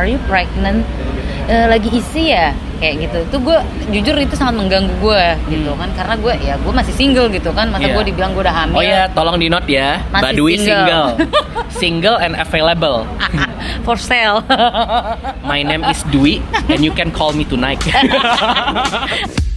are 0.00 0.08
you 0.08 0.16
pregnant 0.24 0.80
Eh, 1.50 1.66
lagi 1.66 1.90
isi 1.90 2.30
ya 2.30 2.54
kayak 2.78 3.10
gitu 3.10 3.18
tuh 3.34 3.40
gue 3.42 3.58
jujur 3.90 4.14
itu 4.14 4.38
sangat 4.38 4.54
mengganggu 4.54 4.94
gue 5.02 5.24
gitu 5.50 5.74
kan 5.74 5.90
karena 5.98 6.14
gue 6.14 6.34
ya 6.38 6.54
gue 6.54 6.70
masih 6.70 6.94
single 6.94 7.26
gitu 7.26 7.50
kan 7.50 7.74
masa 7.74 7.90
Iya. 7.90 7.94
gue 7.98 8.04
dibilang 8.06 8.30
gue 8.38 8.42
udah 8.46 8.54
hamil 8.54 8.78
Oh 8.78 8.84
ya, 8.86 9.10
tolong 9.10 9.34
di 9.34 9.50
note 9.50 9.66
ya. 9.66 9.98
Masih 10.14 10.24
Badui 10.30 10.54
single. 10.54 10.78
single. 10.86 11.08
single 11.82 12.16
and 12.22 12.38
available. 12.38 13.02
for 13.86 13.98
sale 13.98 14.46
My 15.42 15.66
name 15.66 15.82
is 15.82 16.06
Dwi 16.14 16.38
and 16.70 16.86
you 16.86 16.94
can 16.94 17.10
call 17.10 17.34
me 17.34 17.42
tonight. 17.42 17.82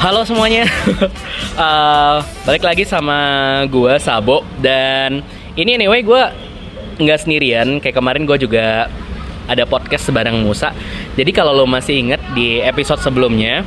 Halo 0.00 0.24
semuanya, 0.24 0.64
Eh, 1.60 2.18
balik 2.48 2.64
lagi 2.64 2.88
sama 2.88 3.20
gua 3.68 4.00
Sabo 4.00 4.40
dan 4.64 5.20
ini 5.52 5.76
anyway 5.76 6.00
gua 6.00 6.32
nggak 6.96 7.20
sendirian 7.20 7.84
kayak 7.84 8.00
kemarin 8.00 8.24
gue 8.24 8.40
juga 8.40 8.88
ada 9.44 9.68
podcast 9.68 10.08
sebarang 10.08 10.40
Musa. 10.40 10.72
Jadi 11.20 11.36
kalau 11.36 11.52
lo 11.52 11.68
masih 11.68 12.00
inget 12.00 12.22
di 12.32 12.64
episode 12.64 13.04
sebelumnya, 13.04 13.60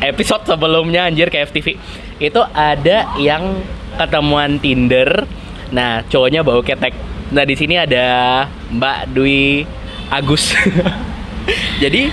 episode 0.00 0.48
sebelumnya 0.48 1.04
anjir 1.04 1.28
kayak 1.28 1.52
FTV 1.52 1.76
itu 2.16 2.40
ada 2.56 3.12
yang 3.20 3.60
ketemuan 4.00 4.56
Tinder. 4.64 5.28
Nah 5.68 6.00
cowoknya 6.08 6.40
bau 6.40 6.64
ketek. 6.64 6.96
Nah 7.28 7.44
di 7.44 7.60
sini 7.60 7.76
ada 7.76 8.48
Mbak 8.72 9.12
Dwi 9.12 9.68
Agus. 10.08 10.56
Jadi 11.84 12.08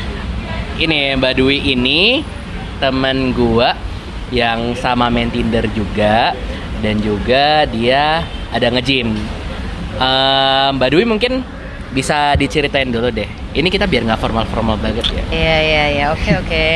ini 0.76 1.16
Mbak 1.16 1.34
Dwi 1.40 1.72
ini 1.72 2.20
teman 2.82 3.32
gua 3.38 3.78
yang 4.34 4.74
sama 4.74 5.14
main 5.14 5.30
Tinder 5.30 5.64
juga 5.72 6.34
dan 6.82 6.98
juga 6.98 7.70
dia 7.70 8.26
ada 8.50 8.68
nge-gym. 8.74 9.14
Eh, 10.02 10.68
Mbak 10.74 10.90
Dwi 10.90 11.06
mungkin 11.06 11.34
bisa 11.94 12.34
diceritain 12.40 12.90
dulu 12.90 13.12
deh. 13.14 13.28
Ini 13.52 13.68
kita 13.68 13.86
biar 13.86 14.08
nggak 14.08 14.18
formal-formal 14.24 14.80
banget 14.80 15.06
ya. 15.12 15.24
Iya 15.30 15.58
iya 15.62 15.86
iya 15.92 16.06
oke 16.16 16.32
oke. 16.42 16.68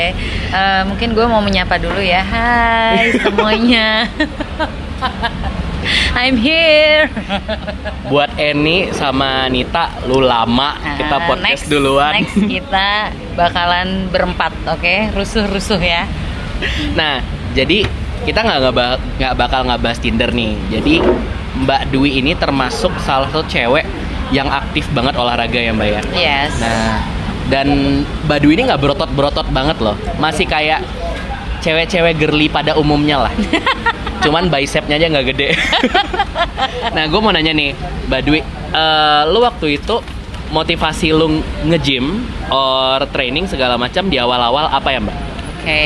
Eh, 0.54 0.82
mungkin 0.86 1.18
gue 1.18 1.26
mau 1.26 1.42
menyapa 1.42 1.82
dulu 1.82 2.04
ya. 2.04 2.22
Hai 2.22 3.16
semuanya. 3.18 4.06
I'm 6.16 6.36
here. 6.38 7.10
Buat 8.12 8.38
Eni 8.38 8.90
sama 8.94 9.50
Nita, 9.50 9.90
lu 10.06 10.22
lama 10.22 10.78
kita 10.98 11.16
Ah, 11.18 11.26
podcast 11.26 11.66
next, 11.66 11.72
duluan. 11.72 12.14
Next 12.22 12.38
kita 12.38 13.10
bakalan 13.34 14.10
berempat, 14.10 14.54
oke? 14.70 14.96
Rusuh-rusuh 15.14 15.82
ya. 15.82 16.06
Nah, 16.94 17.22
jadi 17.54 17.86
kita 18.26 18.42
nggak 18.42 18.60
nggak 19.22 19.34
bakal 19.38 19.62
ngebahas 19.70 19.98
Tinder 20.02 20.30
nih. 20.34 20.54
Jadi 20.74 21.02
Mbak 21.56 21.82
Dwi 21.94 22.20
ini 22.20 22.36
termasuk 22.36 22.92
salah 23.02 23.30
satu 23.32 23.46
cewek 23.48 23.86
yang 24.34 24.50
aktif 24.50 24.90
banget 24.92 25.16
olahraga 25.16 25.60
ya 25.62 25.72
Mbak 25.72 25.88
ya. 25.90 26.02
Yes. 26.14 26.52
Nah, 26.60 27.00
dan 27.48 27.68
Mbak 28.26 28.40
Dwi 28.42 28.54
ini 28.58 28.64
nggak 28.68 28.82
berotot-berotot 28.82 29.48
banget 29.54 29.78
loh. 29.82 29.96
Masih 30.18 30.50
kayak 30.50 30.82
cewek-cewek 31.62 32.18
girly 32.18 32.48
pada 32.50 32.78
umumnya 32.78 33.30
lah. 33.30 33.34
Cuman 34.26 34.50
bicepnya 34.50 34.98
aja 34.98 35.08
nggak 35.14 35.28
gede. 35.30 35.50
nah, 36.98 37.06
gue 37.06 37.20
mau 37.22 37.30
nanya 37.30 37.54
nih, 37.54 37.78
Mbak 38.10 38.22
Dwi, 38.26 38.40
eh, 38.74 39.22
lu 39.30 39.40
waktu 39.46 39.78
itu 39.78 40.02
motivasi 40.50 41.14
lu 41.14 41.42
nge-gym 41.66 42.26
or 42.50 43.02
training 43.14 43.46
segala 43.46 43.78
macam 43.78 44.10
di 44.10 44.18
awal-awal 44.18 44.70
apa 44.70 44.90
ya 44.90 45.00
Mbak? 45.02 45.18
Oke. 45.62 45.86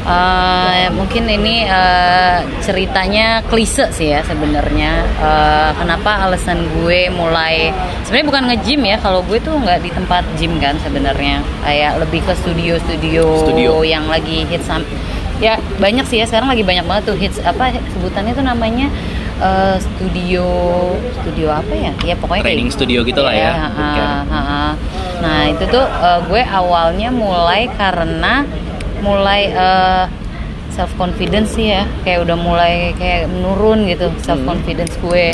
Eh, 0.00 0.88
mungkin 0.96 1.28
ini 1.28 1.68
eh, 1.68 2.40
ceritanya 2.64 3.44
klise 3.46 3.92
sih 3.92 4.16
ya 4.16 4.24
sebenarnya. 4.24 5.04
Eh, 5.20 5.70
kenapa 5.76 6.24
alasan 6.24 6.64
gue 6.80 7.12
mulai 7.12 7.68
sebenarnya 8.08 8.28
bukan 8.32 8.44
nge-gym 8.48 8.80
ya. 8.88 8.96
Kalau 8.96 9.20
gue 9.28 9.36
tuh 9.44 9.54
nggak 9.60 9.84
di 9.84 9.90
tempat 9.92 10.24
gym 10.40 10.56
kan 10.56 10.74
sebenarnya. 10.80 11.44
Kayak 11.60 12.00
lebih 12.00 12.24
ke 12.24 12.32
studio-studio 12.32 13.26
Studio. 13.44 13.72
yang 13.84 14.08
lagi 14.08 14.48
hits 14.48 14.72
Ya 15.40 15.56
banyak 15.80 16.04
sih 16.04 16.20
ya 16.20 16.28
sekarang 16.28 16.52
lagi 16.52 16.60
banyak 16.60 16.84
banget 16.84 17.02
tuh 17.08 17.16
hits 17.16 17.40
apa 17.40 17.72
sebutannya 17.96 18.36
tuh 18.36 18.44
namanya 18.44 18.92
eh, 19.40 19.76
studio 19.80 20.46
studio 21.20 21.48
apa 21.48 21.72
ya? 21.72 21.92
Ya 22.04 22.14
pokoknya 22.20 22.44
kayak 22.44 22.52
Training 22.52 22.70
studio 22.70 23.00
gitu 23.08 23.24
lah 23.24 23.32
ya, 23.32 23.40
Iya, 23.40 23.52
ha, 23.56 23.68
ha, 24.28 24.40
ha. 24.44 24.64
Nah 25.24 25.48
itu 25.48 25.64
tuh 25.72 25.80
eh, 25.80 26.20
gue 26.28 26.42
awalnya 26.44 27.08
mulai 27.08 27.72
karena 27.72 28.44
mulai 29.00 29.48
self 30.70 30.92
confidence 31.00 31.56
sih 31.56 31.72
ya, 31.72 31.88
kayak 32.04 32.28
udah 32.28 32.36
mulai 32.36 32.92
kayak 33.00 33.32
menurun 33.32 33.88
gitu 33.88 34.12
self 34.20 34.44
confidence 34.44 34.92
gue. 35.00 35.32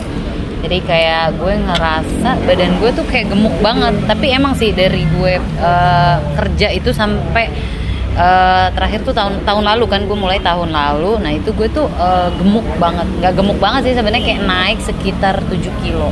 Jadi 0.62 0.78
kayak 0.86 1.38
gue 1.38 1.54
ngerasa 1.66 2.30
badan 2.46 2.78
gue 2.78 2.90
tuh 2.94 3.06
kayak 3.10 3.30
gemuk 3.34 3.54
banget. 3.58 3.94
Tapi 4.06 4.26
emang 4.38 4.54
sih 4.54 4.70
dari 4.70 5.02
gue 5.18 5.34
eh, 5.42 6.16
kerja 6.38 6.70
itu 6.70 6.94
sampai 6.94 7.50
eh, 8.16 8.66
terakhir 8.72 9.00
tuh 9.02 9.12
tahun 9.12 9.42
tahun 9.42 9.64
lalu 9.66 9.84
kan 9.86 10.00
gue 10.02 10.16
mulai 10.16 10.40
tahun 10.40 10.68
lalu. 10.70 11.18
Nah 11.18 11.30
itu 11.30 11.50
gue 11.50 11.68
tuh 11.68 11.86
eh, 11.90 12.28
gemuk 12.34 12.66
banget, 12.76 13.06
nggak 13.14 13.32
gemuk 13.34 13.58
banget 13.58 13.80
sih 13.84 13.94
sebenarnya 13.94 14.24
kayak 14.24 14.42
naik 14.42 14.78
sekitar 14.80 15.40
7 15.44 15.54
kilo 15.78 16.10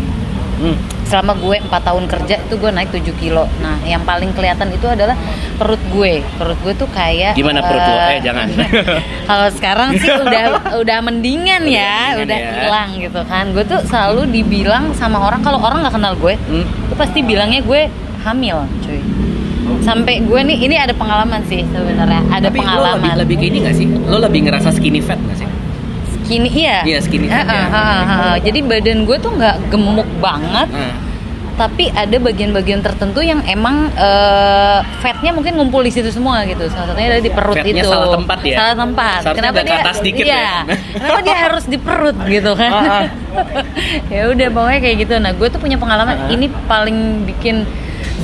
Hmm. 0.55 0.79
selama 1.05 1.35
gue 1.35 1.59
empat 1.59 1.83
tahun 1.83 2.07
kerja 2.07 2.39
itu 2.39 2.55
gue 2.55 2.71
naik 2.71 2.87
7 2.89 3.03
kilo 3.17 3.43
nah 3.59 3.75
yang 3.83 3.99
paling 4.01 4.31
kelihatan 4.31 4.71
itu 4.71 4.87
adalah 4.87 5.19
perut 5.53 5.83
gue 5.91 6.23
perut 6.33 6.55
gue 6.63 6.75
tuh 6.75 6.87
kayak 6.89 7.35
Gimana 7.35 7.59
perut 7.59 7.83
lo? 7.83 7.91
eh, 7.91 8.07
Eh, 8.09 8.21
jangan. 8.23 8.47
kalau 9.29 9.49
sekarang 9.51 9.99
sih 9.99 10.07
udah 10.07 10.45
udah 10.79 10.99
mendingan 11.03 11.59
ya 11.67 12.15
mendingan 12.15 12.23
udah 12.23 12.39
ya. 12.39 12.51
hilang 12.61 12.91
gitu 12.97 13.21
kan 13.27 13.51
gue 13.51 13.65
tuh 13.67 13.83
selalu 13.83 14.31
dibilang 14.31 14.95
sama 14.95 15.19
orang 15.21 15.43
kalau 15.43 15.59
orang 15.59 15.83
nggak 15.83 15.91
kenal 15.93 16.15
gue 16.15 16.39
Hmm. 16.41 16.65
tuh 16.87 16.97
pasti 16.97 17.19
bilangnya 17.21 17.59
gue 17.61 17.91
hamil 18.23 18.63
cuy 18.81 19.03
sampai 19.81 20.21
gue 20.21 20.41
nih 20.45 20.59
ini 20.61 20.77
ada 20.77 20.93
pengalaman 20.93 21.41
sih 21.45 21.65
sebenarnya 21.67 22.23
ada 22.29 22.49
Tapi 22.49 22.59
lo 22.59 22.63
pengalaman 22.63 23.01
lebih, 23.01 23.13
lebih 23.21 23.37
ke 23.37 23.45
ini 23.49 23.59
gak 23.63 23.75
sih? 23.75 23.87
Lo 23.87 24.17
lebih 24.19 24.41
ngerasa 24.45 24.69
skinny 24.71 25.01
fat 25.01 25.21
gak 25.21 25.39
sih? 25.41 25.49
skinny 26.17 26.49
iya 26.49 26.81
Iya, 26.83 26.99
skinny 27.01 27.29
fat 27.29 27.45
ya. 27.45 27.65
jadi 28.41 28.59
badan 28.61 29.05
gue 29.05 29.17
tuh 29.19 29.31
nggak 29.31 29.69
gemuk 29.69 30.09
banget 30.19 30.69
Nah, 30.71 30.97
tapi 31.55 31.87
ada 31.87 32.19
bagian-bagian 32.19 32.83
tertentu 32.83 33.23
yang 33.23 33.39
emang 33.47 33.87
eh, 33.95 34.79
fatnya 34.99 35.31
mungkin 35.31 35.55
ngumpul 35.55 35.87
di 35.87 35.93
situ 35.95 36.11
semua 36.11 36.43
gitu 36.43 36.67
salah 36.67 36.91
satunya 36.91 37.15
ada 37.15 37.23
di 37.23 37.31
perut 37.31 37.55
Fatnya 37.55 37.79
itu 37.79 37.87
salah 37.87 38.11
tempat 38.11 38.39
ya? 38.43 38.57
salah 38.59 38.75
tempat 38.75 39.19
Seharusnya 39.23 39.51
agak 39.55 39.63
ke 39.63 39.75
atas 39.79 39.97
dikit 40.03 40.25
iya. 40.27 40.35
ya? 40.35 40.51
kenapa 40.99 41.21
dia 41.23 41.37
harus 41.39 41.65
di 41.71 41.79
perut 41.79 42.17
gitu 42.27 42.51
kan 42.59 42.71
ya 44.15 44.23
udah 44.27 44.49
pokoknya 44.51 44.81
kayak 44.83 44.97
gitu 45.07 45.15
nah 45.23 45.31
gue 45.31 45.47
tuh 45.47 45.61
punya 45.63 45.79
pengalaman 45.79 46.27
Ah. 46.27 46.35
ini 46.35 46.51
paling 46.67 46.99
bikin 47.23 47.63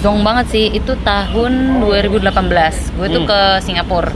zong 0.00 0.24
banget 0.24 0.46
sih 0.48 0.64
itu 0.70 0.92
tahun 1.00 1.84
2018 1.84 2.96
gue 2.96 3.06
tuh 3.06 3.22
Hmm. 3.22 3.28
ke 3.28 3.40
Singapura. 3.60 4.12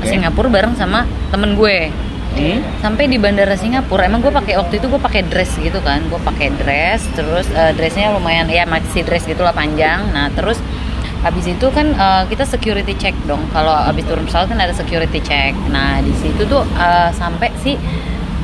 Ke 0.00 0.06
Singapura 0.08 0.48
bareng 0.48 0.74
sama 0.74 1.04
temen 1.28 1.54
gue. 1.54 1.92
Hmm? 2.32 2.64
sampai 2.80 3.12
di 3.12 3.20
bandara 3.20 3.52
Singapura 3.52 4.08
emang 4.08 4.24
gue 4.24 4.32
pakai 4.32 4.56
waktu 4.56 4.80
itu 4.80 4.88
gue 4.88 4.96
pakai 4.96 5.20
dress 5.28 5.52
gitu 5.60 5.84
kan. 5.84 6.00
Gue 6.08 6.16
pakai 6.16 6.48
dress 6.56 7.04
terus 7.12 7.44
eh, 7.52 7.76
dressnya 7.76 8.08
lumayan 8.08 8.48
ya 8.48 8.64
maxi 8.64 9.04
dress 9.04 9.28
gitulah 9.28 9.52
panjang. 9.52 10.00
Nah 10.16 10.32
terus 10.32 10.56
habis 11.20 11.44
itu 11.44 11.68
kan 11.68 11.92
eh, 11.92 12.22
kita 12.32 12.48
security 12.48 12.96
check 12.96 13.12
dong. 13.28 13.44
Kalau 13.52 13.76
habis 13.76 14.08
turun 14.08 14.24
pesawat 14.24 14.48
kan 14.48 14.56
ada 14.56 14.72
security 14.72 15.20
check. 15.20 15.52
Nah 15.68 16.00
di 16.00 16.08
situ 16.24 16.48
tuh 16.48 16.64
eh, 16.72 17.12
sampai 17.12 17.52
si 17.60 17.76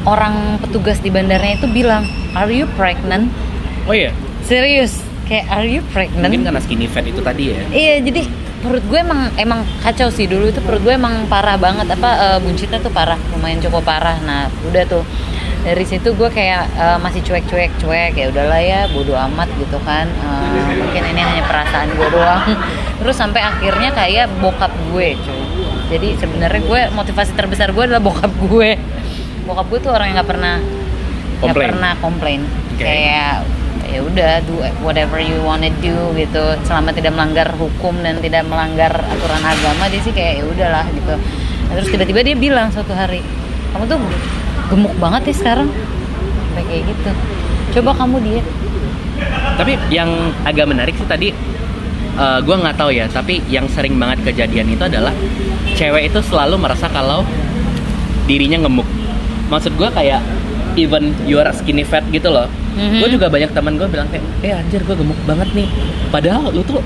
orang 0.05 0.61
petugas 0.61 1.01
di 1.01 1.09
bandaranya 1.09 1.57
itu 1.57 1.69
bilang 1.73 2.05
are 2.37 2.53
you 2.53 2.69
pregnant? 2.77 3.33
Oh 3.89 3.97
iya, 3.97 4.13
serius 4.45 5.01
kayak 5.29 5.47
are 5.53 5.69
you 5.69 5.85
pregnant? 5.93 6.25
Mungkin 6.25 6.43
karena 6.49 6.61
skinny 6.65 6.89
fat 6.89 7.05
itu 7.05 7.21
tadi 7.21 7.53
ya. 7.53 7.61
Iya 7.71 7.95
jadi 8.03 8.23
perut 8.59 8.83
gue 8.89 8.99
emang 8.99 9.31
emang 9.37 9.61
kacau 9.85 10.09
sih. 10.11 10.27
Dulu 10.27 10.51
itu 10.51 10.61
perut 10.65 10.83
gue 10.83 10.95
emang 10.97 11.29
parah 11.29 11.61
banget. 11.61 11.87
Apa 11.93 12.11
eh, 12.17 12.39
buncitnya 12.43 12.81
tuh 12.81 12.91
parah 12.91 13.21
lumayan 13.37 13.61
cukup 13.63 13.85
parah. 13.85 14.17
Nah 14.25 14.49
udah 14.67 14.85
tuh. 14.89 15.05
Dari 15.59 15.85
situ 15.85 16.17
gue 16.17 16.29
kayak 16.33 16.65
eh, 16.75 16.99
masih 16.99 17.21
cuek-cuek 17.23 17.71
cuek. 17.79 18.13
Ya 18.17 18.27
udahlah 18.33 18.61
ya 18.65 18.81
bodo 18.91 19.15
amat 19.15 19.47
gitu 19.61 19.79
kan. 19.85 20.09
Eh, 20.09 20.75
mungkin 20.81 21.03
ini 21.15 21.21
hanya 21.21 21.45
perasaan 21.45 21.93
gue 21.93 22.09
doang. 22.11 22.57
Terus 23.05 23.15
sampai 23.15 23.45
akhirnya 23.45 23.95
kayak 23.95 24.27
bokap 24.43 24.73
gue 24.91 25.15
cuy 25.23 25.49
jadi 25.89 26.09
sebenarnya 26.21 26.61
gue 26.69 26.81
motivasi 26.93 27.33
terbesar 27.33 27.73
gue 27.73 27.85
adalah 27.89 28.03
bokap 28.05 28.33
gue. 28.45 28.77
Bokap 29.49 29.67
gue 29.73 29.79
tuh 29.81 29.93
orang 29.93 30.13
yang 30.13 30.17
nggak 30.21 30.31
pernah 30.31 30.57
nggak 31.41 31.57
pernah 31.57 31.93
komplain. 32.05 32.41
Oke. 32.77 32.85
kayak 32.85 33.43
ya 33.87 34.01
udah 34.03 34.43
do 34.45 34.59
whatever 34.83 35.23
you 35.23 35.39
wanna 35.47 35.71
do 35.79 35.95
gitu. 36.19 36.43
Selama 36.67 36.91
tidak 36.91 37.15
melanggar 37.15 37.49
hukum 37.55 37.95
dan 38.03 38.19
tidak 38.19 38.43
melanggar 38.51 38.91
aturan 38.91 39.43
agama 39.43 39.87
dia 39.87 40.01
sih 40.03 40.11
kayak 40.11 40.43
ya 40.43 40.45
udahlah 40.49 40.87
gitu. 40.91 41.15
Nah, 41.69 41.73
terus 41.79 41.89
tiba-tiba 41.93 42.21
dia 42.25 42.37
bilang 42.39 42.73
suatu 42.73 42.97
hari 42.97 43.21
kamu 43.77 43.85
tuh 43.85 44.01
gemuk 44.73 44.95
banget 44.99 45.31
ya 45.31 45.35
sekarang. 45.37 45.69
Sampai 46.49 46.63
kayak 46.67 46.83
gitu. 46.89 47.11
Coba 47.79 47.91
kamu 47.95 48.17
diet. 48.25 48.47
Tapi 49.59 49.73
yang 49.91 50.31
agak 50.47 50.71
menarik 50.71 50.95
sih 50.95 51.09
tadi 51.11 51.29
eh, 52.19 52.39
gua 52.43 52.57
nggak 52.63 52.77
tahu 52.79 52.91
ya, 52.95 53.11
tapi 53.11 53.43
yang 53.51 53.67
sering 53.69 53.99
banget 53.99 54.23
kejadian 54.23 54.71
itu 54.71 54.83
adalah 54.87 55.13
cewek 55.75 56.11
itu 56.11 56.21
selalu 56.23 56.57
merasa 56.59 56.87
kalau 56.89 57.27
dirinya 58.31 58.63
gemuk. 58.63 58.87
Maksud 59.51 59.75
gua 59.75 59.91
kayak 59.91 60.23
even 60.79 61.11
you 61.27 61.43
are 61.43 61.51
skinny 61.51 61.83
fat 61.83 62.07
gitu 62.15 62.31
loh. 62.31 62.47
Mhm. 62.79 63.03
Gue 63.03 63.09
juga 63.11 63.27
banyak 63.27 63.51
teman 63.51 63.75
gue 63.75 63.89
bilang 63.91 64.07
kayak, 64.15 64.25
eh 64.47 64.55
anjir 64.55 64.87
gue 64.87 64.95
gemuk 64.95 65.19
banget 65.27 65.51
nih. 65.53 65.69
Padahal 66.15 66.55
lu 66.55 66.63
tuh 66.63 66.79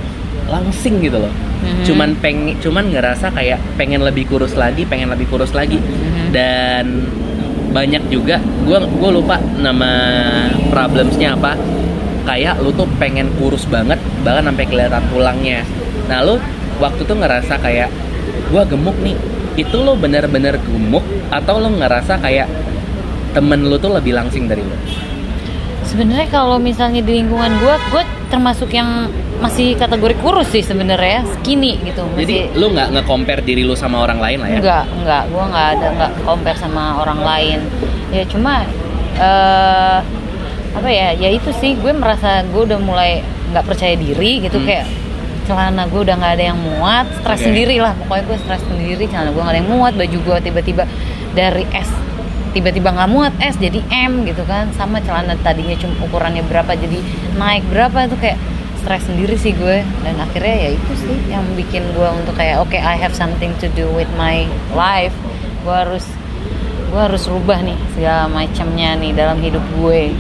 langsing 0.48 1.04
gitu 1.04 1.20
loh. 1.20 1.32
Mhm. 1.62 1.84
Cuman 1.84 2.08
pengen, 2.18 2.56
cuman 2.58 2.88
ngerasa 2.88 3.28
kayak 3.36 3.60
pengen 3.76 4.00
lebih 4.00 4.24
kurus 4.26 4.56
lagi, 4.56 4.88
pengen 4.88 5.12
lebih 5.12 5.28
kurus 5.28 5.52
lagi. 5.52 5.76
Mhm. 5.76 6.32
Dan 6.32 6.84
banyak 7.72 8.08
juga, 8.08 8.40
gue 8.64 8.78
gue 8.80 9.10
lupa 9.12 9.36
nama 9.60 9.90
problemsnya 10.72 11.36
apa. 11.36 11.56
Kayak 12.22 12.62
lu 12.62 12.70
tuh 12.72 12.86
pengen 12.96 13.28
kurus 13.36 13.66
banget, 13.66 13.98
bahkan 14.22 14.48
sampai 14.48 14.64
kelihatan 14.68 15.02
tulangnya. 15.10 15.60
Nah 16.06 16.22
lu 16.22 16.38
waktu 16.80 17.02
tuh 17.04 17.16
ngerasa 17.18 17.58
kayak 17.60 17.88
gue 18.48 18.62
gemuk 18.68 18.96
nih. 19.04 19.16
Itu 19.52 19.84
lo 19.84 19.92
bener-bener 19.98 20.56
gemuk 20.64 21.04
atau 21.28 21.60
lo 21.60 21.68
ngerasa 21.68 22.16
kayak 22.24 22.48
temen 23.32 23.64
lu 23.64 23.76
tuh 23.76 23.92
lebih 23.92 24.12
langsing 24.12 24.46
dari 24.46 24.60
lu? 24.60 24.76
sebenarnya 25.82 26.28
kalau 26.28 26.56
misalnya 26.56 27.04
di 27.04 27.20
lingkungan 27.20 27.52
gue 27.58 27.74
gue 27.90 28.02
termasuk 28.28 28.72
yang 28.72 29.12
masih 29.44 29.76
kategori 29.76 30.16
kurus 30.20 30.48
sih 30.48 30.62
sebenarnya 30.62 31.20
skinny 31.36 31.76
gitu 31.82 32.06
Jadi 32.16 32.48
masih 32.48 32.56
lu 32.56 32.72
nggak 32.72 32.88
nge-compare 32.94 33.42
diri 33.42 33.60
lu 33.60 33.74
sama 33.74 34.00
orang 34.00 34.16
lain 34.16 34.38
lah 34.40 34.48
ya? 34.48 34.56
enggak 34.56 34.84
enggak 34.94 35.22
gue 35.28 35.44
nggak 35.44 35.66
ada 35.74 35.86
nggak 35.92 36.12
compare 36.22 36.56
sama 36.56 36.82
orang 36.96 37.20
lain 37.20 37.58
ya 38.08 38.24
cuma 38.24 38.64
eh 39.18 39.98
apa 40.72 40.88
ya 40.88 41.12
ya 41.12 41.28
itu 41.28 41.52
sih 41.52 41.76
gue 41.76 41.92
merasa 41.92 42.40
gue 42.42 42.62
udah 42.64 42.80
mulai 42.80 43.20
nggak 43.52 43.64
percaya 43.66 43.92
diri 43.92 44.40
gitu 44.40 44.56
Hmm. 44.56 44.64
kayak 44.64 44.86
celana 45.44 45.84
gue 45.84 46.00
udah 46.00 46.16
nggak 46.16 46.32
ada 46.38 46.44
yang 46.48 46.58
muat 46.58 47.04
stres 47.20 47.36
Oke. 47.36 47.46
sendiri 47.50 47.76
lah 47.76 47.92
pokoknya 47.98 48.24
gue 48.24 48.38
stres 48.40 48.62
sendiri 48.64 49.04
celana 49.10 49.28
gue 49.28 49.42
nggak 49.42 49.52
ada 49.52 49.60
yang 49.60 49.68
muat 49.68 49.92
baju 49.92 50.18
gue 50.22 50.36
tiba-tiba 50.40 50.84
dari 51.36 51.68
S 51.68 51.90
tiba-tiba 52.52 52.92
nggak 52.92 53.10
muat 53.10 53.34
S 53.40 53.56
jadi 53.56 53.80
M 53.90 54.28
gitu 54.28 54.44
kan 54.44 54.68
sama 54.76 55.00
celana 55.00 55.34
tadinya 55.40 55.76
cuma 55.80 55.96
ukurannya 56.04 56.44
berapa 56.46 56.72
jadi 56.76 57.00
naik 57.36 57.64
berapa 57.72 58.08
tuh 58.12 58.20
kayak 58.20 58.38
stres 58.82 59.06
sendiri 59.06 59.38
sih 59.38 59.56
gue 59.56 59.80
dan 60.04 60.14
akhirnya 60.18 60.68
ya 60.68 60.70
itu 60.74 60.92
sih 60.98 61.16
yang 61.30 61.44
bikin 61.56 61.82
gue 61.96 62.08
untuk 62.12 62.34
kayak 62.36 62.60
oke 62.60 62.74
I 62.74 62.98
have 62.98 63.14
something 63.16 63.54
to 63.62 63.70
do 63.72 63.88
with 63.94 64.10
my 64.20 64.44
life 64.76 65.14
gue 65.64 65.72
harus 65.74 66.04
gue 66.92 67.00
harus 67.00 67.24
rubah 67.24 67.62
nih 67.64 67.78
segala 67.96 68.28
macamnya 68.28 68.98
nih 69.00 69.16
dalam 69.16 69.40
hidup 69.40 69.64
gue 69.80 70.12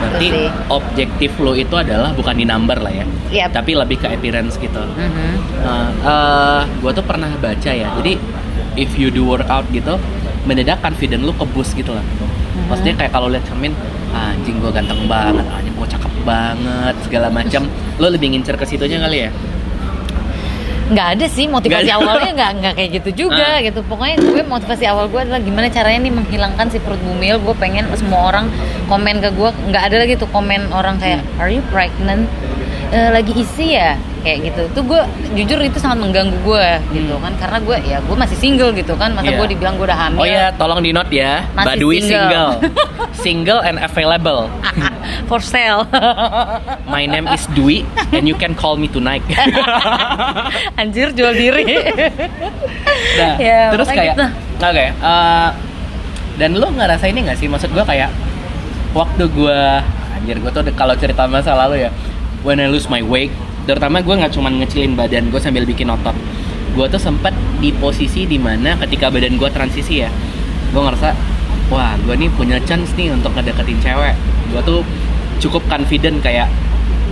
Berarti 0.00 0.26
itu 0.26 0.32
sih 0.32 0.48
objektif 0.72 1.30
lu 1.36 1.52
itu 1.52 1.74
adalah 1.76 2.10
bukan 2.16 2.34
di 2.40 2.44
number 2.48 2.80
lah 2.80 2.92
ya? 2.92 3.06
Yap. 3.30 3.52
Tapi 3.52 3.76
lebih 3.76 4.00
ke 4.00 4.08
appearance 4.08 4.56
gitu. 4.56 4.80
Mhm. 4.80 5.28
Nah, 5.60 5.88
eh, 5.92 6.60
gua 6.80 6.90
tuh 6.96 7.04
pernah 7.04 7.28
baca 7.36 7.70
ya. 7.70 7.88
Jadi 8.00 8.16
if 8.80 8.96
you 8.96 9.12
do 9.12 9.28
workout 9.28 9.68
gitu, 9.68 10.00
mendadak 10.42 10.80
confident 10.80 11.22
lu 11.22 11.32
kebus 11.32 11.72
gitu 11.72 11.92
lah. 11.92 12.02
Mhm. 12.02 12.68
Maksudnya 12.68 12.94
kayak 12.96 13.12
kalau 13.12 13.28
lihat 13.28 13.44
cermin, 13.44 13.72
"Ah, 14.10 14.32
anjing 14.32 14.56
gua 14.58 14.70
ganteng 14.70 15.04
banget, 15.04 15.44
anjing 15.46 15.74
gua 15.74 15.86
cakep 15.86 16.12
banget, 16.22 16.94
segala 17.04 17.28
macam. 17.28 17.62
lu 17.96 18.08
lebih 18.08 18.32
ngincer 18.32 18.56
ke 18.56 18.64
situnya 18.64 18.96
kali 18.98 19.28
ya? 19.28 19.30
nggak 20.90 21.08
ada 21.14 21.26
sih 21.30 21.46
motivasi 21.46 21.86
ada. 21.86 22.02
awalnya 22.02 22.30
nggak 22.34 22.50
nggak 22.58 22.72
kayak 22.74 22.90
gitu 22.98 23.10
juga 23.14 23.46
Ah. 23.46 23.62
gitu 23.62 23.78
pokoknya 23.86 24.18
gue 24.18 24.42
motivasi 24.42 24.84
awal 24.90 25.06
gue 25.06 25.22
adalah 25.22 25.38
gimana 25.38 25.70
caranya 25.70 26.02
nih 26.02 26.10
menghilangkan 26.10 26.66
si 26.66 26.82
perut 26.82 26.98
bumil 26.98 27.38
gue 27.38 27.54
pengen 27.54 27.86
semua 27.94 28.26
orang 28.26 28.50
komen 28.90 29.22
ke 29.22 29.30
gue 29.30 29.50
nggak 29.70 29.82
ada 29.86 29.96
lagi 30.02 30.18
tuh 30.18 30.26
komen 30.26 30.66
orang 30.74 30.98
kayak 30.98 31.22
Hmm. 31.22 31.38
are 31.38 31.46
you 31.46 31.62
pregnant 31.70 32.26
Eh, 32.90 33.06
lagi 33.08 33.30
isi 33.32 33.72
ya 33.72 33.94
kayak 34.20 34.38
gitu 34.44 34.62
tuh 34.74 34.82
gue 34.82 35.00
jujur 35.32 35.62
itu 35.62 35.78
sangat 35.78 36.02
mengganggu 36.02 36.34
gue 36.42 36.66
gitu 36.92 37.14
kan 37.16 37.32
karena 37.38 37.56
gue 37.56 37.76
ya 37.86 37.98
gue 37.98 38.12
masih 38.12 38.34
single 38.34 38.74
gitu 38.74 38.92
kan 38.94 39.14
masa 39.14 39.22
Hmm. 39.22 39.32
Iya. 39.32 39.38
gue 39.38 39.48
dibilang 39.48 39.74
gue 39.78 39.86
udah 39.86 39.96
hamil 39.96 40.18
Oh 40.18 40.26
ya, 40.26 40.50
tolong 40.52 40.82
di 40.82 40.90
note 40.90 41.08
ya. 41.08 41.46
Masih 41.54 41.66
Badui 41.70 41.98
single. 42.00 42.26
single. 42.26 42.50
single 43.22 43.60
and 43.62 43.78
available. 43.78 44.50
for 45.30 45.38
sale 45.38 45.86
My 46.92 47.06
name 47.06 47.26
is 47.28 47.46
Dwi 47.48 47.86
and 48.10 48.26
you 48.26 48.34
can 48.34 48.52
call 48.52 48.74
me 48.74 48.86
tonight. 48.86 49.22
anjir 50.74 51.12
jual 51.12 51.30
diri 51.32 51.62
Nah, 53.12 53.34
Ya, 53.38 53.70
terus 53.70 53.86
kayak 53.86 54.14
gitu. 54.14 54.26
oke, 54.60 54.84
eh, 54.90 55.48
dan 56.36 56.50
lu 56.52 56.66
ngerasa 56.68 57.06
ini 57.06 57.22
gak 57.24 57.38
sih? 57.38 57.46
Maksud 57.46 57.70
gua 57.70 57.84
kayak 57.84 58.10
waktu 58.92 59.24
gua 59.30 59.78
anjir 60.12 60.36
gua 60.38 60.50
tuh 60.50 60.66
kalau 60.74 60.92
cerita 60.94 61.24
masa 61.24 61.54
lalu 61.56 61.86
ya, 61.86 61.90
when 62.42 62.58
I 62.58 62.66
lose 62.66 62.86
my 62.86 63.00
weight, 63.00 63.30
terutama 63.64 64.00
gua 64.00 64.20
nggak 64.20 64.32
cuman 64.32 64.60
ngecilin 64.60 64.94
badan 64.94 65.28
gua 65.28 65.40
sambil 65.40 65.64
bikin 65.64 65.88
otot. 65.88 66.16
Gua 66.72 66.86
tuh 66.86 67.02
sempat 67.02 67.34
di 67.58 67.74
posisi 67.74 68.24
di 68.24 68.38
mana 68.38 68.78
ketika 68.80 69.10
badan 69.10 69.36
gua 69.36 69.50
transisi 69.50 70.02
ya, 70.02 70.10
gua 70.70 70.90
ngerasa 70.90 71.12
wah 71.68 71.94
gua 72.02 72.14
nih 72.14 72.30
punya 72.34 72.58
chance 72.64 72.94
nih 72.94 73.10
untuk 73.10 73.34
ngedeketin 73.34 73.78
cewek. 73.82 74.14
Gua 74.50 74.60
tuh 74.62 74.80
cukup 75.40 75.64
confident 75.66 76.20
kayak 76.20 76.48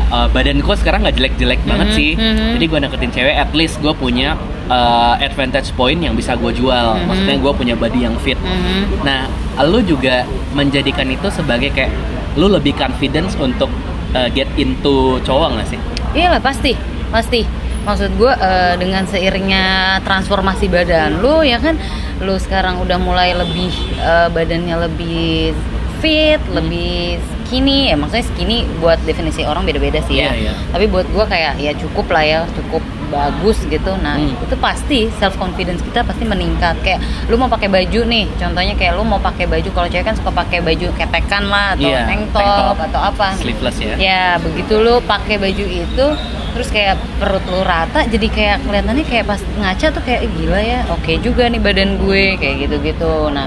uh, 0.09 0.29
badan 0.29 0.61
gua 0.61 0.77
sekarang 0.77 1.03
nggak 1.05 1.17
jelek-jelek 1.17 1.61
banget 1.65 1.89
Mhm, 1.91 1.97
sih. 1.97 2.11
mhm. 2.15 2.49
Jadi 2.59 2.65
gue 2.67 2.79
deketin 2.85 3.11
cewek, 3.13 3.35
at 3.35 3.51
least 3.57 3.81
gue 3.81 3.93
punya 3.95 4.37
uh, 4.69 5.17
advantage 5.19 5.73
point 5.75 5.97
yang 5.97 6.13
bisa 6.13 6.37
gue 6.37 6.53
jual. 6.53 6.87
Mhm. 6.95 7.05
Maksudnya 7.09 7.37
gue 7.41 7.53
punya 7.57 7.75
body 7.75 8.01
yang 8.05 8.17
fit. 8.21 8.37
Mhm. 8.37 9.01
Nah, 9.07 9.27
lu 9.65 9.81
juga 9.81 10.23
menjadikan 10.53 11.09
itu 11.09 11.29
sebagai 11.33 11.73
kayak 11.73 11.91
lu 12.37 12.47
lebih 12.47 12.77
confidence 12.77 13.35
untuk 13.41 13.67
uh, 14.15 14.29
get 14.33 14.49
into 14.57 15.19
cowok 15.25 15.59
gak 15.59 15.69
sih? 15.75 15.81
Iya 16.17 16.37
lah 16.37 16.41
pasti, 16.41 16.73
pasti. 17.13 17.43
Maksud 17.79 18.21
gue 18.21 18.29
eh, 18.29 18.75
dengan 18.77 19.09
seiringnya 19.09 19.97
transformasi 20.05 20.69
badan 20.69 21.25
lu 21.25 21.41
ya 21.41 21.57
kan, 21.57 21.73
lu 22.21 22.37
sekarang 22.37 22.85
udah 22.85 23.01
mulai 23.01 23.33
lebih 23.33 23.73
eh, 23.97 24.29
badannya 24.29 24.77
lebih 24.89 25.57
fit, 26.05 26.37
Hmm. 26.37 26.61
lebih 26.61 27.17
skinny. 27.49 27.89
Ya 27.89 27.97
maksudnya 27.97 28.29
skinny 28.29 28.69
buat 28.77 29.01
definisi 29.09 29.41
orang 29.49 29.65
beda-beda 29.65 30.05
sih 30.05 30.21
ya. 30.21 30.37
Iya, 30.37 30.51
iya. 30.51 30.53
Tapi 30.69 30.85
buat 30.93 31.09
gue 31.09 31.25
kayak 31.25 31.57
ya 31.65 31.73
cukup 31.81 32.13
lah 32.13 32.25
ya, 32.29 32.39
cukup 32.53 32.85
bagus 33.09 33.59
gitu. 33.65 33.93
Nah 33.97 34.15
Hmm. 34.15 34.37
itu 34.39 34.57
pasti 34.57 34.99
self 35.17 35.35
confidence 35.35 35.81
kita 35.81 36.01
pasti 36.01 36.23
meningkat. 36.23 36.79
Kayak 36.81 37.01
lu 37.27 37.35
mau 37.35 37.47
pakai 37.47 37.67
baju 37.67 38.01
nih, 38.05 38.29
contohnya 38.35 38.75
kayak 38.75 38.93
lu 38.95 39.03
mau 39.03 39.19
pakai 39.19 39.45
baju 39.45 39.69
kalau 39.69 39.89
cewek 39.89 40.05
kan 40.05 40.15
suka 40.15 40.31
pakai 40.31 40.61
baju 40.61 40.87
ketekan 40.95 41.45
lah 41.47 41.73
atau 41.73 41.89
Iya, 41.89 42.05
tank 42.05 42.23
tank 42.29 42.47
top, 42.47 42.47
top. 42.69 42.79
atau 42.87 43.01
apa. 43.05 43.27
Sleeveless 43.35 43.79
ya? 43.79 43.95
Ya 43.97 44.25
begitu 44.39 44.75
lu 44.77 45.01
pakai 45.01 45.37
baju 45.37 45.65
itu 45.67 46.07
terus 46.49 46.69
kayak 46.69 46.97
perut 47.17 47.45
lu 47.47 47.61
rata 47.61 48.03
jadi 48.05 48.27
kayak 48.27 48.57
kelihatannya 48.65 49.05
kayak 49.05 49.27
pas 49.27 49.39
ngaca 49.55 49.87
tuh 49.91 50.03
kayak 50.03 50.27
"Ih, 50.27 50.33
gila 50.35 50.59
ya 50.59 50.81
oke 50.89 51.13
juga 51.21 51.47
nih 51.47 51.61
badan 51.61 52.01
gue 52.01 52.35
kayak 52.35 52.67
gitu-gitu 52.67 53.31
nah 53.31 53.47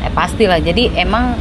eh, 0.00 0.08
pastilah 0.08 0.56
jadi 0.56 0.96
emang 0.96 1.34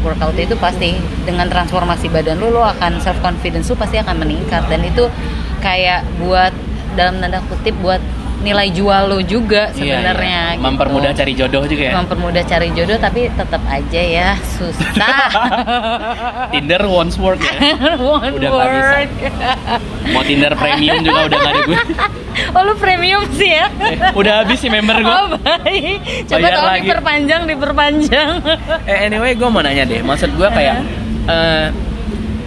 workout 0.00 0.38
itu 0.38 0.54
pasti 0.56 0.94
dengan 1.26 1.50
transformasi 1.50 2.08
badan 2.08 2.38
lu 2.38 2.48
lu 2.48 2.62
akan 2.62 2.96
self 2.98 3.18
confidence 3.18 3.68
lu 3.68 3.76
pasti 3.76 3.98
akan 3.98 4.14
meningkat 4.16 4.62
dan 4.66 4.80
itu 4.80 5.10
kayak 5.58 6.06
buat 6.16 6.54
dalam 6.98 7.22
tanda 7.22 7.38
kutip 7.46 7.78
buat 7.78 8.02
nilai 8.38 8.70
jual 8.70 9.10
lu 9.10 9.18
juga 9.20 9.66
Iya, 9.70 9.98
sebenarnya 9.98 10.42
iya. 10.44 10.54
gitu. 10.54 10.62
Mempermudah 10.62 11.10
cari 11.10 11.32
jodoh 11.34 11.62
juga 11.66 11.84
ya. 11.84 11.94
mempermudah 11.96 12.42
cari 12.44 12.68
jodoh 12.70 12.94
tapi 12.96 13.20
tetap 13.28 13.62
aja 13.66 13.98
ya 14.00 14.28
susah 14.54 15.26
Tinder 16.54 16.82
once 16.86 17.18
work 17.18 17.38
ya. 17.40 17.58
One 17.98 18.38
Udah 18.38 18.48
nggak 18.48 18.68
bisa. 18.70 18.96
Mau 20.14 20.22
Tinder 20.22 20.54
premium 20.54 21.02
juga 21.02 21.20
udah 21.26 21.34
gak 21.36 21.50
ada 21.50 21.60
gue. 21.64 21.78
Oh 22.54 22.62
lu 22.62 22.74
premium 22.78 23.26
sih 23.34 23.50
ya? 23.50 23.66
udah 24.14 24.32
habis 24.40 24.58
sih 24.58 24.70
member 24.70 24.96
gue. 24.96 25.10
Oh 25.10 25.26
baik. 25.36 25.98
Coba 26.24 26.38
Bayar 26.38 26.54
tolong 26.54 26.70
lagi. 26.70 26.80
diperpanjang, 26.86 27.42
diperpanjang. 27.44 28.30
Eh, 28.86 28.98
anyway, 29.02 29.34
gue 29.34 29.48
mau 29.48 29.58
nanya 29.58 29.82
deh. 29.82 29.98
Maksud 30.00 30.30
gue 30.32 30.48
kayak 30.48 30.78
eh, 31.26 31.66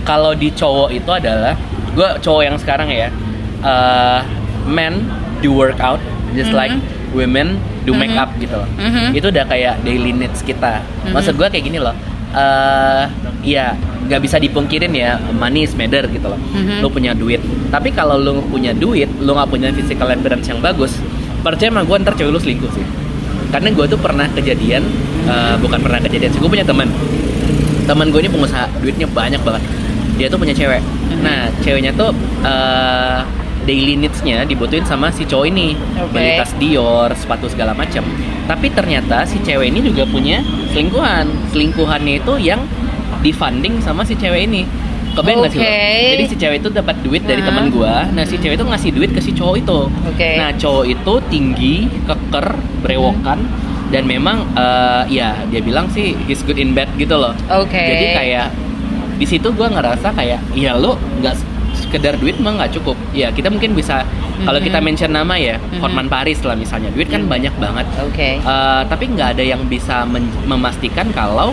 kalau 0.02 0.32
di 0.34 0.50
cowok 0.50 0.90
itu 0.90 1.12
adalah 1.12 1.54
gue 1.92 2.10
cowok 2.18 2.42
yang 2.42 2.56
sekarang 2.56 2.88
ya, 2.88 3.12
eh, 3.62 4.20
men 4.68 5.10
do 5.42 5.52
workout 5.52 6.00
just 6.34 6.54
Mhm. 6.54 6.58
like 6.58 6.76
women 7.12 7.60
do 7.84 7.92
Mhm. 7.92 8.00
make 8.00 8.16
up 8.16 8.30
gitu 8.38 8.56
loh. 8.56 8.70
Mhm. 8.78 9.12
Itu 9.14 9.28
udah 9.30 9.46
kayak 9.46 9.84
daily 9.84 10.12
needs 10.12 10.40
kita. 10.42 10.80
Mhm. 11.04 11.14
Maksud 11.14 11.34
gue 11.36 11.48
kayak 11.48 11.66
gini 11.66 11.80
loh. 11.80 11.94
eh 12.32 13.04
ya 13.44 13.76
nggak 14.08 14.24
bisa 14.24 14.40
dipungkirin 14.40 14.96
ya 14.96 15.20
money 15.36 15.68
is 15.68 15.76
matter 15.76 16.08
gitu 16.08 16.32
loh. 16.32 16.40
Mhm. 16.56 16.80
Lu 16.80 16.88
punya 16.88 17.12
duit. 17.12 17.44
Tapi 17.68 17.92
kalau 17.92 18.16
lu 18.16 18.40
punya 18.48 18.72
duit, 18.72 19.12
lu 19.20 19.36
nggak 19.36 19.52
punya 19.52 19.68
physical 19.76 20.08
appearance 20.08 20.48
yang 20.48 20.64
bagus, 20.64 20.96
percaya 21.44 21.68
sama 21.68 21.84
gue 21.84 21.92
ntar 22.00 22.16
cewek 22.16 22.32
lu 22.32 22.40
selingkuh 22.40 22.72
sih. 22.72 22.88
Karena 23.52 23.68
gue 23.76 23.84
tuh 23.84 24.00
pernah 24.00 24.32
kejadian, 24.32 24.80
eh, 25.28 25.56
bukan 25.60 25.84
pernah 25.84 26.00
kejadian 26.00 26.32
sih, 26.32 26.40
gue 26.40 26.48
punya 26.48 26.64
teman. 26.64 26.88
Teman 27.84 28.08
gue 28.08 28.24
ini 28.24 28.32
pengusaha, 28.32 28.80
duitnya 28.80 29.12
banyak 29.12 29.44
banget. 29.44 29.64
Dia 30.16 30.32
tuh 30.32 30.40
punya 30.40 30.56
cewek. 30.56 30.80
Nah, 31.20 31.52
ceweknya 31.60 31.92
tuh 31.92 32.16
eh, 32.48 33.20
daily 33.66 33.96
needs-nya 33.98 34.44
dibutuhin 34.46 34.86
sama 34.86 35.14
si 35.14 35.26
cowok 35.26 35.46
ini. 35.50 35.78
Oke. 36.02 36.18
Beli 36.18 36.30
tas 36.38 36.52
Dior, 36.58 37.10
sepatu 37.14 37.46
segala 37.48 37.72
macam. 37.78 38.04
Tapi 38.50 38.68
ternyata 38.74 39.24
si 39.24 39.40
cewek 39.42 39.72
ini 39.72 39.80
juga 39.86 40.04
punya 40.10 40.42
selingkuhan. 40.74 41.30
Selingkuhannya 41.54 42.22
itu 42.22 42.34
yang 42.42 42.66
difunding 43.22 43.78
sama 43.80 44.02
si 44.02 44.18
cewek 44.18 44.50
ini 44.50 44.66
kebayang 45.12 45.44
nggak 45.44 45.52
sih 45.52 45.60
lo? 45.60 45.68
Jadi 46.16 46.24
si 46.28 46.36
cewek 46.40 46.58
itu 46.64 46.70
dapat 46.72 46.96
duit 47.04 47.24
dari 47.28 47.42
teman 47.44 47.68
gua. 47.70 48.08
Nah 48.12 48.24
si 48.24 48.40
cewek 48.40 48.56
itu 48.56 48.66
ngasih 48.66 48.90
duit 48.96 49.12
ke 49.12 49.22
si 49.22 49.32
cowok 49.36 49.56
itu. 49.60 49.80
Oke. 50.08 50.30
Nah 50.40 50.50
cowok 50.56 50.86
itu 50.88 51.14
tinggi, 51.28 51.76
keker, 52.08 52.48
berewokan, 52.82 53.40
dan 53.92 54.04
memang 54.08 54.48
eh, 54.56 55.04
ya 55.12 55.36
dia 55.52 55.62
bilang 55.62 55.92
sih 55.92 56.16
he's 56.26 56.42
good 56.48 56.58
in 56.58 56.72
bed 56.72 56.88
gitu 56.96 57.16
loh. 57.20 57.36
Oke. 57.52 57.76
Jadi 57.76 58.06
kayak 58.16 58.48
di 59.20 59.26
situ 59.28 59.54
gua 59.54 59.70
ngerasa 59.70 60.16
kayak 60.16 60.40
ya 60.58 60.74
lo 60.74 60.98
nggak 61.22 61.36
sekedar 61.92 62.16
duit 62.16 62.40
mah 62.40 62.56
nggak 62.56 62.72
cukup. 62.80 62.96
Ya 63.12 63.36
kita 63.36 63.52
mungkin 63.52 63.76
bisa 63.76 64.08
kalau 64.48 64.64
Mhm. 64.64 64.66
kita 64.72 64.80
mention 64.80 65.12
nama 65.12 65.36
ya 65.36 65.60
Mhm. 65.60 65.84
Hotman 65.84 66.08
Paris 66.08 66.40
lah 66.40 66.56
misalnya. 66.56 66.88
Duit 66.96 67.12
kan 67.12 67.28
Mhm. 67.28 67.30
banyak 67.30 67.54
banget. 67.60 67.86
Oke. 68.00 68.40
Eh, 68.40 68.82
tapi 68.88 69.12
nggak 69.12 69.36
ada 69.36 69.44
yang 69.44 69.68
bisa 69.68 70.08
memastikan 70.48 71.12
kalau 71.12 71.52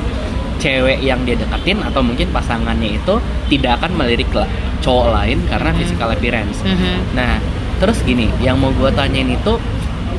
cewek 0.63 1.03
yang 1.03 1.19
dia 1.27 1.35
deketin 1.35 1.83
atau 1.83 2.03
mungkin 2.03 2.31
pasangannya 2.31 3.03
itu 3.03 3.19
tidak 3.51 3.83
akan 3.83 3.99
melirik 3.99 4.31
lah 4.31 4.47
cowok 4.79 5.11
lain 5.11 5.39
karena 5.51 5.71
Hmm. 5.75 5.79
physical 5.83 6.09
appearance. 6.11 6.63
Mhm. 6.63 7.19
Nah, 7.19 7.43
terus 7.79 7.99
gini, 8.03 8.31
yang 8.39 8.63
mau 8.63 8.71
gue 8.71 8.91
tanyain 8.91 9.27
itu 9.29 9.59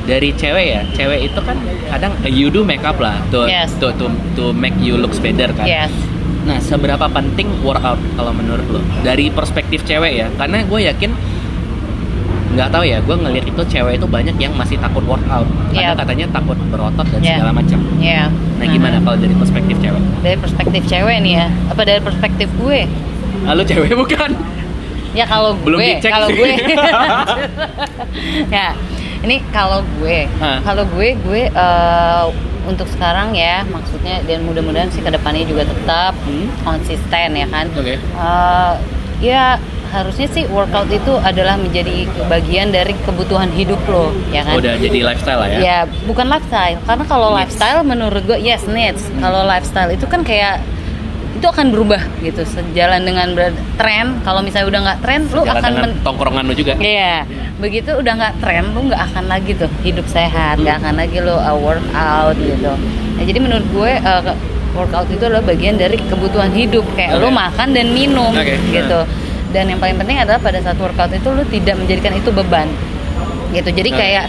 dari 0.04 0.32
cewek 0.32 0.66
ya, 0.68 0.80
cewek 0.92 1.32
itu 1.32 1.40
kan 1.40 1.56
kadang 1.88 2.12
you 2.24 2.48
do 2.48 2.60
makeup 2.60 2.96
lah 2.96 3.16
to 3.28 3.48
Yes. 3.48 3.72
to 3.80 3.88
to 3.96 4.08
to 4.36 4.52
make 4.52 4.76
you 4.76 4.96
looks 4.96 5.16
better 5.16 5.48
kan. 5.52 5.64
Yes. 5.64 5.92
Nah, 6.50 6.58
seberapa 6.58 7.06
penting 7.06 7.62
workout 7.62 8.02
kalau 8.12 8.34
menurut 8.34 8.66
lo 8.66 8.82
dari 9.00 9.30
perspektif 9.30 9.86
cewek 9.86 10.12
ya? 10.12 10.26
Karena 10.34 10.66
gue 10.66 10.80
yakin 10.82 11.10
nggak 12.50 12.68
tahu 12.68 12.82
ya, 12.82 12.98
gue 12.98 13.14
ngeliat 13.14 13.46
itu 13.46 13.62
cewek 13.62 13.94
itu 13.94 14.04
banyak 14.04 14.34
yang 14.34 14.52
masih 14.58 14.74
takut 14.76 15.06
workout. 15.06 15.46
Karena 15.70 15.94
Yep. 15.94 16.00
katanya 16.02 16.26
takut 16.34 16.58
berotot 16.66 17.06
dan 17.06 17.20
Yeah. 17.22 17.38
segala 17.38 17.52
macam. 17.54 17.78
Ya. 18.02 18.22
Nah, 18.58 18.66
gimana 18.66 18.98
kalau 18.98 19.16
dari 19.16 19.32
perspektif 19.32 19.78
cewek? 19.78 20.02
Dari 20.20 20.36
perspektif 20.36 20.82
cewek 20.84 21.16
nih 21.22 21.32
ya? 21.38 21.46
Apa 21.70 21.82
dari 21.86 22.02
perspektif 22.02 22.50
gue? 22.58 22.80
Lalu 23.46 23.62
cewek 23.64 23.94
bukan? 23.94 24.30
Ya 25.10 25.24
kalau 25.26 25.54
Belum 25.56 25.78
gue, 25.78 25.98
dicek 25.98 26.10
kalau 26.10 26.26
sih. 26.26 26.34
gue, 26.34 26.50
ya 28.50 28.74
ini 29.20 29.36
kalau 29.50 29.80
gue, 29.98 30.26
kalau 30.62 30.84
gue, 30.88 31.08
gue 31.16 31.42
eh, 31.46 32.24
untuk 32.62 32.86
sekarang 32.88 33.32
ya, 33.32 33.62
maksudnya 33.64 34.20
dan 34.22 34.42
mudah-mudahan 34.42 34.88
sih 34.88 35.00
ke 35.00 35.08
depannya 35.08 35.44
juga 35.44 35.64
tetap 35.64 36.12
Hmm. 36.20 36.48
konsisten 36.60 37.28
ya 37.32 37.46
kan. 37.46 37.66
Oke. 37.72 37.96
Eh, 37.96 38.72
ya 39.20 39.56
harusnya 39.90 40.28
sih 40.28 40.46
workout 40.46 40.86
itu 40.88 41.18
adalah 41.18 41.58
menjadi 41.58 42.06
bagian 42.24 42.70
dari 42.70 42.94
kebutuhan 43.00 43.50
hidup 43.50 43.80
lo, 43.84 44.14
ya 44.30 44.42
kan? 44.42 44.54
Udah 44.54 44.78
jadi 44.78 45.02
lifestyle 45.02 45.40
lah 45.40 45.48
ya. 45.48 45.58
Ya, 45.58 45.78
bukan 46.04 46.26
lifestyle. 46.26 46.78
Karena 46.80 47.04
kalau 47.04 47.28
Needs. 47.30 47.58
lifestyle 47.58 47.80
menurut 47.82 48.22
gue 48.22 48.38
yes 48.38 48.64
needs. 48.64 49.02
Hmm. 49.04 49.18
Kalau 49.20 49.42
lifestyle 49.42 49.90
itu 49.90 50.06
kan 50.06 50.22
kayak 50.22 50.62
itu 51.30 51.46
akan 51.48 51.72
berubah 51.72 52.02
gitu 52.20 52.44
sejalan 52.44 53.00
dengan 53.00 53.32
tren. 53.74 54.20
Kalau 54.20 54.44
misalnya 54.44 54.66
udah 54.68 54.80
nggak 54.84 54.98
tren, 55.00 55.20
lu 55.26 55.40
Jalan 55.40 55.56
akan 55.56 55.72
men- 55.74 55.98
tongkrongan 56.02 56.44
lu 56.44 56.54
juga. 56.54 56.76
Iya, 56.76 57.24
begitu 57.60 57.92
udah 57.92 58.12
nggak 58.16 58.34
tren, 58.40 58.72
lu 58.72 58.88
nggak 58.88 59.02
akan 59.12 59.24
lagi 59.28 59.52
tuh 59.54 59.68
hidup 59.84 60.08
sehat, 60.08 60.58
nggak 60.58 60.80
Hmm. 60.80 60.84
akan 60.88 60.94
lagi 60.96 61.18
lu 61.20 61.36
uh, 61.36 61.56
workout 61.60 62.36
gitu. 62.40 62.72
Nah, 63.14 63.22
jadi 63.22 63.38
menurut 63.38 63.66
gue 63.68 63.92
uh, 64.00 64.22
workout 64.72 65.06
itu 65.12 65.20
adalah 65.20 65.44
bagian 65.44 65.76
dari 65.76 66.00
kebutuhan 66.00 66.50
hidup, 66.56 66.82
kayak 66.96 67.20
lu 67.20 67.28
Oke. 67.28 67.36
makan 67.36 67.68
dan 67.76 67.92
minum 67.92 68.32
Oke, 68.32 68.56
gitu. 68.72 69.04
Dan 69.52 69.68
yang 69.68 69.78
paling 69.82 69.98
penting 70.00 70.16
adalah 70.16 70.40
pada 70.40 70.62
saat 70.64 70.78
workout 70.80 71.12
itu 71.12 71.28
lu 71.28 71.44
tidak 71.52 71.76
menjadikan 71.76 72.16
itu 72.16 72.30
beban, 72.32 72.66
gitu. 73.52 73.68
Jadi 73.68 73.90
Oke. 73.92 74.00
kayak 74.00 74.26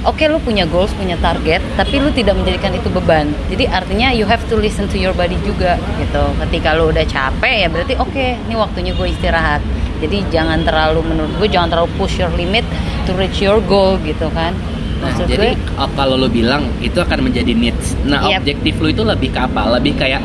Oke, 0.00 0.32
lu 0.32 0.40
punya 0.40 0.64
goals, 0.64 0.96
punya 0.96 1.12
target, 1.20 1.60
tapi 1.76 2.00
lu 2.00 2.08
tidak 2.08 2.32
menjadikan 2.32 2.72
itu 2.72 2.88
beban. 2.88 3.36
Jadi 3.52 3.68
artinya 3.68 4.08
you 4.08 4.24
have 4.24 4.40
to 4.48 4.56
listen 4.56 4.88
to 4.88 4.96
your 4.96 5.12
body 5.12 5.36
juga, 5.44 5.76
gitu. 6.00 6.24
Ketika 6.40 6.72
lu 6.72 6.88
udah 6.88 7.04
capek 7.04 7.54
ya 7.60 7.68
berarti 7.68 8.00
oke, 8.00 8.26
ini 8.48 8.54
waktunya 8.56 8.96
gue 8.96 9.12
istirahat. 9.12 9.60
Jadi 10.00 10.24
jangan 10.32 10.64
terlalu 10.64 11.04
menurut 11.04 11.32
gue 11.36 11.48
jangan 11.48 11.68
terlalu 11.68 11.90
push 12.00 12.18
your 12.18 12.32
limit 12.34 12.64
to 13.04 13.12
reach 13.14 13.40
your 13.40 13.60
goal 13.68 14.00
gitu 14.00 14.32
kan. 14.32 14.56
Nah, 15.00 15.12
Maksud 15.12 15.28
jadi 15.28 15.56
gue, 15.56 15.76
uh, 15.80 15.88
kalau 15.96 16.16
lo 16.16 16.28
bilang 16.28 16.68
itu 16.80 16.96
akan 17.00 17.24
menjadi 17.24 17.52
needs. 17.56 17.96
Nah, 18.04 18.24
Yep. 18.24 18.44
objektif 18.44 18.74
lo 18.80 18.88
itu 18.88 19.02
lebih 19.04 19.28
ke 19.32 19.40
apa? 19.40 19.76
Lebih 19.80 19.96
kayak 19.96 20.20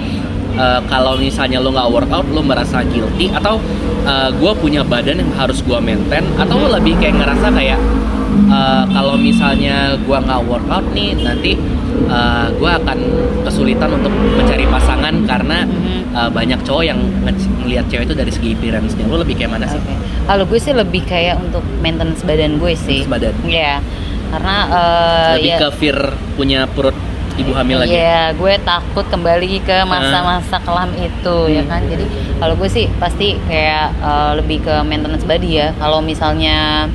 uh, 0.56 0.80
kalau 0.88 1.16
misalnya 1.16 1.64
lo 1.64 1.72
nggak 1.72 1.90
workout, 1.92 2.28
lo 2.32 2.44
merasa 2.44 2.84
guilty 2.84 3.32
atau 3.32 3.60
gue 4.38 4.54
punya 4.62 4.86
badan 4.86 5.18
yang 5.18 5.34
harus 5.34 5.66
gue 5.66 5.80
maintain 5.82 6.22
atau 6.38 6.62
lo 6.62 6.70
lebih 6.78 6.94
kayak 7.02 7.18
ngerasa 7.18 7.50
kayak 7.50 7.80
uh, 8.48 8.84
kalau 8.90 9.16
misalnya 9.16 9.96
gue 9.98 10.18
nggak 10.18 10.42
workout 10.46 10.86
nih 10.92 11.16
nanti 11.18 11.54
gue 12.56 12.72
akan 12.72 12.98
kesulitan 13.48 13.88
untuk 13.88 14.12
mencari 14.12 14.68
pasangan 14.68 15.16
karena 15.26 15.64
uh, 16.12 16.28
banyak 16.28 16.60
cowok 16.62 16.84
yang 16.84 17.00
nge- 17.24 17.50
ngelihat 17.64 17.88
cewek 17.88 18.06
itu 18.06 18.16
dari 18.16 18.32
segi 18.32 18.50
appearance-nya. 18.54 19.08
Lo 19.08 19.24
lebih 19.24 19.40
kayak 19.40 19.56
mana 19.56 19.66
sih? 19.66 19.80
Oke. 19.80 19.96
Kalau 20.28 20.44
gue 20.44 20.60
sih 20.60 20.74
lebih 20.76 21.02
kayak 21.08 21.40
untuk 21.40 21.64
maintenance 21.80 22.22
badan 22.22 22.60
gue 22.60 22.76
sih. 22.76 23.08
Maintenance 23.08 23.40
badan. 23.40 23.48
Iya. 23.48 23.74
Karena 24.26 24.56
eh, 24.68 25.32
lebih 25.40 25.52
ya, 25.56 25.58
ke 25.58 25.68
fear 25.80 25.98
punya 26.36 26.60
perut 26.68 26.98
ibu 27.40 27.52
hamil 27.56 27.80
lagi. 27.80 27.96
Iya, 27.96 28.36
gue 28.36 28.54
takut 28.64 29.06
kembali 29.08 29.64
ke 29.64 29.78
masa-masa 29.88 30.60
kelam 30.64 30.92
itu 31.00 31.38
ya 31.48 31.64
Hmm. 31.64 31.72
kan. 31.72 31.82
Jadi 31.88 32.06
kalau 32.38 32.54
gue 32.60 32.70
sih 32.70 32.86
pasti 33.00 33.40
kayak 33.48 33.88
eh, 33.98 34.32
lebih 34.44 34.68
ke 34.68 34.76
maintenance 34.84 35.24
body 35.24 35.52
ya. 35.64 35.68
Kalau 35.80 36.04
misalnya 36.04 36.86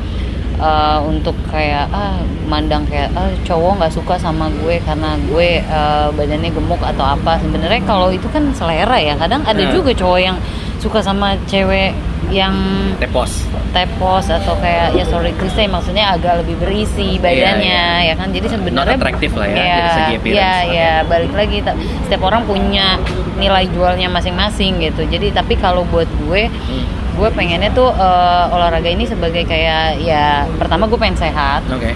eh, 0.61 0.99
untuk 1.03 1.33
kayak 1.47 1.89
ah 1.91 2.21
mandang 2.47 2.85
kayak 2.85 3.09
ah 3.13 3.27
cowok 3.43 3.73
nggak 3.79 3.93
suka 3.93 4.15
sama 4.15 4.47
gue 4.59 4.77
karena 4.81 5.17
gue 5.27 5.51
eh, 5.59 6.09
badannya 6.11 6.51
gemuk 6.51 6.81
atau 6.81 7.05
apa. 7.09 7.41
Sebenarnya 7.41 7.81
kalau 7.83 8.09
itu 8.09 8.29
kan 8.29 8.45
selera 8.53 8.97
ya. 8.97 9.17
Kadang 9.17 9.41
ada 9.43 9.59
Hmm. 9.61 9.73
juga 9.73 9.91
cowok 9.91 10.21
yang 10.21 10.37
suka 10.77 11.01
sama 11.01 11.37
cewek 11.45 11.93
yang 12.31 12.55
Tepos. 12.97 13.43
tepos 13.75 14.31
atau 14.31 14.55
kayak 14.57 14.95
ya 14.95 15.03
sorry 15.05 15.35
say 15.51 15.67
maksudnya 15.67 16.15
agak 16.15 16.41
lebih 16.41 16.57
berisi 16.59 17.19
badannya 17.19 18.07
ya 18.07 18.15
kan 18.15 18.31
jadi 18.31 18.47
sebenarnya 18.49 18.87
Not 18.87 19.03
attractive 19.03 19.35
lah 19.35 19.47
ya, 19.47 19.57
ya, 19.57 19.67
dari 19.67 19.91
segi 19.91 20.15
appearance. 20.17 20.39
ya 20.39 20.55
ya 20.71 20.93
balik 21.05 21.33
lagi 21.35 21.59
setiap 22.07 22.23
orang 22.23 22.43
punya 22.45 22.97
nilai 23.35 23.67
jualnya 23.69 24.07
masing-masing 24.09 24.79
gitu 24.81 25.03
jadi 25.05 25.31
tapi 25.33 25.55
kalau 25.55 25.83
buat 25.85 26.07
gue 26.23 26.47
Hmm. 26.47 26.87
Gue 27.21 27.31
pengennya 27.37 27.69
tuh 27.77 27.93
eh, 27.93 28.45
olahraga 28.57 28.89
ini 28.89 29.05
sebagai 29.05 29.45
kayak 29.45 30.01
ya 30.01 30.49
pertama 30.57 30.89
gue 30.89 30.97
pengen 30.97 31.21
sehat. 31.21 31.69
Oke. 31.69 31.93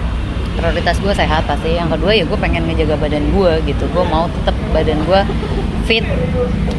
prioritas 0.55 0.95
gue 1.03 1.11
sehat 1.11 1.43
pasti. 1.49 1.75
Yang 1.75 1.99
kedua 1.99 2.15
ya 2.15 2.23
gue 2.23 2.39
pengen 2.39 2.63
ngejaga 2.63 2.95
badan 2.95 3.27
gue 3.33 3.53
gitu. 3.67 3.89
Gue 3.91 4.05
mau 4.07 4.29
tetap 4.31 4.55
badan 4.71 5.03
gue 5.03 5.21
fit 5.83 6.05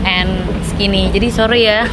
and 0.06 0.30
skinny. 0.64 1.12
Jadi 1.12 1.28
sorry 1.28 1.66
ya. 1.66 1.84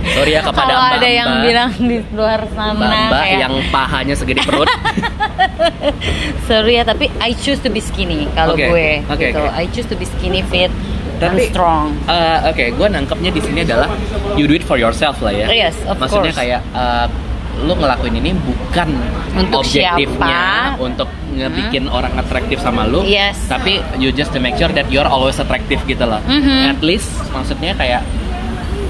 Sorry 0.00 0.32
ya 0.32 0.40
kepada 0.40 0.64
kalau 0.64 0.96
ada 0.96 1.08
yang 1.12 1.44
bilang 1.44 1.70
di 1.76 2.00
luar 2.16 2.48
sana 2.56 2.72
mbak-mbak 2.72 3.20
kayak 3.20 3.40
yang 3.44 3.54
pahanya 3.68 4.14
segede 4.16 4.40
perut. 4.48 4.64
sorry 6.48 6.80
ya 6.80 6.88
tapi 6.88 7.12
I 7.20 7.36
choose 7.36 7.60
to 7.60 7.68
be 7.68 7.84
skinny 7.84 8.24
kalau 8.32 8.56
Oke, 8.56 8.64
gue 8.64 8.88
oke, 9.04 9.20
gitu. 9.20 9.40
oke. 9.44 9.52
I 9.52 9.68
choose 9.68 9.88
to 9.92 9.96
be 10.00 10.08
skinny 10.08 10.40
fit 10.48 10.72
Tapi 11.20 11.42
strong 11.46 11.92
eh, 12.06 12.38
oke, 12.48 12.64
gue 12.74 12.86
nangkepnya 12.88 13.30
di 13.30 13.40
sini 13.40 13.60
adalah 13.60 13.88
you 14.34 14.44
do 14.44 14.54
it 14.54 14.64
for 14.64 14.74
yourself 14.74 15.20
lah 15.20 15.30
ya. 15.30 15.46
Yes, 15.46 15.76
of 15.84 15.96
Maksudnya 15.96 16.32
course. 16.32 16.40
kayak 16.40 16.60
eh, 16.66 17.06
lu 17.60 17.76
ngelakuin 17.76 18.14
ini 18.16 18.32
bukan 18.34 18.88
Untuk 19.36 19.60
objektifnya 19.60 20.72
siapa? 20.72 20.80
untuk 20.80 21.08
ngebikin 21.30 21.86
orang 21.86 22.16
atraktif 22.16 22.56
sama 22.58 22.84
lu, 22.84 23.04
Yes. 23.04 23.36
tapi 23.46 23.78
you 23.96 24.08
just 24.10 24.32
to 24.32 24.40
make 24.40 24.56
sure 24.56 24.68
that 24.68 24.88
you're 24.88 25.04
always 25.04 25.36
attractive 25.36 25.78
gitu 25.84 26.02
loh. 26.02 26.24
Mhm. 26.24 26.72
At 26.72 26.80
least 26.80 27.12
maksudnya 27.28 27.76
kayak 27.76 28.00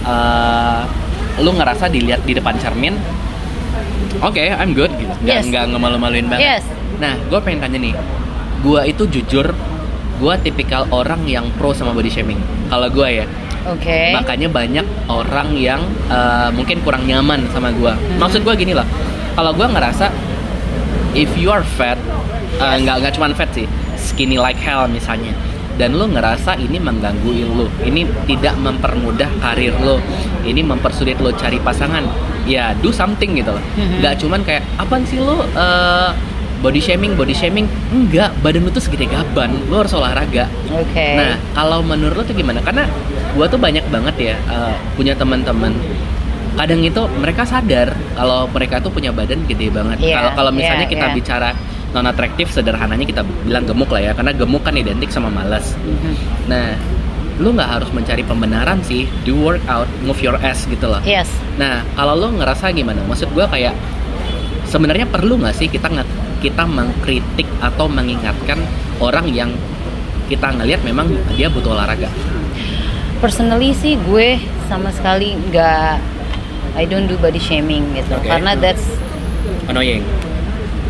eh, 0.03 0.81
lu 1.39 1.51
ngerasa 1.51 1.89
dilihat 1.89 2.23
di 2.23 2.33
depan 2.33 2.55
cermin, 2.57 2.95
oke, 4.21 4.39
I'm 4.39 4.73
good 4.73 4.93
gitu, 4.95 5.13
nggak 5.21 5.37
Yes. 5.37 5.45
nggak 5.47 5.65
ngemalu-maluin 5.69 6.27
banget. 6.27 6.61
Yes. 6.61 6.65
Nah, 6.97 7.17
gue 7.19 7.41
pengen 7.41 7.61
tanya 7.61 7.79
nih, 7.81 7.95
gue 8.61 8.81
itu 8.87 9.03
jujur, 9.11 9.47
gue 10.21 10.35
tipikal 10.45 10.85
orang 10.93 11.25
yang 11.25 11.49
pro 11.57 11.73
sama 11.73 11.97
body 11.97 12.13
shaming. 12.13 12.37
Kalau 12.69 12.93
gue 12.93 13.09
ya, 13.09 13.27
oke 13.65 14.01
makanya 14.21 14.49
banyak 14.53 14.87
orang 15.09 15.57
yang 15.57 15.81
eh, 16.13 16.53
mungkin 16.53 16.85
kurang 16.85 17.09
nyaman 17.09 17.49
sama 17.51 17.73
gue. 17.73 17.89
Hmm. 17.89 18.21
Maksud 18.21 18.45
gue 18.45 18.55
gini 18.61 18.77
loh, 18.77 18.85
kalau 19.33 19.57
gue 19.57 19.65
ngerasa 19.65 20.13
if 21.17 21.33
you 21.41 21.49
are 21.49 21.65
fat, 21.65 21.97
eh, 22.61 22.77
nggak 22.85 23.01
nggak 23.01 23.13
cuma 23.17 23.33
fat 23.33 23.49
sih, 23.57 23.65
skinny 23.97 24.37
like 24.37 24.61
hell 24.61 24.85
misalnya, 24.87 25.33
dan 25.81 25.97
lu 25.97 26.07
ngerasa 26.07 26.61
ini 26.61 26.77
mengganggu 26.77 27.33
lu, 27.49 27.67
ini 27.83 28.05
tidak 28.29 28.55
mempermudah 28.61 29.33
karir 29.41 29.73
lu, 29.81 29.97
ini 30.45 30.61
mempersulit 30.61 31.17
lu 31.19 31.33
cari 31.35 31.57
pasangan, 31.59 32.05
ya 32.45 32.77
do 32.79 32.93
something 32.93 33.35
gitu 33.35 33.51
loh. 33.57 33.65
Mhm. 33.75 34.05
Nggak 34.05 34.15
cuman 34.21 34.41
kayak 34.45 34.63
apaan 34.77 35.03
sih 35.09 35.19
lu 35.19 35.41
eh, 35.57 36.11
body 36.61 36.81
shaming, 36.81 37.17
body 37.17 37.33
shaming, 37.33 37.67
enggak, 37.89 38.31
badan 38.45 38.69
lu 38.69 38.71
tuh 38.71 38.85
segede 38.85 39.09
gaban, 39.09 39.53
lu 39.67 39.81
harus 39.81 39.93
olahraga. 39.97 40.47
oke 40.69 41.09
Nah, 41.17 41.41
kalau 41.57 41.81
menurut 41.81 42.21
lo 42.21 42.25
tuh 42.25 42.37
gimana? 42.37 42.61
Karena 42.61 42.85
gua 43.33 43.49
tuh 43.49 43.57
banyak 43.57 43.85
banget 43.89 44.17
ya 44.33 44.37
uh, 44.47 44.77
punya 44.95 45.17
teman-teman. 45.17 45.73
Kadang 46.61 46.85
itu 46.85 47.01
mereka 47.17 47.49
sadar 47.49 47.97
kalau 48.13 48.45
mereka 48.53 48.83
tuh 48.85 48.93
punya 48.93 49.09
badan 49.11 49.41
gede 49.49 49.73
banget. 49.73 49.97
Iya, 50.05 50.21
Kalau 50.21 50.31
kalau 50.37 50.51
misalnya 50.53 50.87
iya, 50.87 50.93
kita 50.93 51.07
iya. 51.09 51.17
bicara 51.17 51.51
non 51.91 52.07
atraktif, 52.07 52.53
sederhananya 52.55 53.03
kita 53.03 53.23
bilang 53.43 53.67
gemuk 53.67 53.91
lah 53.91 54.03
ya, 54.05 54.13
karena 54.15 54.31
gemuk 54.31 54.63
kan 54.63 54.77
identik 54.77 55.11
sama 55.11 55.27
malas. 55.27 55.75
Mhm. 55.83 56.13
Nah, 56.47 56.77
lu 57.41 57.57
nggak 57.57 57.81
harus 57.81 57.89
mencari 57.97 58.21
pembenaran 58.21 58.85
sih 58.85 59.09
do 59.25 59.33
workout 59.33 59.89
move 60.05 60.21
your 60.21 60.37
ass 60.45 60.69
gitu 60.69 60.85
loh 60.85 61.01
yes 61.09 61.25
nah 61.57 61.81
kalau 61.97 62.13
lu 62.13 62.37
ngerasa 62.37 62.69
gimana 62.69 63.01
maksud 63.09 63.33
gua 63.33 63.49
kayak 63.49 63.73
sebenarnya 64.69 65.09
perlu 65.09 65.41
nggak 65.41 65.57
sih 65.57 65.67
kita 65.73 65.89
nge- 65.89 66.30
kita 66.41 66.65
mengkritik 66.65 67.47
atau 67.61 67.87
mengingatkan 67.87 68.59
orang 68.99 69.29
yang 69.29 69.51
kita 70.27 70.51
ngelihat 70.51 70.81
memang 70.83 71.07
dia 71.37 71.47
butuh 71.47 71.77
olahraga 71.77 72.09
personally 73.21 73.77
sih 73.77 74.01
gue 74.09 74.41
sama 74.67 74.89
sekali 74.91 75.37
nggak 75.51 76.01
I 76.79 76.87
don't 76.87 77.05
do 77.05 77.19
body 77.19 77.39
shaming 77.39 77.85
gitu 77.93 78.17
Oke. 78.17 78.31
karena 78.31 78.57
that's 78.57 78.87
annoying 79.69 80.01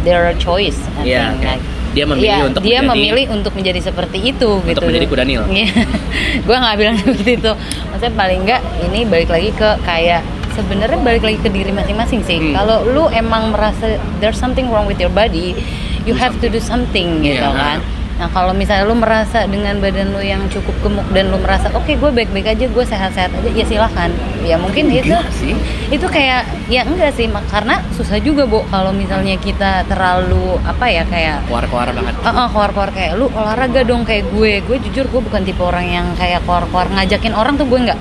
their 0.07 0.33
choice 0.38 0.78
I 1.00 1.04
Iya, 1.04 1.23
think. 1.35 1.37
oke. 1.37 1.49
Like, 1.50 1.64
dia 1.90 2.04
memilih 2.07 2.30
Iya, 2.30 2.38
untuk 2.47 2.61
dia 2.62 2.78
menjadi 2.78 2.95
memilih 2.95 3.26
untuk 3.35 3.52
menjadi 3.59 3.80
seperti 3.83 4.19
itu 4.23 4.50
Untuk 4.62 4.71
gitu. 4.71 4.87
menjadi 4.87 5.07
kuda 5.11 5.23
nil. 5.26 5.42
Iya. 5.50 5.66
gue 6.47 6.57
nggak 6.57 6.76
bilang 6.78 6.97
seperti 7.02 7.30
itu. 7.35 7.52
Maksudnya 7.90 8.12
paling 8.14 8.38
nggak 8.47 8.62
ini 8.87 9.00
balik 9.11 9.26
lagi 9.28 9.50
ke 9.50 9.71
kayak 9.83 10.23
sebenarnya 10.52 10.99
balik 10.99 11.23
lagi 11.23 11.38
ke 11.38 11.49
diri 11.49 11.71
masing-masing 11.71 12.21
sih. 12.23 12.38
Hmm. 12.40 12.54
Kalau 12.54 12.83
lu 12.85 13.04
emang 13.09 13.50
merasa 13.50 13.87
there's 14.19 14.37
something 14.37 14.66
wrong 14.66 14.85
with 14.85 14.99
your 14.99 15.11
body, 15.11 15.54
you 16.02 16.12
have 16.12 16.35
to 16.37 16.47
do 16.47 16.59
something 16.59 17.21
gitu 17.21 17.40
Iya. 17.40 17.50
kan. 17.52 17.78
Nah 18.16 18.28
kalau 18.28 18.52
misalnya 18.52 18.85
lu 18.85 18.92
merasa 18.92 19.49
dengan 19.49 19.80
badan 19.80 20.12
lu 20.12 20.21
yang 20.21 20.45
cukup 20.47 20.76
gemuk 20.80 21.09
dan 21.09 21.28
lu 21.28 21.40
merasa 21.40 21.73
oke 21.73 21.88
gue 21.88 22.11
baik-baik 22.11 22.52
aja, 22.52 22.69
gue 22.69 22.85
sehat-sehat 22.85 23.33
aja, 23.33 23.49
ya 23.50 23.64
silahkan. 23.64 24.12
Ya 24.40 24.57
mungkin 24.57 24.88
itu 24.88 25.09
Enggak 25.09 25.33
sih 25.33 25.57
itu 25.88 26.04
kayak 26.04 26.45
ya 26.69 26.85
enggak 26.85 27.12
sih 27.12 27.25
mak- 27.26 27.49
karena 27.49 27.80
susah 27.90 28.21
juga 28.21 28.45
bu 28.45 28.61
kalau 28.69 28.92
misalnya 28.92 29.35
kita 29.37 29.83
terlalu 29.85 30.61
apa 30.62 30.85
ya 30.87 31.02
kayak 31.02 31.45
keluar-keluar 31.45 31.88
banget 31.90 32.14
Heeh, 32.21 32.47
keluar-keluar 32.47 32.90
kayak 32.92 33.12
lu 33.16 33.26
olahraga 33.30 33.80
dong 33.83 34.04
kayak 34.04 34.28
gue. 34.28 34.61
Gue 34.62 34.76
jujur 34.83 35.09
gue 35.09 35.21
bukan 35.23 35.40
tipe 35.40 35.61
orang 35.61 35.88
yang 35.88 36.07
kayak 36.14 36.45
keluar-keluar 36.45 36.92
ngajakin 36.92 37.33
orang 37.33 37.57
tuh 37.57 37.64
gue 37.64 37.88
nggak. 37.88 37.99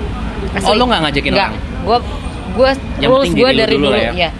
Oh, 0.68 0.76
lu 0.76 0.84
nggak 0.84 1.00
ngajakin 1.08 1.32
Nggak. 1.32 1.48
orang? 1.48 1.56
Gue 1.80 1.98
gue 2.54 2.70
rules 3.06 3.32
gue 3.32 3.50
dari 3.54 3.76
dulu 3.76 3.88
dulu, 3.90 3.98
ya. 3.98 4.12
ya. 4.14 4.30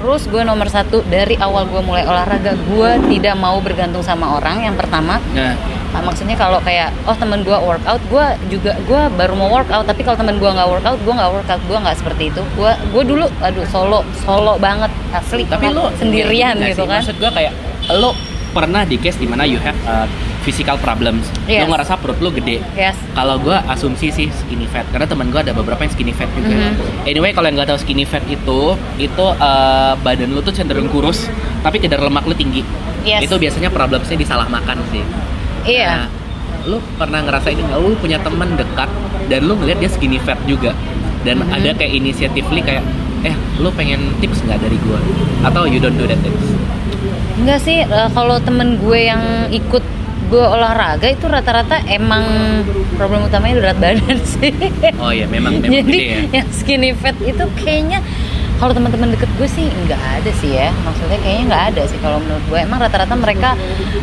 Rules 0.00 0.24
gue 0.32 0.42
nomor 0.48 0.64
satu 0.72 1.04
dari 1.12 1.36
awal 1.36 1.68
gue 1.68 1.80
mulai 1.84 2.08
olahraga 2.08 2.56
gue 2.56 2.90
tidak 3.12 3.36
mau 3.36 3.60
bergantung 3.60 4.00
sama 4.00 4.40
orang 4.40 4.64
yang 4.64 4.76
pertama 4.76 5.20
nah 5.36 5.54
Nah, 5.90 6.06
maksudnya 6.06 6.38
kalau 6.38 6.62
kayak 6.62 6.94
oh 7.02 7.16
temen 7.18 7.42
gue 7.42 7.58
workout 7.58 7.98
gue 8.06 8.26
juga 8.46 8.78
gue 8.86 9.00
baru 9.18 9.34
mau 9.34 9.50
workout 9.50 9.82
tapi 9.90 10.06
kalau 10.06 10.14
temen 10.14 10.38
gue 10.38 10.46
nggak 10.46 10.68
workout 10.70 10.98
gue 11.02 11.14
nggak 11.18 11.30
workout 11.34 11.62
gue 11.66 11.78
nggak 11.82 11.96
seperti 11.98 12.22
itu 12.30 12.42
gue 12.54 12.72
gue 12.94 13.02
dulu 13.10 13.26
aduh 13.42 13.66
solo 13.66 14.06
solo 14.22 14.54
banget 14.62 14.90
asli 15.10 15.42
tapi 15.50 15.74
lu 15.74 15.90
sendirian 15.98 16.54
gitu 16.62 16.86
sih? 16.86 16.90
kan 16.90 17.02
maksud 17.02 17.16
gua 17.18 17.30
kayak 17.34 17.52
lu 17.98 18.14
pernah 18.54 18.86
di 18.86 19.02
case 19.02 19.18
di 19.18 19.26
mana 19.26 19.42
you 19.42 19.58
have 19.58 19.74
uh, 19.82 20.06
physical 20.50 20.74
problems. 20.82 21.30
Yes. 21.46 21.62
lu 21.62 21.70
ngerasa 21.70 21.94
perut 21.94 22.18
lu 22.18 22.34
gede. 22.34 22.58
Yes. 22.74 22.98
Kalau 23.14 23.38
gua 23.38 23.62
asumsi 23.70 24.10
sih 24.10 24.26
skinny 24.28 24.66
fat 24.66 24.82
karena 24.90 25.06
teman 25.06 25.30
gua 25.30 25.46
ada 25.46 25.54
beberapa 25.54 25.78
yang 25.78 25.94
skinny 25.94 26.10
fat 26.10 26.26
juga. 26.34 26.50
Mhm. 26.50 27.06
anyway 27.06 27.30
kalau 27.30 27.46
yang 27.46 27.54
nggak 27.54 27.70
tahu 27.70 27.78
skinny 27.78 28.02
fat 28.02 28.26
itu 28.26 28.74
itu 28.98 29.26
uh, 29.38 29.94
badan 30.02 30.34
lu 30.34 30.42
tuh 30.42 30.50
cenderung 30.50 30.90
kurus 30.90 31.30
tapi 31.62 31.78
kadar 31.78 32.02
lemak 32.02 32.26
lu 32.26 32.34
tinggi. 32.34 32.66
Yes. 33.00 33.24
itu 33.24 33.38
biasanya 33.38 33.70
problemsnya 33.70 34.18
di 34.18 34.26
salah 34.26 34.44
makan 34.44 34.76
sih. 34.90 35.00
Iya. 35.64 35.88
Nah, 35.88 36.06
lu 36.66 36.76
pernah 36.98 37.22
ngerasain 37.22 37.56
nggak? 37.56 37.78
Lu 37.78 37.94
punya 37.96 38.18
teman 38.18 38.58
dekat 38.58 38.90
dan 39.30 39.40
lu 39.46 39.54
ngeliat 39.54 39.78
dia 39.78 39.88
skinny 39.88 40.18
fat 40.18 40.36
juga. 40.44 40.74
Dan 41.22 41.46
Mhm. 41.46 41.54
ada 41.54 41.70
kayak 41.78 41.92
inisiatifly 41.94 42.60
kayak 42.60 42.82
eh 43.20 43.32
lu 43.60 43.68
pengen 43.72 44.16
tips 44.20 44.40
nggak 44.44 44.58
dari 44.58 44.76
gua? 44.84 44.98
Atau 45.44 45.64
you 45.64 45.80
don't 45.80 45.96
do 45.96 46.04
that 46.04 46.20
tips. 46.20 46.44
Enggak 47.40 47.60
sih, 47.64 47.80
eh, 47.80 48.08
kalau 48.12 48.36
temen 48.36 48.76
gue 48.76 49.00
yang 49.00 49.20
ikut 49.48 49.80
gue 50.30 50.44
olahraga 50.46 51.10
itu 51.10 51.26
rata-rata 51.26 51.82
emang 51.90 52.22
problem 52.94 53.26
utamanya 53.26 53.58
berat 53.58 53.78
badan 53.82 54.18
sih. 54.38 54.54
oh 55.02 55.10
iya 55.10 55.26
memang 55.26 55.58
memang 55.58 55.82
Jadi 55.82 55.98
ya 55.98 56.18
yang 56.40 56.48
skinny 56.54 56.94
fat 56.94 57.18
itu 57.18 57.42
kayaknya 57.58 57.98
kalau 58.62 58.76
teman-teman 58.76 59.16
deket 59.16 59.26
gue 59.40 59.48
sih 59.48 59.66
nggak 59.66 60.02
ada 60.20 60.30
sih 60.36 60.52
ya. 60.52 60.68
Maksudnya 60.84 61.18
kayaknya 61.24 61.44
nggak 61.48 61.64
ada 61.72 61.82
sih 61.88 61.98
kalau 62.04 62.20
menurut 62.20 62.44
gue. 62.44 62.58
Emang 62.60 62.78
rata-rata 62.78 63.16
mereka 63.16 63.56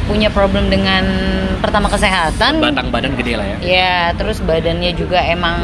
punya 0.09 0.33
problem 0.33 0.73
dengan 0.73 1.05
pertama 1.61 1.85
kesehatan. 1.93 2.57
batang 2.57 2.89
badan 2.89 3.13
gede 3.13 3.37
lah 3.37 3.45
ya 3.45 3.57
Ya, 3.61 3.95
terus 4.17 4.41
badannya 4.41 4.97
juga 4.97 5.21
emang 5.21 5.61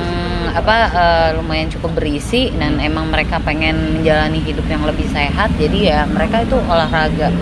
apa 0.54 0.78
eh, 0.94 1.30
lumayan 1.42 1.74
cukup 1.74 1.98
berisi 1.98 2.54
dan 2.54 2.78
emang 2.78 3.10
mereka 3.10 3.42
pengen 3.42 3.98
menjalani 4.00 4.40
hidup 4.46 4.70
yang 4.70 4.86
lebih 4.86 5.10
sehat. 5.10 5.50
Jadi 5.58 5.90
ya 5.90 6.06
mereka 6.06 6.46
itu 6.46 6.54
olahraga 6.62 7.34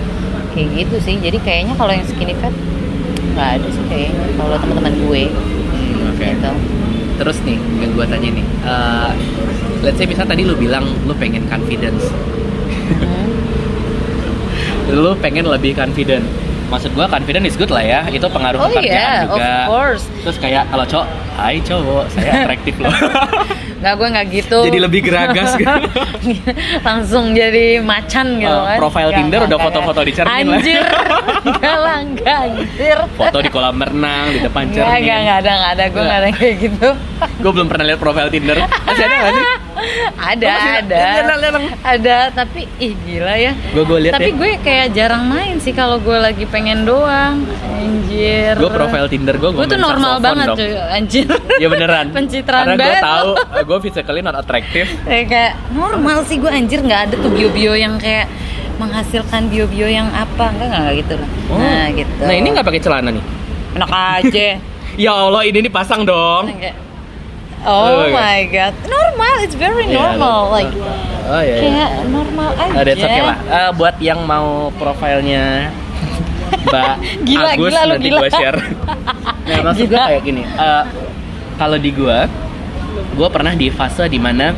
kayak 0.56 0.68
gitu 0.72 0.96
sih. 1.04 1.20
Jadi 1.20 1.36
kayaknya 1.44 1.76
kalau 1.76 1.92
yang 1.92 2.08
skinny 2.08 2.32
fat 2.40 2.56
nggak 3.32 3.50
ada 3.58 3.68
sih 3.68 3.84
kayaknya 3.88 4.26
kalau 4.36 4.56
teman-teman 4.58 4.94
gue 5.00 5.24
Hmm, 5.72 6.10
oke 6.10 6.26
gitu. 6.26 6.52
terus 7.16 7.38
nih 7.42 7.58
yang 7.78 7.92
gua 7.92 8.06
tanya 8.06 8.30
nih 8.30 8.46
uh, 8.62 9.12
let's 9.82 9.96
say 9.96 10.06
misal 10.06 10.24
tadi 10.24 10.44
lu 10.44 10.54
bilang 10.54 10.84
lu 11.04 11.14
pengen 11.16 11.48
confidence 11.48 12.12
Hmm. 12.92 13.28
lu 15.02 15.16
pengen 15.18 15.48
lebih 15.48 15.72
confident 15.72 16.28
maksud 16.72 16.96
gua 16.96 17.06
confident 17.06 17.44
is 17.44 17.54
good 17.54 17.68
lah 17.68 17.84
ya 17.84 18.00
itu 18.08 18.24
pengaruh 18.24 18.58
Oh 18.58 18.72
ke 18.72 18.80
kerjaan 18.80 18.88
iya, 18.88 19.28
of 19.28 19.36
juga 19.36 19.52
course. 19.68 20.04
terus 20.24 20.38
kayak 20.40 20.64
kalau 20.66 20.86
cowok 20.88 21.08
hai 21.36 21.56
cowok 21.60 22.04
saya 22.10 22.32
atraktif 22.42 22.76
loh 22.80 22.94
Nggak 23.82 23.94
gue 23.98 24.08
nggak 24.14 24.28
gitu. 24.30 24.60
Jadi 24.62 24.78
lebih 24.78 25.02
geragas 25.02 25.58
gitu. 25.58 25.74
Langsung 26.88 27.34
jadi 27.34 27.82
macan 27.82 28.38
gitu 28.38 28.54
Uh, 28.54 28.62
kan. 28.64 28.78
profile 28.78 29.10
Nggak, 29.10 29.18
Tinder 29.18 29.40
udah 29.42 29.58
foto-foto 29.58 30.02
di 30.06 30.14
cermin. 30.14 30.54
Anjir. 30.54 30.86
Enggak 31.50 31.78
lah, 31.82 31.98
enggak 31.98 32.38
anjir. 32.46 32.98
foto 33.18 33.38
di 33.42 33.50
kolam 33.50 33.82
renang 33.82 34.30
di 34.30 34.40
depan 34.40 34.70
cermin 34.70 35.02
enggak, 35.02 35.18
enggak 35.18 35.38
ada, 35.42 35.52
enggak 35.52 35.72
ada. 35.74 35.84
Gue 35.90 36.02
enggak 36.06 36.20
ada 36.22 36.30
kayak 36.30 36.56
gitu. 36.62 36.90
gue 37.42 37.52
belum 37.52 37.68
pernah 37.74 37.86
lihat 37.90 37.98
profile 37.98 38.30
Tinder 38.30 38.58
masih 38.62 39.02
ada 39.02 39.16
nggak 39.18 39.34
sih 39.34 39.46
ada 40.14 40.46
Oh, 40.46 40.54
masih- 40.54 40.80
ada. 40.80 41.04
Ada 41.82 42.18
tapi 42.32 42.70
ih 42.78 42.94
gila 42.98 43.36
ya. 43.36 43.52
Gue 43.72 43.84
gue 43.84 44.00
lihat 44.00 44.14
tapi 44.16 44.30
ya. 44.30 44.38
gue 44.38 44.52
kayak 44.62 44.88
jarang 44.94 45.24
main 45.26 45.58
sih 45.58 45.72
kalau 45.72 45.98
gue 45.98 46.14
lagi 46.14 46.46
pengen 46.46 46.84
doang. 46.84 47.44
Anjir. 47.74 48.54
Gue 48.56 48.70
profile 48.70 49.08
Tinder 49.08 49.36
gue 49.36 49.50
gue 49.52 49.66
tuh 49.66 49.80
normal 49.80 50.22
banget 50.22 50.48
dong. 50.48 50.58
cuy. 50.58 50.72
Anjir. 50.72 51.26
Ya 51.58 51.68
beneran. 51.68 52.06
Pencitraan 52.16 52.66
karena 52.70 52.84
gue 52.84 52.96
tahu 53.00 53.30
lo. 53.32 53.62
gue 53.66 53.78
physically 53.82 54.22
not 54.22 54.36
attractive. 54.36 54.88
Kayak, 55.02 55.26
kayak 55.34 55.54
normal 55.72 56.24
sih 56.24 56.38
gue 56.38 56.52
anjir. 56.52 56.80
Nggak 56.82 57.02
ada 57.10 57.16
tuh 57.18 57.32
bio-bio 57.32 57.74
yang 57.74 57.98
kayak 57.98 58.30
menghasilkan 58.78 59.50
bio-bio 59.50 59.86
yang 59.86 60.10
apa. 60.10 60.50
Enggak 60.52 60.68
enggak, 60.70 60.94
gitu. 60.98 61.16
Lah 61.18 61.28
nah 61.58 61.86
gitu. 61.92 62.22
Nah 62.22 62.36
ini 62.36 62.48
nggak 62.50 62.66
pakai 62.66 62.82
celana 62.82 63.10
nih? 63.10 63.24
Enak 63.74 63.90
aja. 63.90 64.50
Ya 64.92 65.16
Allah 65.16 65.48
ini 65.48 65.64
dipasang 65.64 66.04
dong. 66.04 66.52
Kayak, 66.52 66.76
oh 67.64 67.72
Oh, 67.72 68.04
iya. 68.04 68.14
my 68.14 68.40
god 68.48 68.74
normal 68.84 69.34
it's 69.40 69.54
very 69.54 69.86
normal 69.86 70.50
iya. 70.50 70.56
like 70.56 70.72
oh 71.24 71.42
iya, 71.42 71.56
iya. 71.56 71.62
kayak 71.62 71.90
normal 72.08 72.50
aja 72.52 72.72
Oh, 72.72 72.84
that's 72.84 73.04
okay 73.04 73.22
lah. 73.22 73.38
Eh, 73.42 73.72
buat 73.74 73.96
yang 74.00 74.20
mau 74.24 74.48
profilnya 74.76 75.70
Mbak 76.68 76.94
Gila, 77.24 77.50
Agus 77.50 77.70
gila, 77.70 77.82
nanti 77.88 78.08
gila. 78.08 78.20
gue 78.20 78.30
share. 78.30 78.60
Nah, 79.42 79.60
maksud 79.64 79.86
gue 79.88 79.98
kayak 79.98 80.22
gini. 80.22 80.44
eh, 80.44 80.84
kalau 81.56 81.78
di 81.78 81.90
gue, 81.90 82.18
gue 83.12 83.28
pernah 83.30 83.54
di 83.54 83.68
fase 83.70 84.06
di 84.06 84.18
mana 84.18 84.52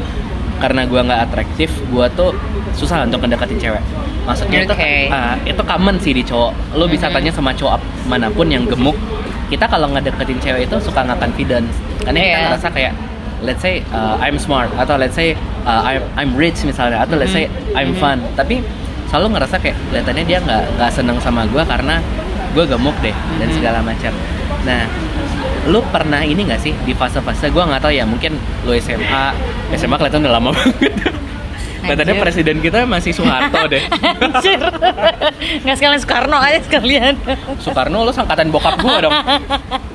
karena 0.57 0.83
gue 0.83 0.97
nggak 0.97 1.21
atraktif, 1.23 1.69
gue 1.85 2.05
tuh 2.11 2.33
susah 2.73 3.03
untuk 3.03 3.21
mendekatin 3.21 3.57
cewek. 3.57 3.83
Maksudnya 4.23 4.63
itu 4.63 4.73
Oke. 4.73 4.93
eh, 5.05 5.35
itu 5.45 5.61
common 5.61 5.95
sih 5.97 6.11
di 6.11 6.23
cowok. 6.23 6.51
Lo 6.73 6.87
bisa 6.87 7.07
tanya 7.07 7.29
sama 7.29 7.53
cowok 7.53 7.73
ap- 7.73 7.89
mana 8.03 8.27
pun 8.27 8.47
yang 8.47 8.65
gemuk. 8.65 8.97
Kita 9.53 9.69
kalau 9.69 9.85
ngedeketin 9.87 10.39
cewek 10.39 10.65
itu 10.65 10.75
suka 10.81 11.05
nggak 11.05 11.19
confident. 11.19 11.69
Karena 12.01 12.17
kita 12.17 12.25
Iya. 12.27 12.37
ngerasa 12.49 12.67
kayak 12.69 12.93
let's 13.39 13.59
say 13.59 13.85
uh, 13.91 14.15
I'm 14.17 14.35
smart 14.35 14.71
atau 14.73 14.95
let's 14.95 15.13
say 15.13 15.35
uh, 15.63 15.81
I'm 15.83 16.01
I'm 16.15 16.31
rich 16.33 16.63
misalnya 16.63 17.03
atau 17.03 17.15
let's 17.15 17.31
say 17.31 17.45
Mhm. 17.45 17.75
I'm 17.75 17.91
Mhm. 17.91 17.99
fun 17.99 18.17
tapi 18.33 18.63
selalu 19.07 19.35
ngerasa 19.35 19.59
kayak 19.59 19.75
kelihatannya 19.85 20.23
dia 20.23 20.39
nggak 20.39 20.63
nggak 20.73 20.89
seneng 20.89 21.19
sama 21.19 21.43
gue 21.45 21.59
karena 21.61 21.99
gue 22.49 22.63
gemuk 22.63 22.95
deh 22.99 23.11
dan 23.37 23.47
Mhm. 23.47 23.53
segala 23.53 23.79
macam 23.83 24.13
nah 24.63 24.87
lu 25.65 25.83
pernah 25.85 26.23
ini 26.23 26.39
nggak 26.41 26.57
sih 26.57 26.71
di 26.81 26.91
fase-fase 26.91 27.47
gue 27.47 27.59
nggak 27.61 27.79
tahu 27.79 27.91
ya 27.91 28.07
mungkin 28.07 28.31
lu 28.63 28.71
SMA 28.73 29.35
SMA 29.73 29.95
kelihatan 29.97 30.23
udah 30.23 30.33
lama 30.33 30.49
banget 30.55 30.93
kelihatannya 31.83 32.15
Anjir. 32.15 32.23
presiden 32.23 32.57
kita 32.63 32.79
masih 32.87 33.11
Soeharto 33.11 33.59
deh 33.67 33.83
Anjir. 34.25 34.59
Nggak 35.67 35.75
sekalian 35.77 35.99
Soekarno 35.99 36.37
aja 36.39 36.59
sekalian. 36.63 37.13
Soekarno 37.59 38.07
lu 38.07 38.11
sangkatan 38.15 38.47
bokap 38.49 38.79
gue 38.79 38.95
dong 39.03 39.13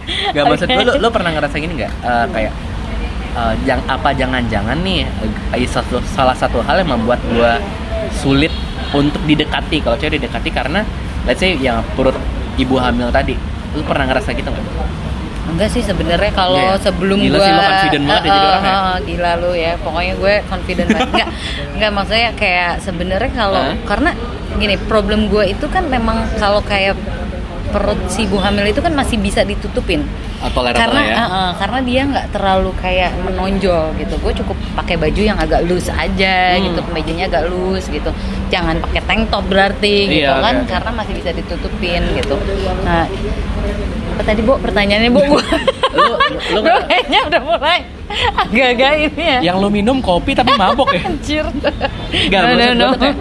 Gak 0.09 0.45
maksud 0.45 0.69
gue 0.69 0.85
lu, 0.85 0.93
lu 1.01 1.09
pernah 1.09 1.33
ngerasa 1.33 1.57
gini 1.57 1.73
nggak 1.81 1.93
Eh, 1.99 2.27
kayak 2.33 2.53
eh, 3.35 3.55
yang 3.65 3.81
apa 3.89 4.13
jangan-jangan 4.13 4.79
nih 4.85 5.09
satu 5.67 5.99
salah 6.13 6.37
satu 6.37 6.61
hal 6.63 6.81
yang 6.85 6.93
membuat 6.95 7.21
gue 7.29 7.53
sulit 8.15 8.53
untuk 8.93 9.21
didekati 9.29 9.85
kalau 9.85 9.97
cewek 10.01 10.17
didekati 10.21 10.49
karena 10.49 10.81
let's 11.29 11.41
say 11.41 11.57
yang 11.61 11.85
perut 11.93 12.17
ibu 12.57 12.81
hamil 12.81 13.13
tadi 13.13 13.37
lu 13.77 13.85
pernah 13.85 14.09
ngerasa 14.09 14.33
gitu 14.33 14.49
nggak? 14.49 14.65
Enggak 15.49 15.69
sih 15.71 15.81
sebenarnya 15.81 16.33
kalau 16.33 16.59
ya? 16.59 16.77
sebelum 16.79 17.19
Gila 17.19 17.35
gua 17.35 17.43
sih, 17.43 17.51
lo 17.51 17.63
confident 17.63 18.05
banget 18.05 18.23
ya 18.23 18.29
jadi 18.29 18.39
orang 18.47 18.63
ya? 18.63 18.69
eh, 18.69 18.79
eh, 18.79 18.97
gila 19.03 19.33
lu 19.37 19.51
ya. 19.53 19.73
Pokoknya 19.77 20.15
gue 20.15 20.35
confident 20.45 20.89
banget. 20.89 21.09
Enggak. 21.09 21.29
Enggak 21.73 21.91
maksudnya 21.93 22.29
kayak 22.35 22.73
sebenarnya 22.79 23.31
kalau 23.33 23.63
Hah? 23.63 23.77
karena 23.85 24.11
gini, 24.55 24.75
problem 24.83 25.21
gue 25.27 25.45
itu 25.49 25.67
kan 25.67 25.85
memang 25.87 26.17
kalau 26.35 26.61
kayak 26.61 26.95
perut 27.69 28.01
si 28.09 28.25
ibu 28.25 28.41
hamil 28.41 28.65
itu 28.65 28.81
kan 28.81 28.91
masih 28.91 29.21
bisa 29.21 29.45
ditutupin 29.45 30.01
karena 30.73 31.01
ya. 31.05 31.15
uh, 31.15 31.25
uh, 31.29 31.49
karena 31.53 31.79
dia 31.85 32.01
nggak 32.09 32.27
terlalu 32.33 32.73
kayak 32.75 33.13
menonjol 33.21 33.93
gitu 33.93 34.17
gue 34.17 34.33
cukup 34.41 34.57
pakai 34.73 34.97
baju 34.97 35.21
yang 35.21 35.37
agak 35.37 35.69
loose 35.69 35.93
aja 35.93 36.57
Hmm. 36.57 36.65
gitu 36.65 36.81
kemejanya 36.81 37.29
agak 37.29 37.53
loose 37.53 37.93
gitu 37.93 38.09
jangan 38.49 38.81
pakai 38.81 39.05
tank 39.05 39.29
top 39.29 39.45
berarti 39.45 39.97
gitu 40.09 40.25
Iya, 40.25 40.41
kan 40.41 40.65
oke. 40.65 40.71
karena 40.73 40.91
masih 40.97 41.13
bisa 41.13 41.31
ditutupin 41.31 42.03
gitu 42.17 42.41
nah 42.81 43.05
apa 44.19 44.27
tadi 44.27 44.43
bu 44.43 44.59
pertanyaannya 44.59 45.11
bu 45.15 45.21
gue 45.23 45.43
Lu- 45.95 46.19
lu 46.51 46.59
Gua 46.67 46.83
kayaknya 46.85 47.21
udah 47.31 47.41
mulai 47.41 47.79
agak-agak 48.35 48.93
ini 48.99 49.23
ya 49.23 49.39
Yang 49.47 49.57
lu 49.63 49.69
minum 49.71 50.03
kopi 50.03 50.35
tapi 50.35 50.59
mabok 50.59 50.91
ya? 50.91 51.07
anjir 51.07 51.47
Gak, 52.27 52.41
No, 52.43 52.51
no, 52.51 52.67
no. 52.75 52.87
gue 52.99 53.13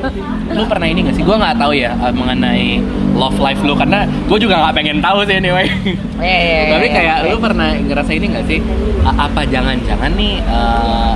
lu 0.47 0.63
pernah 0.65 0.87
ini 0.87 1.05
gak 1.05 1.13
sih? 1.13 1.21
Gue 1.21 1.35
nggak 1.35 1.53
tahu 1.53 1.75
ya 1.75 1.93
uh, 1.93 2.09
mengenai 2.09 2.81
love 3.13 3.37
life 3.37 3.61
lu 3.61 3.77
karena 3.77 4.09
gue 4.25 4.37
juga 4.39 4.57
nggak 4.57 4.73
pengen 4.73 4.97
tahu 4.97 5.21
sih 5.21 5.37
anyway. 5.37 5.67
Iya, 6.17 6.25
iya, 6.33 6.39
iya, 6.41 6.71
Tapi 6.73 6.87
iya, 6.87 6.95
kayak 6.97 7.15
oke. 7.19 7.29
lu 7.29 7.37
pernah 7.37 7.69
ngerasa 7.77 8.11
ini 8.11 8.25
gak 8.33 8.45
sih? 8.49 8.59
Apa 9.05 9.41
jangan-jangan 9.45 10.11
nih 10.17 10.33
uh, 10.49 11.13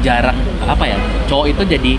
jarang 0.00 0.38
apa 0.62 0.84
ya? 0.86 0.94
Cowok 1.26 1.46
itu 1.50 1.62
jadi 1.66 1.92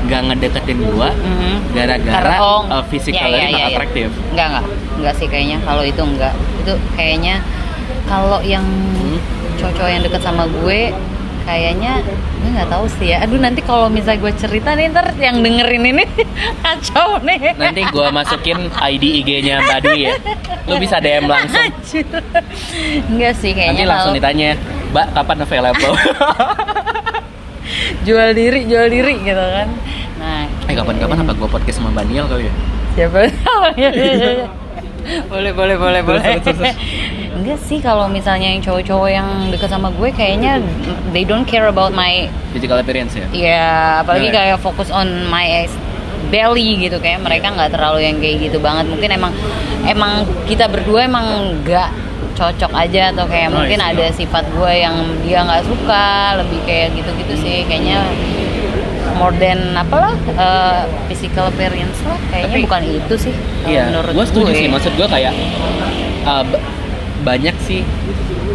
nggak 0.00 0.20
ngedeketin 0.26 0.78
gua 0.88 1.10
Mhm. 1.12 1.54
gara-gara 1.72 2.14
Karena- 2.16 2.40
oh, 2.40 2.60
uh, 2.64 2.82
iya, 2.86 3.00
iya, 3.00 3.10
nggak 3.20 3.30
iya, 3.30 3.48
iya. 3.50 3.66
atraktif. 3.68 4.08
Enggak, 4.32 4.46
enggak. 4.48 4.64
Enggak 4.96 5.14
sih 5.16 5.26
kayaknya 5.28 5.58
kalau 5.62 5.82
itu 5.82 6.02
enggak. 6.02 6.34
Itu 6.60 6.72
kayaknya 6.94 7.34
kalau 8.04 8.38
yang 8.42 8.64
Hmm. 8.64 9.16
cowok-cowok 9.56 9.90
yang 9.90 10.02
deket 10.02 10.22
sama 10.22 10.44
gue 10.46 10.80
kayaknya 11.40 12.04
gue 12.36 12.50
nggak 12.52 12.68
tahu 12.68 12.84
sih 12.90 13.10
ya. 13.10 13.20
Aduh 13.20 13.36
nanti 13.36 13.60
kalau 13.60 13.88
misalnya 13.88 14.20
gue 14.20 14.32
cerita 14.34 14.72
nih 14.72 14.88
ntar 14.88 15.12
yang 15.16 15.40
dengerin 15.40 15.84
ini 15.86 16.04
kacau 16.64 17.18
nih. 17.20 17.56
Nanti 17.56 17.80
gua 17.90 18.08
masukin 18.10 18.70
ID 18.70 19.04
IG-nya 19.20 19.60
Mbak 19.60 19.78
Dwi 19.82 20.00
ya. 20.00 20.12
Lu 20.64 20.76
bisa 20.76 20.96
DM 20.98 21.26
langsung. 21.26 21.60
Anjir. 21.60 22.06
Enggak 23.08 23.34
sih 23.36 23.50
Nanti 23.50 23.58
kayaknya 23.58 23.84
langsung 23.84 24.12
kalau 24.12 24.18
ditanya, 24.20 24.50
Mbak 24.90 25.06
kapan 25.12 25.38
available? 25.40 25.94
jual 28.06 28.30
diri, 28.34 28.66
jual 28.66 28.86
diri 28.88 29.14
gitu 29.20 29.44
kan. 29.44 29.68
Nah, 30.20 30.44
eh 30.68 30.74
kapan-kapan 30.74 31.24
apa 31.24 31.32
gua 31.34 31.48
podcast 31.48 31.80
sama 31.80 31.94
Mbak 31.94 32.04
Niel 32.10 32.26
kali 32.28 32.46
ya? 32.50 32.54
siapa 32.94 33.30
tahu 33.30 33.62
ya, 33.80 33.90
ya, 33.94 34.12
ya, 34.12 34.30
ya. 34.44 34.48
boleh 35.30 35.52
boleh 35.54 35.76
boleh 35.78 36.00
boleh 36.04 36.22
enggak 37.40 37.58
sih 37.62 37.78
kalau 37.80 38.10
misalnya 38.10 38.52
yang 38.52 38.60
cowok-cowok 38.60 39.08
yang 39.08 39.28
deket 39.48 39.70
sama 39.70 39.88
gue 39.94 40.10
kayaknya 40.12 40.60
they 41.14 41.24
don't 41.24 41.46
care 41.48 41.70
about 41.70 41.94
my 41.94 42.26
Physical 42.52 42.76
appearance 42.76 43.14
ya? 43.16 43.26
ya 43.32 43.70
apalagi 44.04 44.28
Iya. 44.28 44.36
kayak 44.36 44.56
fokus 44.60 44.90
on 44.90 45.06
my 45.30 45.64
belly 46.28 46.76
gitu 46.76 47.00
kayak 47.00 47.24
mereka 47.24 47.48
nggak 47.54 47.72
terlalu 47.72 48.04
yang 48.04 48.16
kayak 48.20 48.50
gitu 48.50 48.58
banget 48.60 48.86
mungkin 48.92 49.08
emang 49.08 49.32
emang 49.88 50.28
kita 50.44 50.68
berdua 50.68 51.08
emang 51.08 51.56
nggak 51.64 51.88
cocok 52.40 52.72
aja 52.72 53.12
atau 53.12 53.24
kayak 53.24 53.48
Oh, 53.48 53.60
mungkin 53.60 53.76
ada 53.78 54.08
sifat 54.10 54.48
gue 54.48 54.72
yang 54.74 54.96
dia 55.20 55.44
nggak 55.44 55.60
suka 55.62 56.06
lebih 56.40 56.64
kayak 56.64 56.96
gitu-gitu 56.96 57.34
sih 57.36 57.56
kayaknya 57.64 58.00
more 59.14 59.36
than 59.36 59.76
apalah 59.76 60.16
eh, 60.16 60.80
physical 61.06 61.46
appearance 61.46 62.00
lah 62.02 62.16
kayaknya 62.30 62.56
Tapi- 62.56 62.64
bukan 62.64 62.82
itu 62.96 63.14
sih 63.20 63.34
Iya, 63.62 63.92
menurut 63.92 64.12
gue 64.14 64.24
setuju 64.26 64.44
gue. 64.46 64.56
sih. 64.56 64.66
Maksud 64.66 64.92
gue 64.94 65.04
kayak 65.06 65.36
uh, 66.22 66.40
ba- 66.42 66.64
banyak 67.22 67.52
sih. 67.60 67.84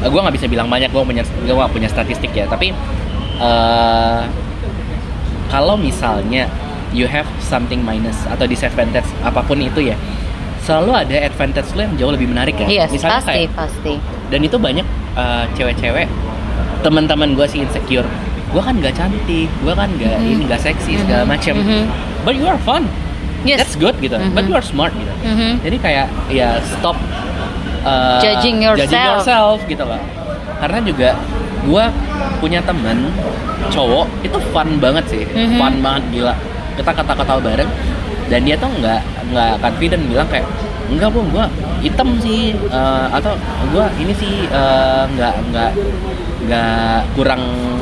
Uh, 0.02 0.10
gue 0.10 0.18
nggak 0.18 0.34
bisa 0.34 0.50
bilang 0.50 0.66
banyak. 0.66 0.90
Gue 0.90 1.06
punya 1.06 1.22
gue 1.22 1.54
nggak 1.54 1.70
punya 1.70 1.86
statistik 1.86 2.34
ya. 2.34 2.50
Tapi 2.50 2.74
uh, 3.38 4.26
kalau 5.48 5.78
misalnya 5.78 6.50
you 6.90 7.06
have 7.06 7.30
something 7.40 7.80
minus 7.80 8.18
atau 8.26 8.44
disadvantage 8.46 9.06
apa 9.22 9.40
pun 9.40 9.62
itu 9.62 9.78
ya, 9.84 9.96
selalu 10.66 10.92
ada 10.98 11.16
advantage 11.22 11.70
lo 11.74 11.82
yang 11.82 11.96
jauh 11.96 12.12
lebih 12.12 12.28
menarik 12.28 12.58
ya. 12.58 12.68
Yes, 12.68 12.90
Misalnya 12.90 13.22
pasti 13.22 13.32
kayak 13.32 13.52
pasti 13.54 13.94
dan 14.28 14.40
itu 14.42 14.58
banyak 14.58 14.86
uh, 15.14 15.46
cewek-cewek 15.54 16.10
teman-teman 16.82 17.34
gue 17.34 17.46
sih 17.46 17.62
insecure. 17.62 18.06
Gue 18.50 18.62
kan 18.62 18.74
gak 18.78 18.96
cantik, 18.96 19.50
gue 19.52 19.74
kan 19.74 19.90
gak 19.96 20.16
Mhm. 20.18 20.32
ini 20.32 20.44
gak 20.48 20.62
seksi 20.64 20.98
segala 20.98 21.24
Mhm. 21.24 21.30
macam. 21.30 21.56
Mhm. 21.56 21.82
But 22.24 22.34
you 22.36 22.46
are 22.46 22.58
fun. 22.60 22.90
Yes. 23.46 23.62
That's 23.62 23.78
good 23.78 23.94
gitu. 24.00 24.18
But 24.34 24.46
Mhm. 24.46 24.50
you 24.50 24.56
are 24.56 24.66
smart 24.66 24.90
gitu. 24.92 25.14
Mhm. 25.22 25.62
Jadi 25.62 25.78
kayak 25.78 26.08
ya 26.28 26.58
stop 26.66 26.98
uh, 27.86 28.18
Judging 28.18 28.66
yourself. 28.66 28.90
judging 28.90 29.06
yourself 29.06 29.58
gitu 29.66 29.84
loh. 29.86 30.02
Karena 30.58 30.80
juga 30.82 31.10
gua 31.62 31.94
punya 32.40 32.58
temen 32.62 33.14
cowok 33.70 34.06
itu 34.22 34.38
fun 34.50 34.70
banget 34.78 35.06
sih, 35.06 35.24
Mhm. 35.26 35.58
fun 35.58 35.74
banget 35.80 36.04
gila. 36.12 36.34
Kita 36.74 36.92
kata-kata 36.92 37.38
bareng 37.40 37.70
dan 38.26 38.40
dia 38.42 38.58
tuh 38.58 38.70
nggak 38.72 39.02
nggak 39.26 39.54
confident 39.60 40.04
bilang 40.06 40.28
kayak 40.28 40.46
enggak 40.86 41.10
bu 41.10 41.26
gua 41.28 41.46
hitam 41.82 42.10
sih 42.20 42.54
uh, 42.68 43.10
atau 43.10 43.34
gua 43.70 43.90
ini 43.96 44.14
sih 44.14 44.46
uh, 44.48 45.10
nggak 45.10 45.34
nggak 45.50 45.72
nggak 46.46 47.00
kurang 47.14 47.42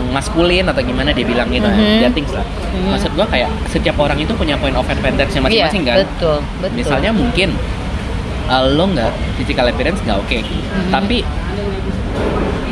maskulin 0.09 0.63
atau 0.63 0.79
gimana 0.79 1.11
dia 1.11 1.25
bilang 1.25 1.49
gitu 1.49 1.65
Mhm. 1.65 1.99
dia 1.99 2.09
things 2.09 2.31
lah 2.31 2.45
Mhm. 2.71 2.89
maksud 2.91 3.11
gua 3.13 3.27
kayak 3.27 3.49
setiap 3.67 3.97
orang 3.97 4.15
itu 4.17 4.31
punya 4.33 4.55
point 4.55 4.73
of 4.73 4.85
advantage-nya 4.85 5.41
Iya, 5.41 5.43
masing-masing 5.67 5.83
kan 5.83 5.95
betul 5.99 6.37
betul 6.61 6.75
misalnya 6.75 7.11
mungkin 7.11 7.49
uh, 8.47 8.63
lo 8.69 8.85
nggak 8.87 9.11
physical 9.35 9.67
appearance 9.67 9.99
nggak 10.01 10.17
oke 10.17 10.37
Mhm. 10.37 10.89
tapi 10.89 11.17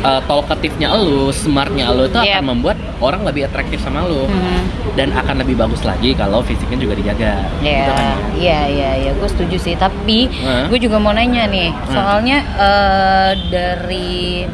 uh, 0.02 0.20
talkative-nya 0.22 0.88
lo 0.92 1.30
smartnya 1.30 1.88
lo 1.88 2.04
itu 2.04 2.14
Yep. 2.14 2.32
akan 2.32 2.44
membuat 2.48 2.76
orang 2.98 3.22
lebih 3.22 3.46
atraktif 3.46 3.78
sama 3.78 4.02
lo 4.02 4.26
Mhm. 4.26 4.60
dan 4.92 5.08
akan 5.10 5.40
lebih 5.40 5.56
bagus 5.56 5.82
lagi 5.82 6.12
kalau 6.12 6.40
fisiknya 6.40 6.78
juga 6.78 6.94
dijaga 6.94 7.32
Iya, 7.58 7.78
gitu 7.80 7.92
kan 7.92 8.14
iya, 8.34 8.60
iya, 8.66 8.90
iya, 8.98 9.10
gue 9.12 9.28
setuju 9.28 9.56
sih. 9.58 9.74
Tapi 9.74 10.28
gue 10.68 10.78
juga 10.78 10.96
mau 10.96 11.10
nanya 11.10 11.46
nih, 11.46 11.70
Hmm. 11.70 11.90
soalnya 11.90 12.38
eh, 12.58 13.30
dari 13.48 14.44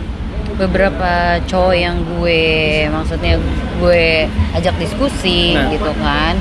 beberapa 0.55 1.11
cowok 1.45 1.75
yang 1.75 1.97
gue, 2.13 2.43
maksudnya 2.89 3.39
gue 3.77 4.27
ajak 4.53 4.75
diskusi 4.77 5.55
Nah. 5.55 5.71
gitu 5.71 5.93
kan. 5.97 6.35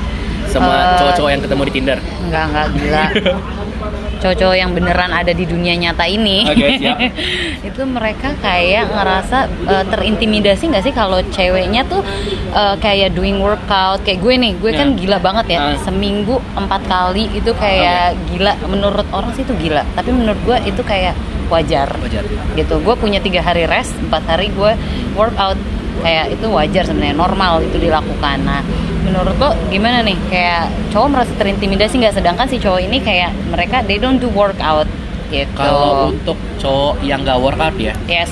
sama 0.48 0.72
Eh, 0.72 0.96
cowok-cowok 0.96 1.28
yang 1.28 1.42
ketemu 1.44 1.62
di 1.62 1.72
Tinder 1.72 1.98
Enggak, 2.24 2.44
enggak 2.48 2.66
gila. 2.72 3.04
Cowok-cowok 4.18 4.56
yang 4.58 4.70
beneran 4.74 5.14
ada 5.14 5.30
di 5.30 5.44
dunia 5.46 5.74
nyata 5.78 6.04
ini. 6.04 6.44
Oke, 6.50 6.76
siap. 6.82 6.98
itu 7.62 7.82
mereka 7.86 8.34
kayak 8.42 8.90
ngerasa 8.90 9.38
eh, 9.66 9.84
terintimidasi 9.88 10.74
nggak 10.74 10.84
sih 10.84 10.94
kalau 10.94 11.22
ceweknya 11.30 11.86
tuh 11.86 12.02
eh, 12.52 12.76
kayak 12.82 13.14
doing 13.14 13.38
workout 13.38 14.02
kayak 14.02 14.18
gue 14.20 14.34
nih, 14.34 14.52
gue 14.58 14.70
kan 14.74 14.88
Nah. 14.88 14.96
gila 14.96 15.18
banget 15.20 15.46
ya. 15.54 15.58
Ah. 15.60 15.76
Seminggu 15.80 16.40
empat 16.56 16.82
kali 16.88 17.28
itu 17.36 17.50
kayak 17.54 18.16
gila. 18.32 18.52
Menurut 18.66 19.06
orang 19.12 19.30
sih 19.36 19.44
itu 19.44 19.54
gila, 19.54 19.84
tapi 19.94 20.10
menurut 20.10 20.40
gue 20.42 20.56
itu 20.66 20.82
kayak 20.82 21.14
wajar. 21.48 21.88
wajar 22.00 22.24
Gitu. 22.56 22.74
Gue 22.80 22.94
punya 22.96 23.20
tiga 23.20 23.40
hari 23.44 23.64
rest, 23.64 23.96
empat 24.00 24.22
hari 24.28 24.52
gue 24.52 24.72
workout 25.16 25.56
kayak 25.98 26.30
itu 26.30 26.46
wajar 26.46 26.86
sebenarnya 26.86 27.16
normal 27.18 27.58
itu 27.64 27.76
dilakukan. 27.78 28.38
Nah, 28.46 28.62
menurut 29.08 29.34
lo 29.40 29.50
gimana 29.72 30.04
nih? 30.04 30.16
Kayak 30.28 30.68
cowok 30.92 31.08
merasa 31.08 31.32
terintimidasi 31.40 31.96
nggak? 31.96 32.14
Sedangkan 32.20 32.46
si 32.46 32.60
cowok 32.60 32.80
ini 32.84 33.00
kayak 33.00 33.32
mereka 33.48 33.80
they 33.88 33.96
don't 33.96 34.20
do 34.20 34.28
workout 34.30 34.84
gitu. 35.32 35.48
kalau 35.56 36.12
untuk 36.12 36.36
cowok 36.60 37.00
yang 37.00 37.24
nggak 37.24 37.40
workout 37.40 37.76
ya? 37.80 37.96
Yes, 38.04 38.28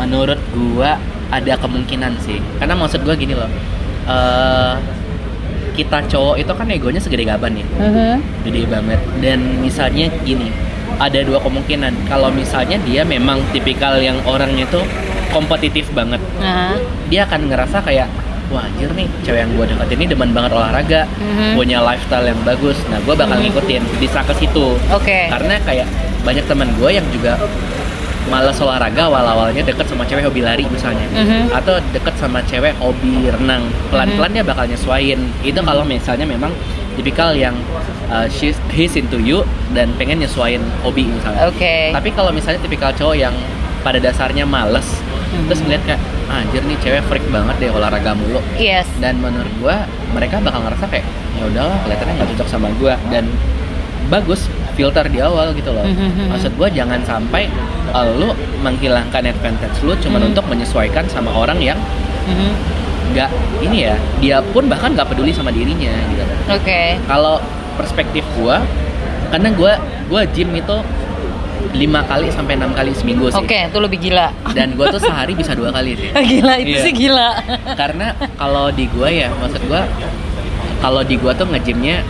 menurut 0.00 0.40
gua 0.56 0.96
ada 1.28 1.54
kemungkinan 1.60 2.16
sih. 2.24 2.40
Karena 2.56 2.72
maksud 2.72 3.04
gua 3.04 3.12
gini 3.12 3.36
loh 3.36 3.50
eh 4.08 4.74
kita 5.76 6.02
cowok 6.10 6.42
itu 6.42 6.52
kan 6.56 6.66
egonya 6.72 6.98
segede 6.98 7.22
gaban 7.28 7.54
ya? 7.54 7.66
Gede 8.42 8.66
banget. 8.66 8.98
Dan 9.22 9.62
misalnya 9.62 10.10
gini 10.26 10.50
ada 10.98 11.22
dua 11.22 11.38
kemungkinan. 11.38 12.08
Kalau 12.10 12.32
misalnya 12.34 12.80
dia 12.82 13.06
memang 13.06 13.38
tipikal 13.54 14.00
yang 14.02 14.18
orangnya 14.26 14.66
tuh 14.72 14.82
kompetitif 15.28 15.84
banget 15.92 16.18
Nah, 16.40 16.72
dia 17.12 17.28
akan 17.28 17.52
ngerasa 17.52 17.84
kayak 17.84 18.08
wah 18.48 18.64
anjir 18.64 18.88
nih 18.92 19.06
cewek 19.20 19.40
yang 19.40 19.50
gue 19.52 19.64
deketin 19.66 19.96
ini 19.98 20.06
demen 20.08 20.30
banget 20.32 20.52
olahraga 20.52 21.00
Mhm. 21.18 21.52
punya 21.54 21.78
lifestyle 21.80 22.24
yang 22.24 22.40
bagus 22.42 22.76
nah 22.86 22.98
gue 22.98 23.14
bakal 23.14 23.36
Mhm. 23.36 23.44
ngikutin 23.46 23.82
bisa 23.98 24.20
ke 24.22 24.34
situ 24.34 24.66
oke. 24.88 25.18
karena 25.28 25.54
kayak 25.62 25.86
banyak 26.20 26.44
teman 26.44 26.68
gue 26.74 26.90
yang 26.90 27.06
juga 27.08 27.36
malas 28.28 28.56
olahraga 28.58 29.08
awal-awalnya 29.08 29.62
deket 29.62 29.88
sama 29.88 30.04
cewek 30.04 30.20
hobi 30.22 30.40
lari 30.40 30.64
misalnya 30.66 31.04
Mhm. 31.08 31.48
atau 31.50 31.80
deket 31.90 32.12
sama 32.16 32.40
cewek 32.42 32.76
hobi 32.76 33.24
renang 33.26 33.64
pelan-pelan 33.88 34.30
dia 34.30 34.44
bakal 34.44 34.64
nyesuaiin 34.64 35.16
itu 35.42 35.56
kalau 35.58 35.80
misalnya 35.82 36.24
memang 36.24 36.52
tipikal 36.92 37.32
yang 37.32 37.56
uh, 38.08 38.28
she's, 38.28 38.56
he's 38.68 38.92
into 38.94 39.16
you 39.16 39.44
dan 39.70 39.88
pengen 39.94 40.18
nyesuaiin 40.18 40.60
hobi 40.78 41.04
misalnya 41.06 41.46
Oke. 41.46 41.88
tapi 41.88 42.12
kalau 42.12 42.28
misalnya 42.28 42.60
tipikal 42.60 42.90
cowok 42.90 43.16
yang 43.18 43.32
pada 43.80 43.96
dasarnya 43.96 44.44
males 44.44 44.84
Mhm. 45.28 45.46
terus 45.46 45.60
ngeliat 45.62 45.82
kayak 45.86 46.00
"Ah, 46.00 46.17
anjir 46.28 46.60
nih 46.62 46.76
cewek 46.78 47.02
freak 47.04 47.24
banget 47.28 47.56
deh 47.58 47.70
olahraga 47.70 48.12
mulu 48.12 48.40
Yes. 48.54 48.84
dan 48.98 49.16
menurut 49.18 49.48
gua 49.58 49.82
mereka 50.10 50.38
bakal 50.38 50.60
ngerasa 50.62 50.84
kayak 50.86 51.06
ya 51.34 51.44
udahlah 51.46 51.76
kelihatannya 51.82 52.14
nggak 52.14 52.28
cocok 52.34 52.48
sama 52.48 52.68
gua 52.76 52.94
dan 53.08 53.24
bagus 54.08 54.44
filter 54.72 55.04
di 55.06 55.18
awal 55.18 55.52
gitu 55.52 55.68
loh 55.68 55.84
Mhm. 55.84 56.30
maksud 56.30 56.52
gua 56.54 56.68
jangan 56.68 57.00
sampai 57.02 57.48
uh, 57.90 58.06
lu 58.10 58.30
menghilangkan 58.58 59.24
advantage 59.26 59.76
lu 59.82 59.96
cuman 59.96 60.20
Mhm. 60.20 60.28
untuk 60.30 60.44
menyesuaikan 60.46 61.04
sama 61.06 61.28
orang 61.30 61.58
yang 61.58 61.78
Mhm. 62.24 62.50
nggak 63.08 63.30
ini 63.62 63.78
ya 63.82 63.96
dia 64.20 64.38
pun 64.44 64.68
bahkan 64.68 64.92
nggak 64.92 65.08
peduli 65.08 65.32
sama 65.32 65.48
dirinya 65.48 65.92
gitu 66.08 66.24
Oke. 66.46 67.00
kalau 67.04 67.40
perspektif 67.74 68.20
gua 68.34 68.60
karena 69.28 69.48
gue 69.50 69.72
gue 70.08 70.22
gym 70.32 70.50
itu 70.54 70.76
lima 71.70 72.00
kali 72.02 72.28
sampai 72.28 72.54
enam 72.54 72.72
kali 72.72 72.90
seminggu 72.92 73.28
sih 73.28 73.38
Oke, 73.38 73.58
itu 73.64 73.78
lebih 73.78 73.98
gila. 74.00 74.28
dan 74.50 74.72
gue 74.72 74.86
tuh 74.88 74.98
sehari 74.98 75.32
bisa 75.32 75.52
dua 75.52 75.68
kali 75.68 75.94
sih 75.94 76.10
gila 76.32 76.54
itu 76.56 76.70
Iya. 76.70 76.80
sih 76.80 76.92
gila. 76.92 77.30
karena 77.74 78.06
kalau 78.34 78.70
di 78.70 78.84
gue 78.86 79.08
ya 79.10 79.28
maksud 79.32 79.62
gue 79.62 79.82
kalau 80.78 81.02
di 81.02 81.14
gue 81.14 81.32
tuh 81.32 81.46
nge-gymnya 81.46 82.02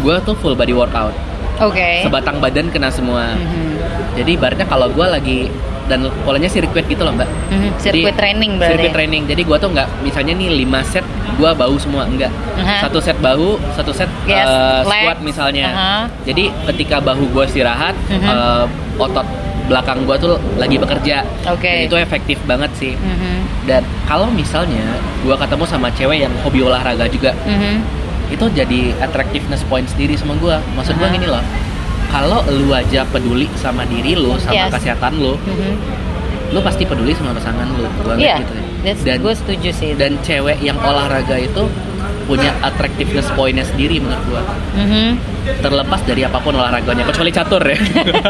gue 0.00 0.16
tuh 0.22 0.34
full 0.34 0.52
body 0.52 0.72
workout 0.72 1.14
Oke. 1.56 2.02
sebatang 2.02 2.38
badan 2.38 2.66
kena 2.68 2.88
semua 2.88 3.32
Mhm. 3.32 3.78
jadi 4.14 4.30
ibaratnya 4.32 4.66
kalau 4.66 4.88
gue 4.88 5.06
lagi 5.06 5.38
dan 5.84 6.00
polanya 6.22 6.46
sirkuit 6.46 6.84
gitu 6.84 7.02
loh 7.02 7.12
mbak 7.12 7.28
Mhm, 7.50 7.68
Sirkuit 7.76 8.08
Jadi, 8.08 8.18
training 8.18 8.52
berarti. 8.56 8.72
Sirkuit 8.74 8.92
training. 8.92 9.22
Jadi 9.24 9.42
gua 9.42 9.56
tuh 9.56 9.70
nggak 9.70 9.88
misalnya 10.00 10.32
nih 10.34 10.48
5 10.64 10.80
set 10.82 11.04
gua 11.34 11.50
bahu 11.52 11.76
semua 11.76 12.02
enggak. 12.04 12.32
Aha. 12.56 12.82
Satu 12.82 12.98
set 12.98 13.18
bahu, 13.18 13.56
satu 13.72 13.90
set 13.90 14.08
Yes, 14.24 14.46
leg. 14.82 15.04
squat 15.04 15.18
misalnya. 15.20 15.66
Aha. 15.68 15.96
Jadi 16.22 16.48
ketika 16.66 16.98
bahu 16.98 17.28
gua 17.30 17.44
istirahat, 17.44 17.92
Mhm. 18.06 18.22
eh, 18.22 18.64
otot 18.96 19.26
belakang 19.64 20.04
gua 20.04 20.16
tuh 20.16 20.36
lagi 20.54 20.76
bekerja. 20.76 21.24
Oke. 21.48 21.64
Dan 21.64 21.80
itu 21.86 21.96
efektif 21.96 22.36
banget 22.44 22.70
sih. 22.74 22.92
Mhm. 22.94 23.66
Dan 23.66 23.82
kalau 24.04 24.28
misalnya 24.28 24.84
gua 25.20 25.36
ketemu 25.36 25.64
sama 25.64 25.88
cewek 25.90 26.18
yang 26.20 26.32
hobi 26.42 26.60
olahraga 26.60 27.04
juga, 27.06 27.32
Mhm. 27.44 27.80
itu 28.30 28.44
jadi 28.50 28.80
attractiveness 29.00 29.64
point 29.64 29.86
sendiri 29.86 30.14
sama 30.14 30.34
gua. 30.36 30.60
Maksud 30.74 30.96
gua 30.96 31.08
Aha. 31.08 31.14
gini 31.14 31.26
loh. 31.26 31.44
Kalau 32.06 32.40
lu 32.46 32.70
aja 32.70 33.04
peduli 33.04 33.46
sama 33.54 33.84
diri 33.84 34.14
lu, 34.14 34.36
sama 34.36 34.56
Yes. 34.56 34.70
kesehatan 34.70 35.12
lu, 35.16 35.36
Mhm. 35.36 35.72
lu 36.50 36.58
pasti 36.60 36.82
peduli 36.82 37.12
sama 37.12 37.32
pasangan 37.32 37.66
lu. 37.70 37.84
Gua 38.00 38.14
ngeliat 38.14 38.40
gitu 38.40 38.52
ya. 38.54 38.92
Dan 38.96 39.14
gue 39.18 39.32
setuju 39.34 39.68
sih. 39.70 39.90
dan 39.94 40.16
cewek 40.20 40.58
yang 40.60 40.76
olahraga 40.76 41.36
itu 41.36 41.68
punya 42.24 42.50
attractiveness 42.60 43.28
pointnya 43.30 43.62
sendiri 43.62 43.98
menurut 43.98 44.22
gua 44.26 44.40
Mhm. 44.74 45.18
terlepas 45.60 45.98
dari 46.02 46.22
apa 46.22 46.38
pun 46.38 46.52
olahraganya 46.52 47.02
kecuali 47.04 47.28
catur 47.28 47.60
ya 47.62 47.74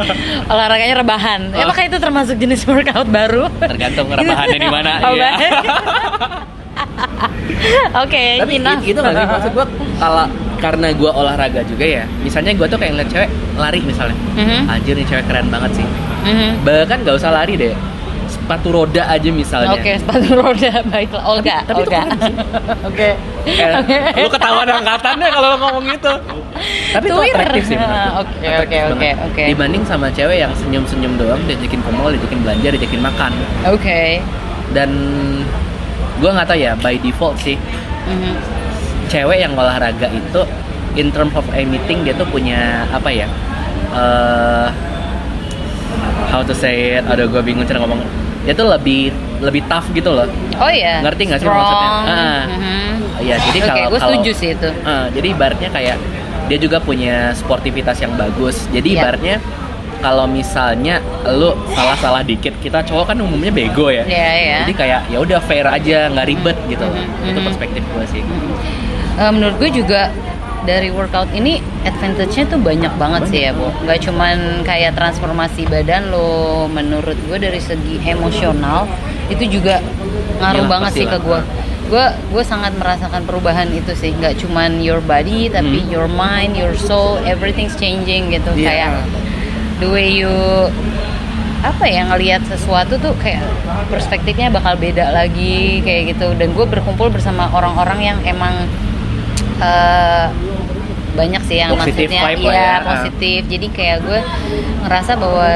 Olahraganya 0.49 0.97
rebahan. 0.97 1.53
Oh. 1.53 1.61
Apakah 1.61 1.83
itu 1.85 1.97
termasuk 1.97 2.37
jenis 2.37 2.65
workout 2.65 3.05
baru? 3.07 3.49
tergantung 3.57 4.09
rebahannya 4.09 4.57
di 4.57 4.69
mana 4.69 4.91
Oh, 5.05 5.13
baik. 5.15 5.39
Oke, 7.97 8.25
tapi 8.37 8.53
enough. 8.57 8.81
itu 8.83 8.97
gak 8.97 9.13
sih 9.13 9.25
maksud 9.29 9.51
gua 9.53 9.65
kalau 9.97 10.25
karena 10.65 10.97
gua 10.97 11.13
olahraga 11.13 11.61
juga 11.63 11.85
ya 11.85 12.05
misalnya 12.19 12.57
gua 12.57 12.65
tuh 12.65 12.81
kayak 12.81 12.97
ngeliat 12.97 13.11
cewek 13.11 13.29
lari 13.55 13.81
misalnya 13.83 14.17
Mhm. 14.35 14.61
anjir 14.67 14.95
nih 14.97 15.05
cewek 15.05 15.25
keren 15.29 15.47
banget 15.47 15.77
sih 15.77 15.87
Mhm. 16.25 16.65
bahkan 16.65 17.05
gak 17.05 17.15
usah 17.15 17.31
lari 17.31 17.55
deh 17.55 17.77
sepatu 18.25 18.73
roda 18.73 19.05
aja 19.07 19.29
misalnya 19.31 19.73
Oke, 19.75 19.93
sepatu 19.95 20.27
roda 20.35 20.73
baiklah. 20.91 21.23
Olga, 21.23 21.57
Tapi- 21.63 21.77
itu 21.77 21.87
Olga. 21.87 22.03
Oke. 22.89 23.09
Eh, 23.45 23.73
Oke. 23.79 23.97
lu 24.17 24.29
ketahuan 24.29 24.65
angkatannya 24.67 25.29
kalau 25.29 25.47
lu 25.47 25.59
ngomong 25.61 25.85
gitu 25.87 26.13
tapi 26.91 27.07
itu 27.07 27.21
atraktif 27.31 27.65
sih. 27.67 27.77
Oke, 28.17 28.49
oke, 28.59 28.79
oke, 28.91 29.09
oke. 29.29 29.43
dibanding 29.45 29.85
sama 29.85 30.09
cewek 30.09 30.41
yang 30.41 30.53
senyum-senyum 30.57 31.15
doang 31.15 31.41
diajakin 31.45 31.79
ke 31.79 31.91
mall 31.91 32.09
diajakin 32.09 32.41
belanja 32.41 32.69
diajakin 32.73 33.01
makan 33.03 33.33
Oke. 33.67 34.03
dan 34.73 34.91
gue 36.17 36.31
nggak 36.31 36.47
tahu 36.47 36.59
ya 36.59 36.73
by 36.75 36.97
default 36.97 37.37
sih 37.39 37.61
Mhm. 38.07 38.35
Cewek 39.07 39.39
yang 39.39 39.53
olahraga 39.53 40.09
itu 40.09 40.41
in 40.95 41.11
terms 41.11 41.35
of 41.35 41.45
anything 41.51 42.03
dia 42.03 42.15
tuh 42.15 42.27
punya 42.27 42.87
apa 42.89 43.09
ya 43.09 43.27
eh 43.93 44.69
how 46.29 46.41
to 46.41 46.53
say 46.53 46.99
it 46.99 47.05
aduh 47.07 47.27
gue 47.27 47.41
bingung 47.41 47.63
cara 47.63 47.79
ngomong 47.79 48.01
dia 48.43 48.53
tuh 48.53 48.67
lebih 48.67 49.09
lebih 49.41 49.63
tough 49.67 49.87
gitu 49.91 50.11
loh 50.11 50.29
Oh 50.55 50.71
iya. 50.71 51.03
Ngerti 51.03 51.27
nggak 51.27 51.41
sih 51.43 51.49
maksudnya? 51.51 51.89
Ah. 52.07 52.43
Mhm. 52.47 53.27
Iya, 53.27 53.35
jadi 53.43 53.59
Oke, 53.59 53.67
kalau 53.67 53.83
gue 53.83 53.99
kalau- 53.99 54.15
setuju 54.15 54.31
sih 54.31 54.49
itu. 54.55 54.69
Eh, 54.71 55.07
jadi 55.11 55.27
ibaratnya 55.35 55.67
kayak 55.69 55.97
dia 56.47 56.59
juga 56.61 56.79
punya 56.79 57.35
sportivitas 57.35 57.99
yang 57.99 58.15
bagus. 58.15 58.71
Jadi 58.71 58.95
Iya. 58.95 58.99
ibaratnya 59.03 59.37
kalau 59.99 60.31
misalnya 60.31 61.03
lu 61.27 61.59
salah-salah 61.69 62.23
dikit, 62.23 62.55
kita 62.61 62.87
cowok 62.87 63.11
kan 63.11 63.19
umumnya 63.19 63.51
bego 63.51 63.91
ya. 63.91 64.07
Iya, 64.07 64.31
iya. 64.37 64.57
Jadi 64.63 64.73
kayak 64.77 65.01
ya 65.11 65.19
udah 65.19 65.41
fair 65.43 65.67
aja, 65.67 66.07
nggak 66.07 66.27
ribet 66.29 66.57
gitu. 66.69 66.87
Mhm, 66.87 67.35
Itu 67.35 67.41
mhm. 67.41 67.47
perspektif 67.51 67.83
gue 67.83 68.05
sih. 68.07 68.23
Eh, 69.15 69.31
menurut 69.31 69.57
gue 69.63 69.71
juga 69.71 70.11
dari 70.65 70.89
workout 70.89 71.29
ini 71.37 71.61
advantage-nya 71.85 72.51
tuh 72.51 72.59
banyak 72.59 72.93
banget 72.97 73.23
sih 73.31 73.41
ya 73.47 73.53
bu. 73.53 73.69
Nggak 73.85 73.99
cuman 74.11 74.37
kayak 74.65 74.97
transformasi 74.97 75.69
badan 75.69 76.09
lo 76.11 76.65
menurut 76.67 77.15
gue 77.29 77.39
dari 77.39 77.61
segi 77.61 78.01
emosional 78.03 78.89
itu 79.31 79.61
juga 79.61 79.79
ngaruh 80.41 80.65
Iyalah, 80.67 80.73
banget 80.73 80.93
sih 80.99 81.07
ke 81.07 81.19
gue 81.21 81.41
gue 81.85 82.07
gue 82.33 82.43
sangat 82.43 82.73
merasakan 82.81 83.23
perubahan 83.29 83.69
itu 83.71 83.93
sih. 83.93 84.17
Nggak 84.17 84.41
cuman 84.41 84.81
your 84.81 85.05
body 85.05 85.53
tapi 85.53 85.85
Hmm. 85.85 85.93
your 85.93 86.09
mind 86.09 86.57
your 86.57 86.73
soul 86.75 87.21
everything's 87.29 87.77
changing 87.77 88.33
gitu. 88.33 88.51
Iya. 88.57 88.65
kayak 88.67 88.91
the 89.85 89.89
way 89.93 90.11
you 90.11 90.33
apa 91.65 91.85
ya 91.89 92.05
ngelihat 92.09 92.45
sesuatu 92.45 92.97
tuh 93.01 93.13
kayak 93.21 93.41
perspektifnya 93.89 94.49
bakal 94.53 94.75
beda 94.81 95.13
lagi 95.13 95.85
kayak 95.85 96.17
gitu. 96.17 96.33
Dan 96.41 96.57
gue 96.57 96.67
berkumpul 96.67 97.13
bersama 97.13 97.53
orang-orang 97.53 98.01
yang 98.01 98.19
emang 98.25 98.65
eh, 99.65 100.27
banyak 101.15 101.43
sih 101.47 101.57
yang 101.57 101.71
Positive 101.73 102.11
maksudnya 102.11 102.23
vibe 102.27 102.43
iya, 102.43 102.59
ya. 102.59 102.75
positif 102.83 103.41
jadi 103.47 103.67
kayak 103.71 103.99
gue 104.03 104.21
ngerasa 104.83 105.13
bahwa 105.15 105.49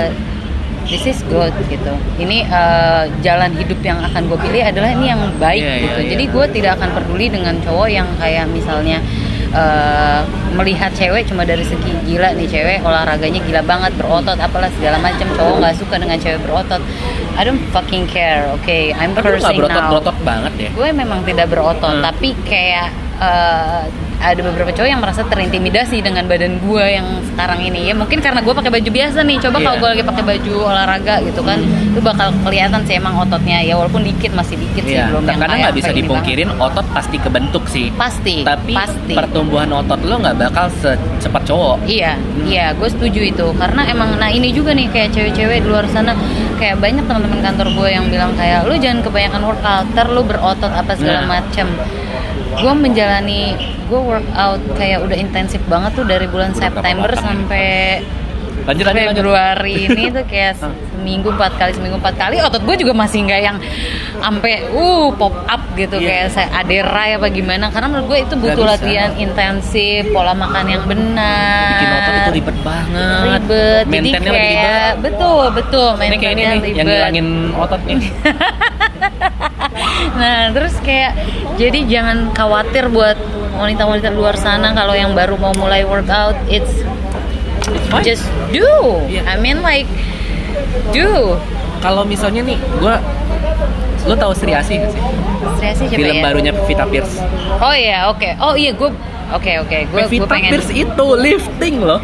this 0.86 1.04
is 1.04 1.18
good 1.26 1.50
gitu 1.66 1.92
ini 2.16 2.46
eh, 2.46 3.02
jalan 3.20 3.50
hidup 3.52 3.76
yang 3.82 3.98
akan 4.00 4.22
gue 4.24 4.38
pilih 4.38 4.62
adalah 4.62 4.88
ini 4.88 5.06
yang 5.08 5.20
baik 5.36 5.58
Iya, 5.60 5.74
iya, 5.74 5.82
gitu 5.84 6.00
iya. 6.00 6.08
jadi 6.14 6.24
gue 6.30 6.44
tidak 6.54 6.72
akan 6.78 6.88
peduli 6.94 7.26
dengan 7.28 7.54
cowok 7.60 7.88
yang 7.90 8.06
kayak 8.16 8.46
misalnya 8.48 9.02
eh, 9.50 10.20
melihat 10.54 10.94
cewek 10.94 11.26
cuma 11.26 11.42
dari 11.42 11.66
segi 11.66 11.90
gila 12.06 12.38
nih 12.38 12.46
cewek 12.46 12.78
olahraganya 12.80 13.40
gila 13.42 13.62
banget 13.66 13.92
berotot 13.98 14.38
apalah 14.38 14.70
segala 14.78 15.02
macam 15.02 15.26
cowok 15.34 15.54
nggak 15.58 15.74
suka 15.74 15.94
dengan 15.98 16.16
cewek 16.16 16.40
berotot 16.46 16.80
I 17.34 17.42
don't 17.42 17.62
fucking 17.74 18.06
care 18.06 18.46
oke 18.48 18.78
I'm 18.94 19.10
lu 19.10 19.18
nggak 19.18 19.26
cursing 19.42 19.58
now 19.58 19.66
berotot-berotot 19.66 20.16
banget 20.22 20.52
ya. 20.56 20.70
gue 20.70 20.88
memang 20.94 21.20
tidak 21.26 21.50
berotot 21.50 21.98
Hmm. 21.98 22.04
tapi 22.06 22.38
kayak 22.46 22.94
eh, 23.18 23.82
ada 24.18 24.40
beberapa 24.42 24.70
cowok 24.72 24.88
yang 24.88 24.98
merasa 24.98 25.22
terintimidasi 25.22 26.02
dengan 26.02 26.26
badan 26.26 26.58
gue 26.58 26.84
yang 26.90 27.06
sekarang 27.24 27.62
ini 27.62 27.86
ya 27.86 27.94
mungkin 27.94 28.18
karena 28.18 28.42
gue 28.42 28.50
pakai 28.50 28.66
baju 28.68 28.90
biasa 28.90 29.22
nih 29.22 29.38
coba 29.38 29.56
kalau 29.60 29.70
Iya. 29.70 29.78
gue 29.78 29.88
lagi 29.88 30.04
pakai 30.04 30.24
baju 30.26 30.54
olahraga 30.64 31.14
gitu 31.22 31.40
kan 31.40 31.58
itu 31.62 32.00
bakal 32.00 32.34
kelihatan 32.42 32.82
sih 32.82 32.94
emang 32.94 33.14
ototnya 33.16 33.62
ya 33.62 33.78
walaupun 33.78 34.02
dikit 34.02 34.34
masih 34.34 34.58
dikit 34.58 34.82
sih 34.82 34.98
Iya, 34.98 35.06
belum 35.08 35.22
yang 35.24 35.38
karena 35.38 35.54
nggak 35.60 35.76
bisa 35.76 35.90
dipungkirin 35.92 36.50
otot 36.52 36.86
pasti 36.90 37.16
kebentuk 37.16 37.62
sih. 37.68 37.86
banget. 37.88 38.00
pasti 38.00 38.36
Tapi 38.42 38.72
pasti 38.74 39.12
pertumbuhan 39.14 39.70
otot 39.72 40.00
lo 40.02 40.14
nggak 40.18 40.36
bakal 40.36 40.66
secepat 40.74 41.42
cowok. 41.44 41.76
Iya, 41.86 42.12
iya, 42.44 42.74
gue 42.74 42.88
setuju 42.88 43.20
itu 43.24 43.46
karena 43.54 43.86
emang 43.86 44.18
nah 44.18 44.26
ini 44.28 44.50
juga 44.50 44.74
nih 44.74 44.90
kayak 44.90 45.14
cewek-cewek 45.14 45.62
di 45.62 45.68
luar 45.68 45.86
sana 45.86 46.18
kayak 46.56 46.74
banyak 46.76 47.06
teman-teman 47.06 47.38
kantor 47.40 47.70
gue 47.72 47.88
yang 47.88 48.06
bilang 48.08 48.34
kayak 48.34 48.66
lu 48.66 48.74
jangan 48.76 48.98
kebanyakan 49.00 49.42
workout, 49.46 49.86
ter 49.92 50.06
lu 50.08 50.22
berotot 50.22 50.72
apa 50.72 50.90
segala 50.92 51.22
Nah. 51.22 51.38
macem. 51.38 51.70
Gue 52.48 52.74
menjalani 52.74 53.52
gue 53.88 54.00
workout 54.00 54.62
kayak 54.80 55.04
udah 55.04 55.16
intensif 55.16 55.60
banget 55.68 55.92
tuh 55.96 56.06
dari 56.08 56.24
bulan 56.28 56.56
September 56.56 57.12
sampai 57.16 58.00
Lanjut 58.68 58.84
lanjut 58.84 59.04
lanjut. 59.08 59.24
Februari 59.24 59.74
ini 59.88 60.04
tuh 60.16 60.24
kayak. 60.28 60.54
Seminggu 61.08 61.32
empat 61.32 61.56
kali 61.56 61.72
seminggu 61.72 61.96
empat 61.96 62.14
kali 62.14 62.36
otot 62.38 62.60
gue 62.60 62.76
juga 62.76 62.92
masih 62.92 63.24
nggak 63.24 63.40
yang 63.40 63.56
sampai 64.18 64.60
uh 64.68 65.08
pop 65.10 65.32
up 65.42 65.62
gitu 65.72 65.96
Iya. 65.96 66.04
kayak 66.04 66.26
saya 66.28 66.48
aderai 66.54 67.16
apa 67.16 67.26
gimana 67.28 67.72
karena 67.72 67.88
menurut 67.88 68.06
gue 68.06 68.18
itu 68.20 68.34
butuh 68.36 68.64
latihan 68.68 69.10
intensif 69.16 70.04
pola 70.10 70.36
makan 70.36 70.68
yang 70.68 70.84
benar 70.84 71.72
Bikin 71.72 71.88
otot 71.88 72.12
itu 72.12 72.30
ribet 72.34 72.56
banget. 72.60 73.20
ribet 73.24 73.84
jadi 73.88 74.08
kayak 74.12 74.28
ribet. 74.28 74.94
betul 75.00 75.44
betul 75.50 75.88
Ini 75.96 76.16
kayak 76.18 76.34
ini 76.34 76.42
nih 76.42 76.44
yang 76.44 76.60
ribet. 76.60 76.84
ngilangin 76.84 77.26
otot 77.56 77.80
nih. 77.82 77.96
nah 80.18 80.50
terus 80.50 80.74
kayak 80.78 81.16
jadi 81.56 81.78
jangan 81.86 82.18
khawatir 82.32 82.84
buat 82.88 83.16
wanita-wanita 83.54 84.12
luar 84.12 84.36
sana 84.36 84.70
kalau 84.70 84.92
yang 84.92 85.14
baru 85.14 85.34
mau 85.34 85.54
mulai 85.54 85.82
workout 85.82 86.36
it's 86.48 86.84
just 88.02 88.22
do 88.50 88.66
Iya. 89.06 89.22
I 89.24 89.36
mean 89.36 89.60
like 89.60 89.86
do 90.92 91.36
Kalau 91.78 92.02
misalnya 92.02 92.42
nih, 92.42 92.58
gua 92.82 92.98
lo 94.08 94.14
tahu 94.18 94.32
Sri 94.34 94.50
Asih 94.50 94.82
nggak 94.82 94.92
sih? 94.94 95.02
Stresi 95.58 95.84
siapa 95.86 96.00
Film 96.00 96.16
ya? 96.18 96.22
barunya 96.26 96.52
Pevita 96.54 96.84
Pierce. 96.90 97.22
Oh 97.62 97.74
iya, 97.74 98.10
oke. 98.10 98.28
Oh 98.42 98.54
iya, 98.58 98.74
gue 98.74 98.90
oke 99.30 99.52
oke. 99.62 99.78
Gue 99.90 100.02
gue 100.02 100.02
Pevita 100.10 100.26
pengen 100.26 100.50
Pierce 100.58 100.72
itu 100.74 101.06
lifting 101.14 101.76
loh. 101.82 102.00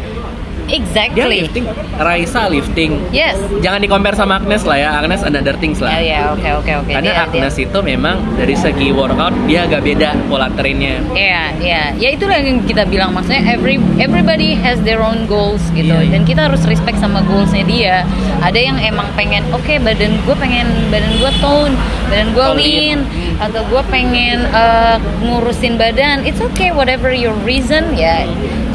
Dia 0.65 0.81
exactly. 0.81 1.45
lifting, 1.45 1.65
Raisa 1.95 2.49
lifting. 2.49 2.91
Yes. 3.13 3.37
Jangan 3.61 3.79
di 3.79 3.87
compare 3.87 4.17
sama 4.17 4.41
Agnes 4.41 4.65
lah 4.65 4.77
ya. 4.77 4.89
Agnes 4.97 5.21
another 5.21 5.53
things 5.61 5.77
lah. 5.77 5.93
ya, 6.01 6.33
oke 6.33 6.49
oke 6.65 6.71
oke. 6.81 6.91
Karena 6.91 7.05
Dia- 7.05 7.13
dia- 7.13 7.25
Agnes 7.45 7.55
itu 7.61 7.79
memang 7.79 8.17
dari 8.33 8.57
segi 8.57 8.89
workout 8.89 9.33
dia 9.45 9.69
agak 9.69 9.85
beda 9.85 10.17
pola 10.25 10.49
trainnya. 10.57 10.99
Iya, 11.13 11.43
iya. 11.61 11.83
Ya 11.95 12.09
itulah 12.09 12.41
yang 12.41 12.65
kita 12.65 12.89
bilang 12.89 13.13
maksudnya 13.13 13.45
every 13.45 13.77
everybody 14.01 14.57
has 14.57 14.81
their 14.81 15.05
own 15.05 15.29
goals 15.29 15.61
gitu. 15.77 15.93
Iya, 15.93 16.09
iya. 16.09 16.11
Dan 16.17 16.25
kita 16.25 16.49
harus 16.49 16.65
respect 16.65 16.97
sama 16.97 17.21
goalsnya 17.23 17.63
dia. 17.63 18.01
Ada 18.41 18.57
yang 18.57 18.77
emang 18.81 19.05
pengen, 19.13 19.45
oke 19.53 19.77
badan 19.81 20.17
gue 20.25 20.35
pengen 20.37 20.65
badan 20.89 21.13
gue 21.21 21.31
tone, 21.39 21.73
badan 22.09 22.29
gue 22.33 22.47
lean, 22.57 22.99
atau 23.37 23.61
gue 23.69 23.81
pengen 23.87 24.49
eh, 24.49 24.97
ngurusin 25.21 25.77
badan. 25.77 26.25
It's 26.25 26.41
okay 26.41 26.73
whatever 26.73 27.13
your 27.13 27.37
reason 27.45 27.93
ya. 27.93 28.25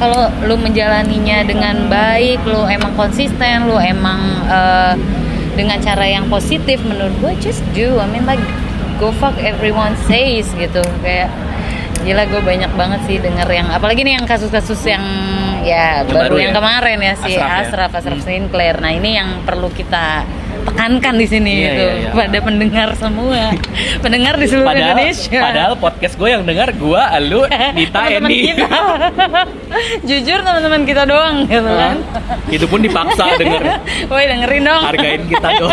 Kalau 0.00 0.32
lu 0.48 0.56
menjalaninya 0.56 1.44
dengan 1.44 1.76
emang 1.80 1.88
baik 1.88 2.40
lu 2.44 2.60
emang 2.66 2.92
konsisten 2.92 3.64
lu 3.64 3.76
emang 3.76 4.20
eh, 4.44 4.94
dengan 5.52 5.76
cara 5.78 6.04
yang 6.04 6.28
positif 6.28 6.80
menurut 6.82 7.12
gue 7.18 7.32
just 7.40 7.64
do 7.72 7.96
I 7.96 8.06
mean 8.06 8.24
like 8.24 8.40
go 8.96 9.10
fuck 9.12 9.34
everyone 9.36 9.96
says 10.04 10.44
gitu 10.52 10.84
kayak 11.00 11.32
gila 12.00 12.24
gue 12.26 12.40
banyak 12.40 12.72
banget 12.74 13.00
sih 13.04 13.16
denger 13.16 13.44
yang 13.46 13.68
apalagi 13.68 14.00
nih 14.00 14.16
yang 14.16 14.24
kasus-kasus 14.24 14.80
yang 14.84 15.04
ya 15.60 16.00
Yang 16.00 16.08
baru, 16.08 16.20
baru 16.22 16.36
yang 16.38 16.52
ya? 16.52 16.56
kemarin 16.56 16.98
ya 16.98 17.14
si 17.14 17.30
Ashraf 17.30 17.48
ya? 17.48 17.60
Ashraf 17.62 17.90
Ashraf 17.94 18.16
Hmm. 18.16 18.26
Sinclair 18.26 18.76
nah 18.76 18.88
ini 18.88 19.10
yang 19.16 19.44
perlu 19.44 19.68
kita 19.70 20.24
tekankan 20.62 21.14
di 21.14 21.26
sini 21.26 21.52
Iya, 21.54 21.66
gitu 21.66 21.82
iya, 21.82 21.94
iya. 21.96 22.10
pada 22.12 22.38
pendengar 22.40 22.88
semua 22.94 23.52
pendengar 24.04 24.34
di 24.34 24.46
seluruh 24.46 24.68
Padahal, 24.68 24.88
Indonesia 24.92 25.40
padahal 25.40 25.72
podcast 25.76 26.14
gue 26.14 26.28
yang 26.28 26.42
dengar 26.42 26.68
gue, 26.70 27.02
lu, 27.24 27.40
Nita, 27.48 28.00
Eni. 28.08 28.40
jujur 30.08 30.38
teman-teman 30.40 30.82
kita 30.82 31.02
doang 31.04 31.46
gitu 31.46 31.70
kan 31.70 31.96
Itu 32.48 32.66
pun 32.66 32.80
dipaksa 32.80 33.24
denger. 33.40 33.62
Woi 34.06 34.24
dengerin 34.26 34.62
dong 34.62 34.82
Hargain 34.82 35.22
kita 35.24 35.48
dong. 35.56 35.70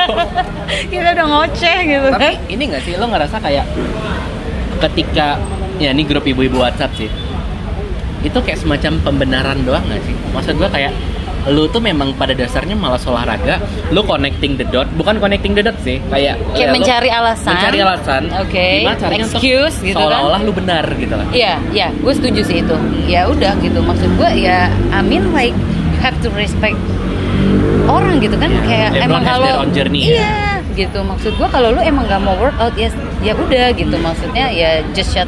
kita 0.87 1.09
udah 1.13 1.25
ngoceh 1.27 1.77
gitu 1.83 2.07
Tapi 2.11 2.21
kan 2.21 2.33
ini 2.47 2.63
gak 2.69 2.81
sih, 2.83 2.93
lo 2.95 3.05
ngerasa 3.07 3.37
kayak 3.37 3.65
ketika, 4.77 5.41
ya 5.77 5.89
ini 5.89 6.03
grup 6.03 6.21
ibu-ibu 6.23 6.61
WhatsApp 6.61 6.93
sih, 6.95 7.09
itu 8.19 8.37
kayak 8.37 8.57
semacam 8.57 8.93
pembenaran 9.01 9.57
doang 9.63 9.81
gak 9.83 10.01
sih? 10.03 10.13
Maksud 10.29 10.53
gue 10.55 10.69
kayak, 10.69 10.93
lu 11.47 11.63
tuh 11.71 11.79
memang 11.79 12.11
pada 12.13 12.35
dasarnya 12.35 12.75
malas 12.75 13.07
olahraga, 13.07 13.57
lu 13.89 14.03
connecting 14.03 14.59
the 14.59 14.67
dot, 14.67 14.83
bukan 14.99 15.15
connecting 15.17 15.55
the 15.55 15.63
dot 15.63 15.75
sih, 15.79 16.03
kayak 16.11 16.35
Kayak 16.51 16.59
ya, 16.59 16.75
mencari 16.75 17.09
alasan. 17.09 17.51
mencari 17.55 17.77
alasan, 17.79 18.21
Oke, 18.43 18.65
gimana 18.83 18.97
caranya 18.99 19.23
untuk 19.23 19.39
excuse 19.39 19.75
gitu 19.79 19.95
kan. 19.95 20.03
seolah-olah 20.11 20.41
lu 20.43 20.51
benar 20.51 20.83
gitu 20.99 21.13
lah. 21.15 21.27
Iya, 21.31 21.53
iya, 21.71 21.87
gue 21.95 22.13
setuju 22.13 22.41
sih 22.43 22.57
itu. 22.59 22.75
Ya 23.07 23.31
udah 23.31 23.55
gitu, 23.63 23.79
maksud 23.79 24.09
gue 24.19 24.29
ya, 24.35 24.67
I 24.91 24.99
mean 24.99 25.31
like 25.31 25.55
you 25.95 25.99
have 26.03 26.19
to 26.19 26.27
respect 26.35 26.75
orang 27.87 28.19
gitu 28.19 28.35
kan, 28.35 28.51
Iya, 28.51 28.61
kayak 28.67 28.89
everyone 28.91 29.07
emang 29.07 29.23
kalau 29.23 29.53
journey, 29.71 30.01
ya. 30.03 30.11
iya 30.19 30.35
gitu, 30.75 30.99
maksud 31.01 31.31
gue 31.33 31.47
kalau 31.47 31.73
lu 31.73 31.81
emang 31.81 32.05
gak 32.05 32.21
mau 32.21 32.35
workout 32.35 32.75
ya 32.75 32.91
ya 33.23 33.33
udah 33.33 33.71
gitu, 33.73 33.95
maksudnya 33.97 34.51
ya 34.51 34.83
just 34.91 35.15
shut 35.15 35.25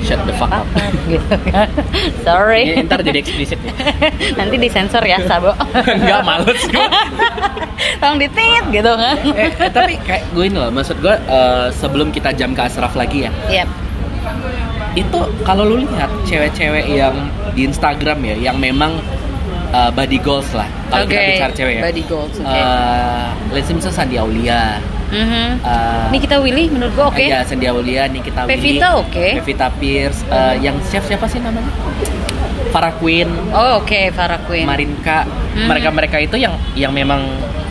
Shut 0.00 0.20
the 0.24 0.32
fuck 0.32 0.48
up. 0.50 0.64
up 0.64 0.92
gitu 1.04 1.36
kan. 1.46 1.68
Sorry. 2.26 2.72
Ya, 2.72 2.82
ntar 2.82 3.00
jadi 3.00 3.20
eksplisit 3.20 3.60
ya. 3.60 3.72
Nanti 4.38 4.56
disensor 4.56 5.02
ya, 5.02 5.20
Sabo. 5.24 5.52
Enggak 6.00 6.20
males 6.22 6.62
gue. 6.62 6.86
Tolong 7.96 8.18
ditit 8.18 8.64
gitu 8.70 8.92
kan. 8.92 9.16
eh, 9.32 9.50
eh, 9.50 9.70
tapi 9.70 9.96
kayak 10.00 10.24
gue 10.30 10.44
ini 10.46 10.56
loh, 10.56 10.68
maksud 10.68 10.98
gue 10.98 11.12
eh, 11.12 11.66
sebelum 11.72 12.08
kita 12.08 12.32
jam 12.32 12.52
ke 12.52 12.62
Asraf 12.62 12.92
lagi 12.92 13.24
ya, 13.24 13.32
Iya. 13.46 13.64
itu 14.92 15.18
kalau 15.42 15.62
lu 15.64 15.80
lihat 15.80 16.10
cewek-cewek 16.24 16.86
yang 16.88 17.14
di 17.52 17.64
Instagram 17.64 18.18
ya, 18.20 18.36
yang 18.42 18.56
memang 18.56 18.98
eh, 19.70 19.90
body 19.90 20.18
goals 20.18 20.50
lah, 20.52 20.66
kalau 20.88 21.04
Oke. 21.04 21.12
kita 21.12 21.22
bicara 21.30 21.52
cewek 21.54 21.74
ya. 21.76 21.82
Body 21.86 22.02
goals, 22.04 22.34
oke. 22.36 22.50
Eh, 22.50 23.24
let's 23.50 23.66
say 23.66 23.74
misalnya 23.74 23.96
Sandi 23.96 24.16
Aulia, 24.16 24.62
Mhm. 25.10 25.46
eh, 25.60 26.06
Nikita 26.10 26.36
Willy 26.38 26.64
menurut 26.68 26.92
gue 26.92 27.04
oke. 27.04 27.24
ya 27.24 27.42
Sandi 27.42 27.66
Aulia, 27.66 28.06
Nikita 28.06 28.44
Willy, 28.44 28.54
Pevita 28.78 28.88
oke. 28.96 29.26
Pevita 29.38 29.66
Pierce, 29.72 30.22
eh, 30.24 30.54
yang 30.60 30.78
chef 30.84 31.02
siapa 31.04 31.26
sih 31.26 31.38
namanya? 31.38 31.70
Farah 32.70 32.94
Queen, 32.94 33.26
Oh 33.50 33.82
oke, 33.82 34.00
Farah 34.10 34.38
Queen. 34.40 34.62
Marinka, 34.62 35.26
Hmm. 35.26 35.66
mereka-mereka 35.66 36.16
itu 36.16 36.36
yang 36.36 36.54
yang 36.72 36.90
memang 36.90 37.26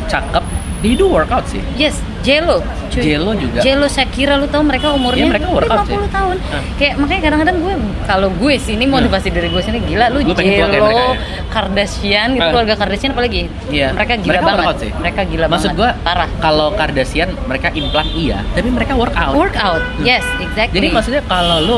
cakep, 0.06 0.44
dia 0.78 0.94
do 0.94 1.08
workout 1.08 1.48
sih. 1.48 1.64
Yes, 1.74 1.96
Jello. 2.20 2.60
cuy. 2.90 3.06
Jello 3.06 3.32
juga. 3.34 3.62
Jello 3.62 3.86
Shakira 3.86 4.34
lu 4.34 4.50
tau 4.50 4.60
mereka 4.60 4.92
umurnya 4.92 5.24
Iya, 5.24 5.32
mereka 5.32 5.48
workout 5.48 5.86
50 5.86 6.04
sih. 6.04 6.10
tahun. 6.10 6.36
Ah. 6.50 6.64
Kayak 6.76 6.94
makanya 6.98 7.22
kadang-kadang 7.24 7.58
gue 7.62 7.74
kalau 8.04 8.30
gue 8.34 8.54
sih 8.58 8.74
ini 8.74 8.86
motivasi 8.86 9.30
dari 9.30 9.48
gue 9.48 9.62
sini 9.62 9.78
gila 9.80 10.10
lu 10.10 10.26
pengen 10.28 10.58
tua 10.58 10.68
kayak 10.68 10.84
mereka 10.84 11.06
ya? 11.06 11.16
Kardashian 11.50 12.34
gitu 12.34 12.42
Ah. 12.42 12.52
keluarga 12.52 12.76
Kardashian 12.76 13.12
apalagi. 13.12 13.50
Iya. 13.68 13.92
Mereka 13.92 14.14
gila 14.18 14.30
Mereka 14.32 14.46
banget. 14.46 14.58
workout 14.60 14.78
sih. 14.78 14.92
Mereka 14.96 15.22
gila 15.26 15.46
Maksud 15.46 15.70
banget. 15.70 15.80
gua 15.80 15.90
parah. 16.00 16.30
kalau 16.40 16.68
Kardashian 16.72 17.30
mereka 17.44 17.68
implan 17.72 18.08
iya, 18.14 18.38
tapi 18.54 18.70
mereka 18.70 18.94
workout. 18.94 19.34
Workout. 19.34 19.82
Yes, 20.00 20.24
exactly. 20.40 20.78
Jadi 20.78 20.88
maksudnya 20.90 21.22
kalau 21.24 21.58
lu 21.60 21.78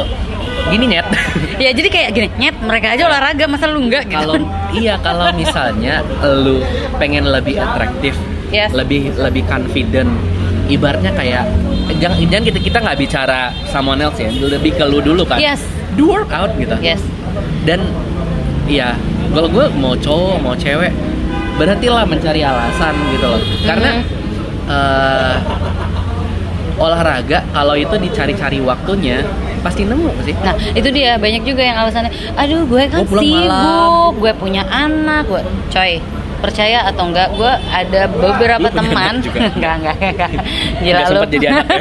gini 0.68 0.86
net. 0.88 1.08
ya 1.58 1.72
jadi 1.72 1.88
kayak 1.88 2.10
gini, 2.12 2.28
nyet 2.38 2.56
mereka 2.60 2.94
aja 2.94 3.04
olahraga 3.06 3.46
masa 3.46 3.66
lu 3.66 3.82
enggak 3.82 4.06
gitu. 4.06 4.20
kalau 4.20 4.36
iya 4.72 4.94
kalau 5.00 5.28
misalnya 5.34 6.04
lu 6.22 6.62
pengen 6.96 7.26
lebih 7.26 7.56
atraktif, 7.56 8.14
Yes. 8.50 8.70
lebih 8.72 9.16
lebih 9.16 9.44
confident, 9.46 10.12
ibaratnya 10.68 11.12
kayak 11.12 11.48
jangan 11.98 12.20
jangan 12.22 12.44
kita 12.46 12.60
kita 12.62 12.78
nggak 12.80 12.98
bicara 12.98 13.40
someone 13.66 14.00
else 14.00 14.16
ya, 14.18 14.30
lebih 14.30 14.76
ke 14.76 14.84
lu 14.84 15.00
dulu 15.00 15.24
kan. 15.24 15.40
Yes. 15.40 15.64
Do 15.92 16.08
workout 16.10 16.56
gitu. 16.56 16.76
Yes. 16.80 17.00
Dan 17.64 17.84
iya, 18.66 18.96
kalau 19.32 19.48
gue 19.48 19.66
mau 19.74 19.94
cowok 19.94 20.38
mau 20.40 20.54
cewek, 20.54 20.92
berarti 21.56 21.88
lah 21.88 22.04
mencari 22.04 22.42
alasan 22.42 22.94
gitu 23.12 23.26
loh. 23.26 23.42
Karena 23.64 23.92
Mhm. 23.96 24.04
eh, 24.68 25.36
olahraga 26.78 27.46
kalau 27.52 27.76
itu 27.76 27.94
dicari-cari 27.96 28.58
waktunya 28.58 29.22
pasti 29.62 29.86
nemu 29.86 30.10
sih. 30.24 30.34
Nah 30.42 30.58
itu 30.74 30.90
dia 30.90 31.16
banyak 31.16 31.46
juga 31.46 31.62
yang 31.62 31.78
alasannya, 31.78 32.10
aduh 32.34 32.66
gue 32.66 32.84
kan 32.90 33.06
Gue 33.06 33.10
pulang 33.14 33.24
sibuk, 33.24 33.46
malam." 33.46 34.14
gue 34.18 34.32
punya 34.34 34.64
anak, 34.66 35.30
gue, 35.30 35.42
coy 35.70 36.02
percaya 36.42 36.90
atau 36.90 37.06
enggak, 37.06 37.30
gue 37.38 37.52
ada 37.70 38.10
beberapa 38.10 38.66
punya 38.66 38.82
teman, 38.82 39.14
enggak 39.54 39.74
enggak 39.78 39.96
enggak, 40.02 40.30
gila 40.82 41.02
lu, 41.14 41.22
jadi 41.30 41.46
anak 41.54 41.66
ya? 41.70 41.78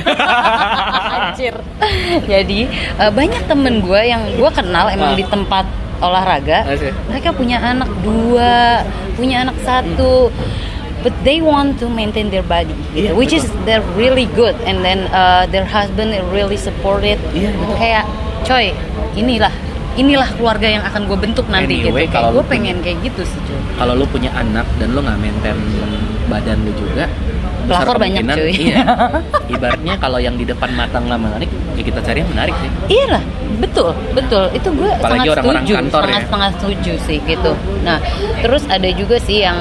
Anjir. 1.17 1.55
Jadi 2.29 2.61
eh, 3.01 3.11
banyak 3.11 3.43
temen 3.49 3.81
gue 3.81 4.01
yang 4.05 4.21
gue 4.37 4.51
kenal 4.53 4.93
emang 4.93 5.17
di 5.17 5.25
tempat 5.25 5.65
olahraga, 6.01 6.65
Asik. 6.67 6.93
mereka 7.07 7.31
punya 7.31 7.61
anak 7.61 7.89
dua, 8.01 8.85
punya 9.15 9.45
anak 9.45 9.57
satu. 9.63 10.29
But 11.01 11.17
they 11.25 11.41
want 11.41 11.81
to 11.81 11.89
maintain 11.89 12.29
their 12.29 12.45
body, 12.45 12.77
Iya, 12.93 13.13
gitu. 13.13 13.17
which 13.17 13.33
is 13.33 13.49
they're 13.65 13.81
really 13.97 14.29
good, 14.37 14.53
and 14.69 14.85
then 14.85 15.09
uh, 15.17 15.49
their 15.49 15.65
husband 15.65 16.13
really 16.29 16.61
supported. 16.61 17.17
Iya, 17.33 17.57
betul. 17.57 17.77
Kayak, 17.81 18.05
coy, 18.45 18.67
inilah, 19.17 19.49
inilah 19.97 20.29
keluarga 20.37 20.69
yang 20.69 20.85
akan 20.85 21.09
gue 21.09 21.17
bentuk 21.17 21.49
nanti 21.49 21.89
Anyway, 21.89 22.05
gitu. 22.05 22.13
Kalau 22.13 22.37
gue 22.37 22.45
pengen 22.45 22.85
kayak 22.85 23.01
gitu 23.01 23.25
sih. 23.25 23.41
Kalau 23.81 23.97
lu 23.97 24.05
punya 24.13 24.29
anak 24.37 24.69
dan 24.77 24.93
lu 24.93 25.01
nggak 25.01 25.17
maintain 25.25 25.57
badan 26.29 26.69
lu 26.69 26.73
juga, 26.77 27.09
Pelakor 27.67 27.97
banyak, 28.01 28.23
cuy. 28.25 28.53
Iya. 28.73 28.85
Ibaratnya 29.55 29.95
kalau 29.99 30.19
yang 30.23 30.35
di 30.37 30.45
depan 30.47 30.71
mata 30.73 30.97
nggak 31.01 31.21
menarik, 31.21 31.51
ya 31.77 31.83
kita 31.83 32.01
cari 32.01 32.19
yang 32.23 32.31
menarik 32.33 32.55
sih. 32.61 32.71
Iya 32.89 33.07
lah, 33.19 33.23
betul, 33.61 33.91
betul. 34.17 34.45
Itu 34.55 34.69
gue 34.75 34.91
Apalagi 34.91 35.29
sangat 35.29 35.33
orang-orang 35.37 35.65
setuju, 35.65 35.75
kantor 35.77 36.01
sangat 36.01 36.23
ya. 36.23 36.29
sangat 36.31 36.53
setuju 36.59 36.93
sih 37.07 37.19
gitu. 37.27 37.53
Nah, 37.85 37.99
terus 38.41 38.63
ada 38.71 38.89
juga 38.95 39.17
sih 39.21 39.39
yang 39.45 39.59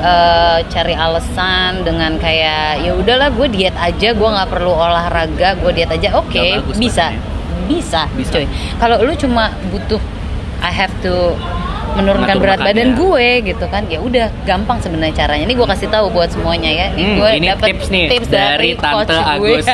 eh, 0.00 0.58
cari 0.66 0.94
alasan 0.96 1.84
dengan 1.86 2.12
kayak 2.18 2.84
ya 2.84 2.92
udahlah 2.96 3.28
gue 3.32 3.46
diet 3.52 3.76
aja, 3.78 4.08
gue 4.12 4.28
nggak 4.28 4.48
perlu 4.50 4.72
olahraga, 4.72 5.56
gue 5.60 5.70
diet 5.72 5.90
aja. 5.92 6.18
Oke, 6.18 6.60
bagus 6.60 6.76
bisa, 6.76 7.12
bisa, 7.66 8.06
Bisa. 8.14 8.30
cuy. 8.36 8.46
Kalau 8.78 8.96
lu 9.02 9.12
cuma 9.16 9.50
butuh, 9.70 10.00
I 10.62 10.70
have 10.72 10.92
to 11.02 11.34
menurunkan 11.96 12.36
berat 12.36 12.60
makannya. 12.60 12.76
badan 12.76 12.88
gue 12.94 13.28
gitu 13.48 13.64
kan. 13.72 13.82
Ya 13.88 13.98
udah 14.04 14.26
gampang 14.44 14.78
sebenarnya 14.84 15.14
caranya. 15.24 15.44
Ini 15.48 15.54
gue 15.56 15.66
kasih 15.66 15.88
tahu 15.88 16.12
buat 16.12 16.28
semuanya 16.30 16.70
ya. 16.70 16.86
Ini 16.92 17.02
Hmm, 17.02 17.16
gue 17.18 17.30
ini 17.40 17.46
dapet 17.48 17.68
tips 17.72 17.86
nih 17.88 18.04
tips 18.12 18.28
dari 18.28 18.46
dari, 18.46 18.70
Tante 18.76 18.94
coach 18.94 19.16
gue. 19.16 19.32
Agus. 19.32 19.66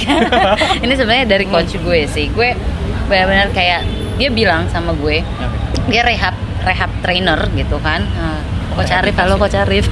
ini 0.84 0.92
sebenarnya 0.92 1.26
dari 1.26 1.44
coach 1.48 1.72
gue 1.80 2.00
sih. 2.06 2.26
Gue 2.30 2.52
benar-benar 3.08 3.48
kayak 3.56 3.80
dia 4.20 4.28
bilang 4.28 4.68
sama 4.68 4.92
gue 4.92 5.24
dia 5.88 6.02
rehab 6.04 6.36
rehab 6.62 6.90
trainer 7.00 7.40
gitu 7.56 7.80
kan. 7.80 8.04
Nah, 8.04 8.40
coach 8.76 8.92
Arif 8.92 9.16
halo 9.16 9.40
coach 9.40 9.56
Arif. 9.56 9.88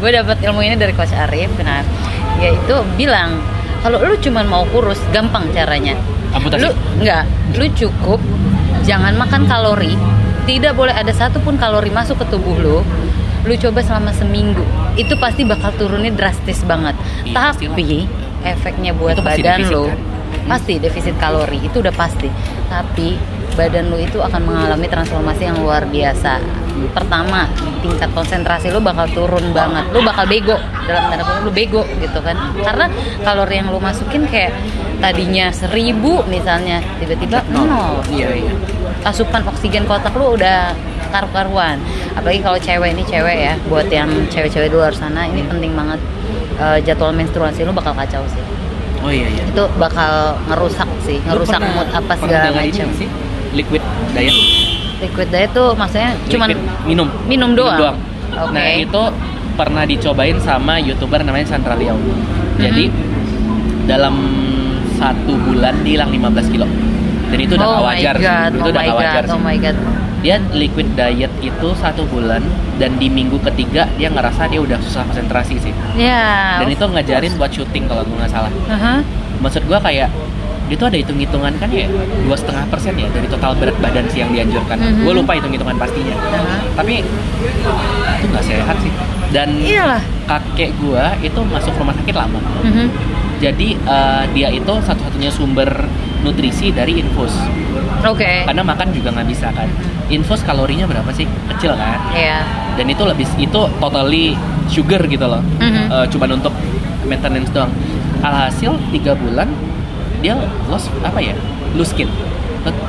Gue 0.00 0.10
dapat 0.10 0.40
ilmu 0.40 0.64
ini 0.64 0.74
dari 0.80 0.96
coach 0.96 1.12
Arif 1.12 1.52
nah 1.60 1.84
dia 2.40 2.56
itu 2.56 2.76
bilang 2.98 3.38
kalau 3.84 3.98
lu 4.02 4.14
cuman 4.18 4.46
mau 4.48 4.64
kurus 4.72 4.98
gampang 5.12 5.46
caranya. 5.52 5.94
Amputasi. 6.32 6.64
lu 6.64 6.70
nggak 7.04 7.24
lu 7.60 7.66
cukup 7.76 8.16
jangan 8.88 9.12
makan 9.20 9.44
kalori 9.44 9.94
tidak 10.44 10.74
boleh 10.74 10.94
ada 10.94 11.14
satupun 11.14 11.54
kalori 11.58 11.90
masuk 11.90 12.18
ke 12.18 12.26
tubuh 12.30 12.56
lu 12.58 12.78
lu 13.42 13.54
coba 13.58 13.82
selama 13.82 14.14
seminggu. 14.14 14.62
Itu 14.94 15.18
pasti 15.18 15.42
bakal 15.42 15.74
turunnya 15.74 16.14
drastis 16.14 16.62
banget. 16.62 16.94
Iya, 17.26 17.50
tapi 17.50 18.06
efeknya 18.46 18.94
buat 18.94 19.18
pasti 19.18 19.42
badan 19.42 19.60
lu 19.66 19.84
kan? 19.90 19.98
pasti 20.46 20.78
defisit 20.78 21.18
kalori 21.18 21.58
itu 21.58 21.82
udah 21.82 21.94
pasti. 21.94 22.30
Tapi 22.70 23.18
badan 23.52 23.92
lu 23.92 23.96
itu 23.96 24.18
akan 24.18 24.42
mengalami 24.42 24.86
transformasi 24.86 25.42
yang 25.44 25.58
luar 25.60 25.84
biasa. 25.84 26.40
Pertama 26.92 27.46
tingkat 27.80 28.10
konsentrasi 28.10 28.72
lu 28.72 28.80
bakal 28.80 29.06
turun 29.12 29.52
banget. 29.52 29.84
Lu 29.92 30.00
bakal 30.00 30.24
bego 30.26 30.56
dalam 30.84 31.02
tanda 31.08 31.22
kutip 31.22 31.42
lu 31.44 31.52
bego 31.52 31.82
gitu 32.00 32.18
kan. 32.20 32.34
Karena 32.58 32.86
kalori 33.20 33.60
yang 33.60 33.68
lu 33.70 33.78
masukin 33.78 34.24
kayak 34.26 34.56
tadinya 34.98 35.52
seribu 35.52 36.24
misalnya 36.26 36.80
tiba-tiba 36.98 37.44
nol. 37.52 38.00
Iya 38.08 38.28
iya. 38.32 38.52
asupan 39.02 39.42
oksigen 39.42 39.82
ke 39.82 39.92
otak 39.92 40.14
lu 40.14 40.38
udah 40.38 40.70
karu-karuan. 41.10 41.74
Apalagi 42.14 42.38
kalau 42.38 42.54
cewek 42.56 42.94
ini 42.94 43.02
cewek 43.02 43.36
ya 43.36 43.54
buat 43.66 43.90
yang 43.90 44.06
cewek-cewek 44.30 44.70
di 44.70 44.76
luar 44.78 44.94
sana 44.94 45.26
ini 45.26 45.42
penting 45.42 45.74
banget. 45.74 45.98
Eh, 46.62 46.78
jadwal 46.86 47.10
menstruasi 47.10 47.66
lu 47.66 47.74
bakal 47.74 47.92
kacau 47.98 48.22
sih. 48.30 48.42
Oh 49.02 49.10
iya 49.10 49.26
iya. 49.26 49.42
itu 49.42 49.64
bakal 49.82 50.38
ngerusak 50.46 50.86
sih 51.02 51.18
ngerusak 51.26 51.58
pernah- 51.58 51.74
mood 51.74 51.88
apa 51.90 52.12
segala 52.22 52.48
macam. 52.54 52.86
sih? 52.94 53.08
Liquid 53.52 53.82
diet. 54.10 54.36
Liquid 54.98 55.28
diet 55.28 55.50
tuh 55.50 55.72
maksudnya 55.72 56.14
cuman 56.26 56.48
Liquid, 56.48 56.64
minum 56.84 57.08
minum 57.26 57.50
doang. 57.52 57.96
Oke. 58.32 58.50
nah 58.50 58.64
itu 58.66 59.02
pernah 59.52 59.84
dicobain 59.84 60.40
sama 60.40 60.78
youtuber 60.78 61.20
namanya 61.20 61.44
Sandra 61.46 61.76
Liao 61.76 61.96
jadi 62.56 62.88
Mm-hmm. 62.88 63.84
dalam 63.84 64.14
satu 64.94 65.34
bulan 65.36 65.74
hilang 65.82 66.08
15 66.08 66.48
kilo 66.48 66.64
dan 67.28 67.38
itu 67.38 67.52
udah 67.54 67.66
oh 67.66 67.82
wajar 67.82 68.14
sih. 68.14 68.22
god, 68.22 68.50
itu 68.50 68.60
oh 68.60 68.70
udah 68.70 68.82
my 68.82 68.92
wajar 68.94 69.12
god, 69.18 69.24
oh 69.26 69.34
sih. 69.34 69.42
my 69.42 69.56
god. 69.58 69.76
dia 70.22 70.36
liquid 70.52 70.88
diet 70.94 71.32
itu 71.40 71.68
satu 71.74 72.06
bulan 72.06 72.40
dan 72.78 72.94
di 72.96 73.10
minggu 73.10 73.36
ketiga 73.42 73.84
dia 73.92 74.06
ngerasa 74.06 74.46
dia 74.46 74.60
udah 74.60 74.78
susah 74.80 75.02
konsentrasi 75.04 75.58
sih 75.58 75.74
Ya. 75.92 76.62
dan 76.62 76.68
itu 76.68 76.80
ngajarin 76.80 77.32
buat 77.34 77.50
syuting 77.50 77.84
kalau 77.84 78.00
gue 78.02 78.14
nggak 78.14 78.30
salah 78.30 78.52
Aha. 78.70 79.02
maksud 79.38 79.66
gua 79.66 79.76
kayak 79.78 80.08
itu 80.68 80.82
ada 80.82 80.94
hitung 80.94 81.16
hitungan 81.16 81.52
kan 81.56 81.68
ya 81.68 81.84
dua 82.22 82.34
setengah 82.34 82.64
persen 82.66 82.94
ya 82.94 83.08
dari 83.08 83.26
total 83.26 83.52
berat 83.54 83.76
badan 83.78 84.06
sih 84.08 84.20
yang 84.20 84.30
dianjurkan 84.30 84.76
Mhm. 84.76 85.02
gue 85.02 85.12
lupa 85.14 85.32
hitung 85.32 85.50
hitungan 85.50 85.76
pastinya 85.76 86.14
Aha. 86.14 86.56
tapi 86.72 87.02
itu 88.14 88.26
nggak 88.26 88.44
sehat 88.44 88.76
sih 88.78 88.92
dan 89.28 89.48
Iyalah. 89.58 90.02
kakek 90.24 90.76
gua 90.78 91.16
itu 91.18 91.40
masuk 91.42 91.72
rumah 91.74 91.94
sakit 91.94 92.14
lama 92.14 92.40
Mhm. 92.62 92.86
jadi 93.38 93.68
eh, 93.76 94.22
dia 94.30 94.48
itu 94.50 94.72
satu-satunya 94.78 95.28
sumber 95.28 95.68
nutrisi 96.22 96.70
dari 96.70 96.98
infus 96.98 97.34
Oke. 98.02 98.46
karena 98.46 98.62
makan 98.62 98.88
juga 98.90 99.10
nggak 99.10 99.26
bisa 99.26 99.50
kan 99.50 99.66
infus 100.08 100.40
kalorinya 100.42 100.84
berapa 100.84 101.08
sih 101.10 101.26
kecil 101.48 101.74
kan 101.74 101.98
Iya. 102.12 102.38
dan 102.74 102.86
itu 102.86 103.02
lebih 103.02 103.26
itu 103.36 103.60
totally 103.76 104.36
sugar 104.66 105.02
gitu 105.04 105.26
loh 105.26 105.42
Mhm. 105.58 105.84
Eh, 105.90 106.06
cuman 106.08 106.38
untuk 106.38 106.54
maintenance 107.04 107.50
doang 107.50 107.72
alhasil 108.22 108.78
tiga 108.88 109.12
bulan 109.12 109.50
dia 110.22 110.34
lost 110.70 110.86
apa 111.02 111.18
ya 111.18 111.34
loose 111.74 111.90
skin 111.90 112.08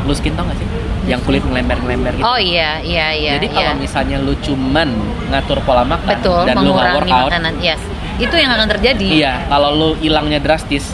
loose 0.05 0.21
skin 0.21 0.38
tau 0.38 0.45
gak 0.45 0.55
sih 0.55 0.67
yang 1.03 1.19
kulit 1.19 1.43
ngelember-ngelember 1.43 2.15
gitu 2.15 2.23
Oh 2.23 2.39
iya, 2.39 2.79
iya, 2.79 3.11
iya. 3.11 3.31
jadi 3.36 3.51
kalau 3.51 3.73
iya. 3.73 3.81
misalnya 3.81 4.17
lu 4.21 4.31
cuman 4.39 4.88
ngatur 5.27 5.59
pola 5.65 5.84
makan 5.84 6.07
betul 6.15 6.47
dan 6.47 6.55
lu 6.55 6.71
nggak 6.71 6.95
workout 6.95 7.27
makanan, 7.27 7.53
yes. 7.59 7.81
Itu 8.15 8.38
yang 8.38 8.53
akan 8.53 8.69
terjadi. 8.69 9.07
iya 9.09 9.34
kalau 9.49 9.73
lu 9.73 9.89
hilangnya 9.97 10.38
drastis 10.38 10.93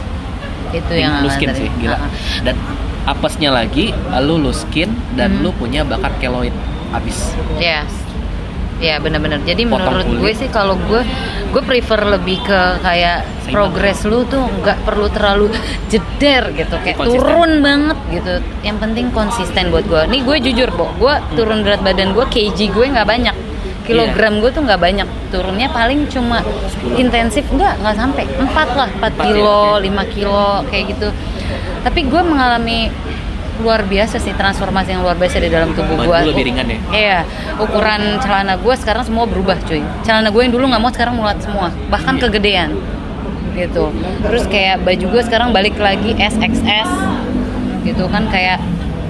Itu 0.72 0.96
yang 0.96 1.20
akan 1.20 1.30
skin 1.30 1.52
sih 1.52 1.70
gila 1.78 1.94
Ah, 1.94 2.02
ah. 2.02 2.12
dan 2.42 2.56
apesnya 3.06 3.52
lagi 3.52 3.92
lu 4.24 4.40
loose 4.40 4.64
skin 4.64 4.90
dan 5.14 5.38
Hmm. 5.38 5.44
lu 5.44 5.52
punya 5.52 5.84
bakat 5.84 6.16
keloid 6.18 6.56
abis 6.90 7.36
Yes. 7.60 7.92
Ya 8.80 8.96
benar-benar. 8.96 9.44
Jadi 9.44 9.64
Potong 9.64 9.84
menurut 9.92 10.08
gue 10.08 10.20
kulit. 10.26 10.40
sih 10.40 10.48
kalau 10.48 10.80
gue 10.80 11.04
gue 11.50 11.62
prefer 11.62 12.00
lebih 12.08 12.40
ke 12.40 12.60
kayak 12.80 13.28
Seimbang. 13.42 13.52
progres 13.52 14.00
lu 14.04 14.24
tuh 14.24 14.48
nggak 14.56 14.78
perlu 14.82 15.08
terlalu 15.10 15.52
jeder 15.88 16.54
gitu 16.54 16.76
kayak 16.80 16.96
Konsisten. 16.96 17.20
turun 17.20 17.52
banget 17.60 17.98
gitu. 18.10 18.34
Yang 18.62 18.78
penting 18.80 19.06
konsisten 19.12 19.64
buat 19.68 19.84
gue. 19.84 20.02
Nih 20.08 20.22
gue 20.22 20.38
jujur, 20.42 20.72
Bo. 20.72 20.88
Gue 20.96 21.12
Hmm. 21.12 21.36
turun 21.36 21.60
berat 21.62 21.82
badan 21.82 22.14
gue 22.14 22.24
kg 22.26 22.56
gue 22.58 22.86
nggak 22.88 23.04
banyak. 23.06 23.36
Kilogram 23.84 24.34
Iya. 24.34 24.40
gue 24.40 24.50
tuh 24.54 24.62
nggak 24.64 24.80
banyak. 24.80 25.08
Turunnya 25.28 25.68
paling 25.68 26.06
cuma 26.08 26.40
intensif 26.96 27.44
enggak 27.50 27.74
nggak 27.80 27.96
sampai 27.96 28.24
4 28.32 28.70
lah, 28.78 28.88
4 28.88 29.12
Empat 29.12 29.12
ya, 29.18 29.24
kilo, 29.26 29.60
oke. 29.74 29.82
5 29.82 30.04
kilo 30.08 30.46
kayak 30.70 30.86
gitu. 30.88 31.08
Tapi 31.82 32.00
gue 32.06 32.22
mengalami 32.22 32.80
luar 33.60 33.84
biasa 33.84 34.18
sih 34.18 34.32
transformasi 34.32 34.92
yang 34.92 35.04
luar 35.04 35.16
biasa 35.16 35.38
di 35.38 35.48
dalam 35.48 35.72
tubuh 35.72 36.00
gue. 36.00 36.18
lebih 36.26 36.44
ringan 36.48 36.66
ya? 36.66 36.80
Iya, 36.90 37.20
ukuran 37.60 38.18
celana 38.20 38.56
gue 38.56 38.74
sekarang 38.74 39.04
semua 39.04 39.24
berubah 39.24 39.60
cuy. 39.62 39.84
Celana 40.02 40.28
gue 40.28 40.42
yang 40.42 40.52
dulu 40.52 40.66
nggak 40.66 40.80
mau 40.80 40.90
sekarang 40.90 41.16
mulat 41.16 41.40
semua, 41.40 41.68
bahkan 41.88 42.16
Iya. 42.16 42.22
kegedean 42.26 42.70
gitu. 43.54 43.92
Terus 44.24 44.44
kayak 44.48 44.82
baju 44.82 45.06
gue 45.10 45.22
sekarang 45.22 45.50
balik 45.52 45.76
lagi 45.76 46.16
SXS 46.16 46.90
gitu 47.82 48.08
kan 48.08 48.28
kayak 48.28 48.60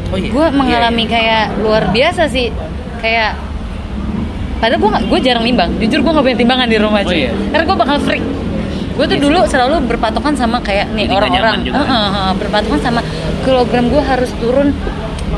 oh 0.09 0.17
iya 0.17 0.29
gue 0.29 0.45
Iya, 0.45 0.53
mengalami 0.53 1.03
iya. 1.05 1.11
kayak 1.11 1.45
luar 1.59 1.83
biasa 1.89 2.25
sih 2.25 2.49
kayak 2.97 3.33
padahal 4.57 4.79
gue 4.79 4.91
gue 5.07 5.19
jarang 5.21 5.43
nimbang 5.43 5.71
jujur 5.77 5.99
gue 5.99 6.11
nggak 6.11 6.25
punya 6.25 6.37
timbangan 6.37 6.67
di 6.67 6.77
rumah 6.77 7.01
Oh 7.01 7.09
cuy 7.09 7.25
iya. 7.25 7.31
karena 7.49 7.63
gue 7.63 7.77
bakal 7.77 7.97
freak 8.01 8.23
gue 8.99 9.05
tuh 9.07 9.15
Iya 9.15 9.23
dulu 9.23 9.39
selalu 9.47 9.75
berpatokan 9.87 10.35
sama 10.35 10.59
kayak 10.59 10.91
nih 10.91 11.07
orang-orang. 11.07 11.63
juga. 11.63 11.79
Heeh, 11.79 12.09
heeh, 12.11 12.31
berpatokan 12.35 12.79
sama 12.83 12.99
kilogram 13.41 13.87
gue 13.87 14.03
harus 14.03 14.27
turun 14.37 14.75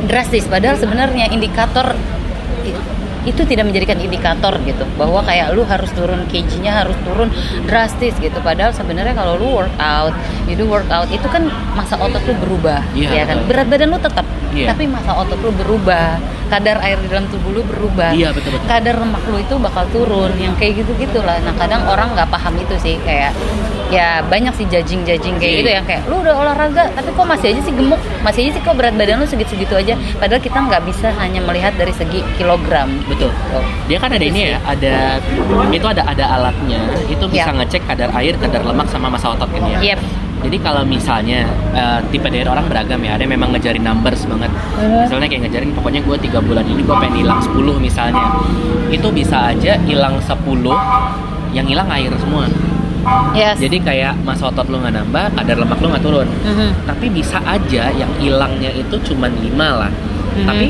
drastis. 0.10 0.50
Padahal 0.50 0.82
sebenarnya 0.82 1.30
indikator 1.30 1.94
itu 3.22 3.46
tidak 3.46 3.70
menjadikan 3.70 4.02
indikator 4.02 4.58
gitu. 4.66 4.82
Bahwa 4.98 5.22
kayak 5.22 5.54
lu 5.54 5.62
harus 5.62 5.94
turun 5.94 6.26
kg-nya 6.26 6.74
harus 6.74 6.98
turun 7.06 7.30
drastis 7.70 8.18
gitu. 8.18 8.34
Padahal 8.42 8.74
sebenarnya 8.74 9.14
kalau 9.14 9.38
lu 9.38 9.54
workout 9.54 10.18
you 10.50 10.58
do 10.58 10.66
workout 10.66 11.06
itu 11.14 11.30
kan 11.30 11.46
masa 11.78 12.02
otot 12.02 12.26
lu 12.26 12.34
berubah 12.42 12.82
Iya, 12.98 13.14
ya 13.14 13.24
kan? 13.30 13.46
berat 13.46 13.70
badan 13.70 13.94
lu 13.94 14.02
tetap 14.02 14.26
Iya. 14.54 14.68
tapi 14.70 14.84
masa 14.86 15.12
otot 15.14 15.40
lu 15.40 15.52
berubah 15.52 16.20
kadar 16.48 16.78
air 16.80 17.00
di 17.00 17.08
dalam 17.08 17.26
tubuh 17.28 17.52
lu 17.52 17.64
berubah 17.64 18.12
Iya, 18.12 18.32
betul, 18.32 18.52
betul. 18.54 18.68
kadar 18.68 18.96
lemak 18.98 19.24
lu 19.26 19.38
itu 19.38 19.56
bakal 19.56 19.88
turun 19.88 20.36
yang 20.36 20.52
kayak 20.56 20.84
gitu 20.84 20.92
gitulah 20.98 21.40
nah 21.40 21.54
kadang 21.54 21.84
orang 21.86 22.12
nggak 22.12 22.28
paham 22.28 22.54
itu 22.56 22.76
sih 22.78 22.96
kayak 23.00 23.32
ya 23.88 24.20
banyak 24.22 24.52
sih 24.54 24.64
judging 24.66 25.04
judging 25.04 25.36
kayak 25.36 25.48
Iya. 25.50 25.60
gitu 25.60 25.72
yang 25.74 25.86
kayak 25.86 26.02
lu 26.06 26.20
udah 26.20 26.32
olahraga 26.34 26.88
tapi 26.90 27.10
kok 27.10 27.24
masih 27.26 27.48
aja 27.50 27.62
sih 27.62 27.72
gemuk 27.72 28.00
masih 28.22 28.40
aja 28.42 28.52
sih 28.54 28.62
kok 28.62 28.72
berat 28.74 28.94
badan 28.94 29.20
lu 29.20 29.26
segitu 29.26 29.52
segitu 29.52 29.74
aja 29.74 29.94
padahal 30.16 30.40
kita 30.40 30.58
nggak 30.58 30.82
bisa 30.86 31.08
hanya 31.14 31.40
melihat 31.40 31.72
dari 31.74 31.92
segi 31.92 32.20
kilogram 32.36 32.88
betul 33.06 33.32
Tuh. 33.50 33.64
dia 33.86 34.00
kan 34.00 34.10
ada 34.10 34.24
ini 34.24 34.50
ya 34.50 34.60
ada 34.62 35.20
itu 35.70 35.84
ada 35.86 36.04
ada 36.06 36.26
alatnya 36.34 36.80
itu 37.06 37.24
bisa 37.26 37.48
Iya. 37.48 37.58
ngecek 37.58 37.84
kadar 37.86 38.10
air 38.14 38.36
kadar 38.38 38.62
lemak 38.62 38.88
sama 38.88 39.08
masa 39.08 39.28
otot 39.30 39.48
kan 39.50 39.64
ya 39.70 39.80
Yep. 39.82 40.00
Jadi 40.42 40.58
kalau 40.58 40.82
misalnya 40.82 41.46
eh, 41.72 42.00
tipe 42.10 42.26
dari 42.26 42.46
orang 42.50 42.66
beragam 42.66 42.98
ya 43.06 43.14
ada 43.14 43.22
yang 43.22 43.38
memang 43.38 43.54
ngejarin 43.54 43.86
numbers 43.86 44.26
banget. 44.26 44.52
Misalnya 45.06 45.28
kayak 45.30 45.42
ngejarin 45.48 45.72
pokoknya 45.78 46.02
gue 46.02 46.18
tiga 46.18 46.40
bulan 46.42 46.66
ini 46.66 46.82
gue 46.82 46.96
pengen 46.98 47.16
hilang 47.22 47.40
10 47.40 47.78
misalnya. 47.78 48.26
Itu 48.90 49.14
bisa 49.14 49.54
aja 49.54 49.78
hilang 49.86 50.18
10 50.18 50.34
yang 51.54 51.66
hilang 51.70 51.88
air 51.94 52.10
semua. 52.18 52.50
Yes. 53.34 53.58
Jadi 53.58 53.82
kayak 53.82 54.18
masa 54.22 54.50
otot 54.50 54.70
lu 54.70 54.78
nggak 54.78 54.94
nambah 54.94 55.26
kadar 55.38 55.56
lemak 55.58 55.78
lu 55.82 55.88
nggak 55.90 56.04
turun. 56.06 56.28
Mhm. 56.30 56.70
tapi 56.86 57.06
bisa 57.10 57.38
aja 57.46 57.90
yang 57.94 58.10
hilangnya 58.22 58.70
itu 58.74 58.96
cuman 59.14 59.32
5 59.42 59.68
lah. 59.78 59.92
Mhm. 60.38 60.48
tapi 60.48 60.68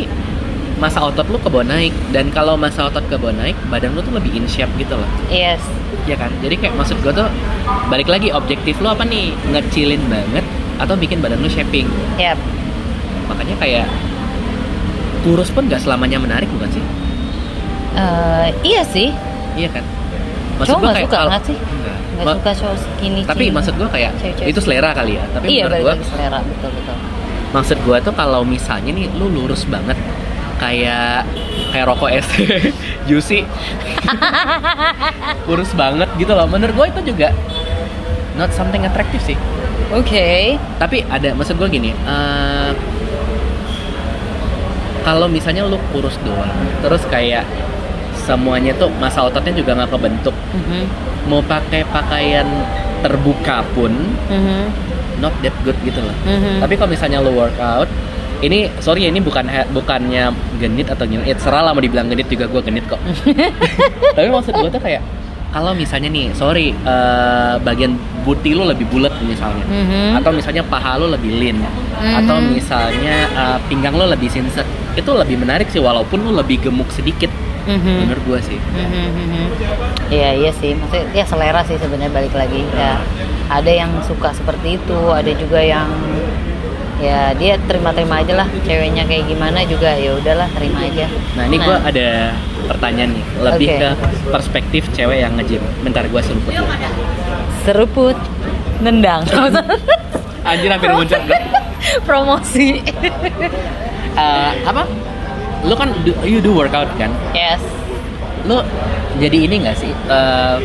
masa 0.81 1.05
otot 1.05 1.29
lu 1.29 1.37
kebon 1.37 1.69
naik. 1.69 1.93
Dan 2.09 2.33
kalau 2.33 2.57
masa 2.57 2.89
otot 2.89 3.05
kebon 3.05 3.37
naik 3.37 3.53
badan 3.69 3.93
lu 3.93 4.01
tuh 4.01 4.11
lebih 4.11 4.33
in 4.33 4.49
shape 4.49 4.73
gitu 4.75 4.97
loh. 4.97 5.07
Yes. 5.29 5.61
Ya 6.03 6.17
kan? 6.17 6.33
Jadi 6.41 6.57
kayak 6.57 6.73
maksud 6.73 6.97
gue 6.99 7.13
tuh 7.13 7.29
balik 7.87 8.09
lagi 8.09 8.33
objektif 8.33 8.81
lu 8.81 8.89
apa 8.89 9.05
nih? 9.05 9.37
Ngecilin 9.47 10.01
banget 10.09 10.43
atau 10.81 10.97
bikin 10.97 11.21
badan 11.21 11.39
lu 11.39 11.47
shaping? 11.47 11.85
Yep 12.17 12.61
makanya 13.31 13.55
kayak 13.63 13.85
kurus 15.23 15.47
pun 15.49 15.71
gak 15.71 15.79
selamanya 15.79 16.19
menarik 16.19 16.51
bukan 16.51 16.67
sih? 16.67 16.83
Eh, 17.91 18.47
iya 18.67 18.81
sih. 18.83 19.09
Iya 19.55 19.69
kan? 19.71 19.83
Cowok 20.61 20.77
gua 20.77 20.89
nggak 20.93 21.03
suka 21.07 21.17
kalau- 21.17 21.31
sih? 21.41 21.57
Enggak. 21.57 21.97
nggak 22.11 22.25
Ma- 22.27 22.37
suka 22.37 22.51
show 22.53 22.73
skinny 22.77 23.21
tapi 23.25 23.49
maksud 23.49 23.73
gue 23.81 23.89
kayak 23.89 24.11
Cewek-cewek 24.21 24.51
itu 24.53 24.59
selera 24.61 24.89
kali 24.93 25.17
ya. 25.17 25.23
Tapi 25.33 25.45
iya 25.49 25.65
menurut 25.65 25.97
gue 25.97 26.05
selera. 26.05 26.39
Betul 26.45 26.69
betul. 26.77 26.97
Maksud 27.51 27.77
gue 27.81 27.97
tuh 28.05 28.13
kalau 28.13 28.41
misalnya 28.45 28.91
nih 28.93 29.07
lu 29.17 29.25
lurus 29.27 29.65
banget 29.65 29.97
kayak 30.61 31.25
kayak 31.73 31.85
rokok 31.85 32.13
es 32.13 32.27
juicy 33.09 33.41
kurus 35.45 35.73
banget 35.73 36.05
gitu 36.15 36.31
loh 36.31 36.45
menurut 36.45 36.71
gue 36.71 36.87
itu 36.93 37.01
juga 37.11 37.33
not 38.37 38.53
something 38.53 38.85
attractive 38.85 39.25
sih 39.25 39.37
oke 39.89 40.27
tapi 40.77 41.01
ada 41.03 41.33
maksud 41.33 41.57
gue 41.57 41.67
gini 41.67 41.91
eh, 41.91 42.71
kalau 45.01 45.25
misalnya 45.25 45.65
lu 45.65 45.81
kurus 45.89 46.13
doang 46.21 46.53
terus 46.79 47.01
kayak 47.09 47.41
semuanya 48.21 48.77
tuh 48.77 48.93
masa 48.95 49.25
ototnya 49.25 49.51
juga 49.51 49.73
nggak 49.73 49.91
kebentuk 49.91 50.35
Mhm. 50.53 50.81
mau 51.25 51.41
pakai 51.41 51.81
pakaian 51.89 52.45
terbuka 53.01 53.65
pun 53.73 53.89
Mhm. 54.29 54.61
not 55.17 55.33
that 55.41 55.53
good 55.65 55.77
gitu 55.81 55.97
loh 55.97 56.13
Mhm. 56.23 56.61
tapi 56.61 56.77
kalau 56.77 56.93
misalnya 56.93 57.17
lu 57.17 57.33
workout 57.33 57.89
ini 58.41 58.59
sorry 58.79 59.05
ya 59.05 59.09
ini 59.09 59.19
bukan 59.19 59.45
bukannya 59.71 60.29
genit 60.57 60.87
atau 60.87 61.05
gimana 61.05 61.23
ya 61.23 61.35
terserah 61.35 61.61
lah 61.61 61.71
mau 61.71 61.79
dibilang 61.79 62.07
genit 62.07 62.25
juga 62.25 62.45
gue 62.45 62.61
genit 62.61 62.85
kok 62.85 62.97
tapi 64.15 64.27
maksud 64.27 64.51
gue 64.51 64.69
tuh 64.69 64.81
kayak 64.81 65.01
kalau 65.51 65.75
misalnya 65.75 66.07
nih 66.07 66.31
sorry 66.31 66.71
eh, 66.71 67.53
bagian 67.59 67.93
buti 68.21 68.53
lu 68.53 68.63
lebih 68.63 68.87
bulat 68.87 69.11
misalnya 69.21 69.61
Mhm. 69.63 70.17
atau 70.17 70.31
misalnya 70.31 70.63
paha 70.63 70.95
lu 70.95 71.07
lebih 71.07 71.31
lean 71.33 71.57
Mhm. 71.59 72.13
atau 72.17 72.37
misalnya 72.39 73.15
eh, 73.27 73.57
pinggang 73.67 73.93
lu 73.93 74.05
lebih 74.05 74.27
sinset 74.27 74.65
itu 74.91 75.11
lebih 75.11 75.37
menarik 75.37 75.67
sih 75.67 75.79
walaupun 75.79 76.19
lu 76.19 76.31
lebih 76.31 76.61
gemuk 76.61 76.89
sedikit 76.89 77.29
Mhm. 77.61 77.93
menurut 78.01 78.23
gue 78.25 78.39
sih 78.47 78.57
Mhm, 78.57 79.05
mhm. 79.11 79.43
Iya 80.11 80.29
iya 80.35 80.51
sih, 80.51 80.75
maksudnya 80.75 81.07
ya 81.13 81.23
selera 81.23 81.63
sih 81.63 81.79
sebenarnya 81.79 82.11
balik 82.11 82.35
lagi 82.35 82.67
ya. 82.75 82.99
Ada 83.47 83.71
yang 83.71 83.95
suka 84.03 84.35
seperti 84.35 84.75
itu, 84.75 84.99
ada 85.07 85.31
juga 85.31 85.63
yang 85.63 85.87
ya 87.01 87.33
dia 87.33 87.57
terima-terima 87.65 88.21
aja 88.21 88.45
lah 88.45 88.47
ceweknya 88.61 89.03
kayak 89.09 89.25
gimana 89.25 89.65
juga 89.65 89.97
ya 89.97 90.13
udahlah 90.13 90.45
terima 90.53 90.85
aja. 90.85 91.09
nah 91.33 91.43
ini 91.49 91.57
gue 91.57 91.77
ada 91.81 92.37
pertanyaan 92.69 93.11
nih 93.17 93.25
lebih 93.41 93.67
Oke. 93.73 93.79
ke 93.81 93.89
perspektif 94.29 94.81
cewek 94.93 95.25
yang 95.25 95.33
nge-gym. 95.35 95.63
Bentar 95.81 96.05
gue 96.05 96.21
seruput 96.21 96.53
dulu 96.53 96.69
seruput 97.65 98.17
nendang. 98.81 99.21
Anjir 100.49 100.73
hampir 100.73 100.89
muncul. 100.89 101.21
Promosi. 102.07 102.81
Eh, 104.17 104.51
apa? 104.65 104.83
Lu 105.61 105.77
kan 105.77 105.93
do, 106.01 106.13
you 106.25 106.41
do 106.41 106.49
workout 106.53 106.89
kan? 106.97 107.13
Yes. 107.37 107.61
Lu 108.49 108.65
jadi 109.21 109.45
ini 109.45 109.61
nggak 109.61 109.77
sih 109.77 109.93
eh, 109.93 110.57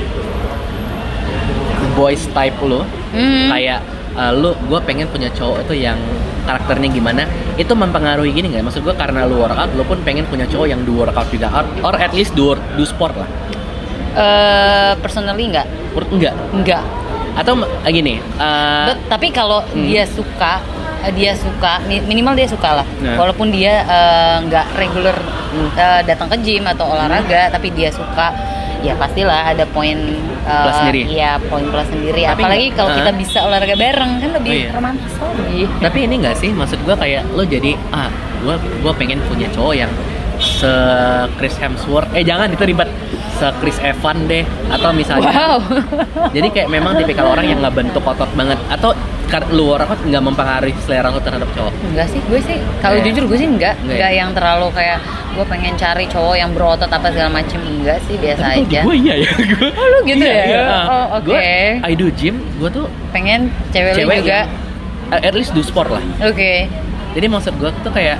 boys 1.93 2.25
type 2.33 2.57
lu? 2.65 2.81
Hmm. 3.17 3.49
kayak 3.49 3.81
eh, 4.17 4.33
lu 4.33 4.57
gue 4.69 4.81
pengen 4.85 5.09
punya 5.13 5.29
cowok 5.37 5.69
itu 5.69 5.89
yang 5.89 6.01
karakternya 6.47 6.89
gimana 6.89 7.27
itu 7.57 7.73
mempengaruhi 7.73 8.31
gini 8.31 8.47
nggak? 8.49 8.65
Maksud 8.65 8.81
gue 8.81 8.95
karena 8.95 9.27
lu 9.27 9.37
workout 9.39 9.75
lu 9.75 9.83
pun 9.83 9.99
pengen 10.01 10.25
punya 10.25 10.47
cowok 10.47 10.67
yang 10.67 10.81
do 10.81 10.95
workout 10.97 11.27
juga 11.29 11.51
or, 11.53 11.67
or 11.83 11.95
at 11.97 12.11
least 12.11 12.33
do 12.33 12.55
do 12.55 12.85
sport 12.85 13.13
lah. 13.13 13.29
Eh, 14.15 14.93
personally 14.97 15.45
nggak. 15.47 15.67
Enggak 16.09 16.35
nggak? 16.55 16.83
Atau 17.37 17.53
eh, 17.61 17.91
gini 17.91 18.17
eh, 18.17 18.85
But- 18.87 19.03
tapi 19.11 19.29
kalau 19.29 19.61
Hmm. 19.67 19.85
dia 19.85 20.07
suka 20.07 20.63
dia 21.13 21.37
suka 21.37 21.79
mi- 21.85 22.03
minimal 22.03 22.35
dia 22.35 22.49
suka 22.49 22.81
lah. 22.81 22.87
Nah. 22.99 23.15
walaupun 23.17 23.51
dia 23.51 23.85
nggak 24.43 24.67
regular 24.75 25.15
Hmm. 25.47 25.69
eh, 25.75 26.01
datang 26.03 26.27
ke 26.29 26.37
gym 26.39 26.65
atau 26.65 26.89
olahraga 26.89 27.49
tapi 27.49 27.71
dia 27.71 27.89
suka 27.89 28.33
ya 28.87 28.95
pastilah 28.95 29.51
ada 29.51 29.65
poin 29.67 29.99
eh, 30.47 30.63
Plus 30.63 30.75
sendiri. 30.79 31.01
iya 31.11 31.31
poin 31.43 31.65
plus 31.65 31.89
sendiri 31.91 32.23
Tapi 32.23 32.39
apalagi 32.39 32.67
kalau 32.73 32.89
uh-huh. 32.89 32.99
kita 33.03 33.13
bisa 33.15 33.39
olahraga 33.43 33.75
bareng 33.75 34.13
kan 34.19 34.31
lebih 34.33 34.53
Oh, 34.53 34.63
iya. 34.63 34.71
romantis 34.71 35.13
lagi 35.17 35.63
tapi 35.83 35.99
ini 36.03 36.15
nggak 36.23 36.37
sih 36.37 36.51
maksud 36.51 36.79
gue 36.81 36.95
kayak 36.95 37.23
lo 37.35 37.43
jadi 37.43 37.75
ah 37.91 38.09
gue 38.39 38.55
gue 38.55 38.93
pengen 38.95 39.19
punya 39.27 39.49
cowok 39.51 39.75
yang 39.77 39.91
se 40.57 40.73
Chris 41.37 41.55
Hemsworth. 41.57 42.09
Eh 42.13 42.23
jangan 42.23 42.49
itu 42.49 42.65
ribet. 42.65 42.89
Se 43.37 43.53
Chris 43.61 43.77
Evans 43.79 44.25
deh 44.25 44.41
atau 44.67 44.91
misalnya 44.91 45.29
wow. 45.29 45.61
Jadi 46.37 46.49
kayak 46.49 46.69
memang 46.69 46.97
tipikal 46.97 47.29
orang 47.29 47.45
yang 47.45 47.61
nggak 47.61 47.77
bentuk 47.77 48.01
otot 48.03 48.29
banget. 48.33 48.57
Atau 48.67 48.97
kar- 49.27 49.45
lu 49.51 49.69
workout 49.69 50.01
nggak 50.01 50.23
mempengaruhi 50.23 50.73
selera 50.81 51.13
lu 51.13 51.21
terhadap 51.21 51.45
cowok? 51.53 51.73
Enggak 51.87 52.09
sih 52.09 52.21
gue 52.23 52.41
sih 52.41 52.57
kalau 52.81 52.97
Iya. 52.97 53.05
jujur 53.07 53.25
gue 53.27 53.37
sih 53.37 53.45
enggak 53.47 53.77
Enggak 53.79 53.93
enggak 53.93 54.11
ya? 54.11 54.17
yang 54.17 54.31
terlalu 54.33 54.67
kayak 54.73 54.99
gue 55.37 55.45
pengen 55.45 55.73
cari 55.77 56.05
cowok 56.09 56.35
yang 56.35 56.51
berotot 56.51 56.89
apa 56.89 57.07
segala 57.13 57.31
macem. 57.35 57.61
Enggak 57.61 57.99
sih 58.09 58.17
biasa 58.17 58.45
aja. 58.57 58.81
gue 58.81 58.97
iya 58.97 59.15
ya 59.19 59.31
gue 59.37 59.69
Oh, 59.69 59.87
lu 59.87 59.99
gitu 60.07 60.25
iya, 60.25 60.33
ya? 60.33 60.45
iya. 60.49 60.65
Oh, 60.83 61.07
oke. 61.15 61.29
Gua, 61.29 61.41
I 61.85 61.93
do 61.93 62.09
gym 62.11 62.41
gue 62.57 62.71
tuh 62.73 62.85
pengen 63.13 63.53
cewek, 63.69 63.93
lu 63.93 63.99
cewek 64.01 64.19
juga? 64.23 64.33
yang, 64.33 64.49
uh, 65.13 65.21
at 65.21 65.35
least 65.37 65.53
do 65.53 65.61
sport 65.61 65.93
lah. 65.93 66.01
Oke. 66.25 66.65
Jadi 67.13 67.27
maksud 67.27 67.53
gue 67.55 67.69
tuh 67.79 67.93
kayak 67.93 68.17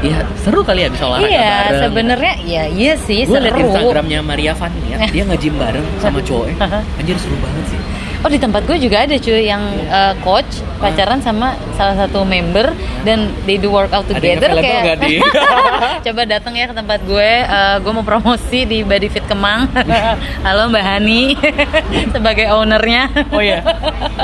ya 0.00 0.18
seru 0.36 0.60
kali 0.60 0.80
ya 0.80 0.88
bisa 0.88 1.04
olahraga 1.04 1.28
Iya, 1.28 1.50
bareng. 1.60 1.80
sebenarnya 1.82 2.34
ya 2.44 2.62
iya 2.66 2.94
sih 2.96 3.20
gue 3.22 3.30
seru. 3.30 3.44
liat 3.44 3.56
Instagramnya 3.58 4.20
Maria 4.20 4.52
ya 4.52 4.96
dia 5.06 5.24
nge-gym 5.24 5.54
bareng 5.54 5.86
sama 5.98 6.18
cowoknya. 6.26 6.56
Anjir 6.96 7.16
seru 7.16 7.36
banget 7.36 7.64
sih 7.68 7.80
Oh 8.20 8.28
di 8.28 8.36
tempat 8.36 8.62
gue 8.62 8.76
juga 8.76 9.00
ada 9.00 9.16
cuy 9.16 9.48
yang 9.48 9.64
uh, 9.88 10.12
coach 10.20 10.60
pacaran 10.76 11.18
sama 11.18 11.56
salah 11.72 11.96
satu 11.96 12.20
member 12.22 12.68
dan 13.00 13.32
they 13.42 13.56
do 13.56 13.68
workout 13.68 14.04
Ada 14.04 14.12
yang 14.12 14.20
together 14.36 14.48
available 14.50 14.76
kayak. 14.76 14.96
Di? 15.00 15.14
Coba 16.04 16.20
datang 16.28 16.52
ya 16.52 16.68
ke 16.68 16.74
tempat 16.74 17.00
gue. 17.02 17.30
Uh, 17.42 17.76
gue 17.80 17.92
mau 17.94 18.04
promosi 18.04 18.68
di 18.68 18.84
Body 18.84 19.08
Fit 19.08 19.24
Kemang. 19.24 19.72
Halo 20.44 20.68
Mbak 20.68 20.84
Hani 20.84 21.32
sebagai 22.14 22.46
ownernya. 22.50 23.08
oh 23.30 23.40
iya 23.40 23.64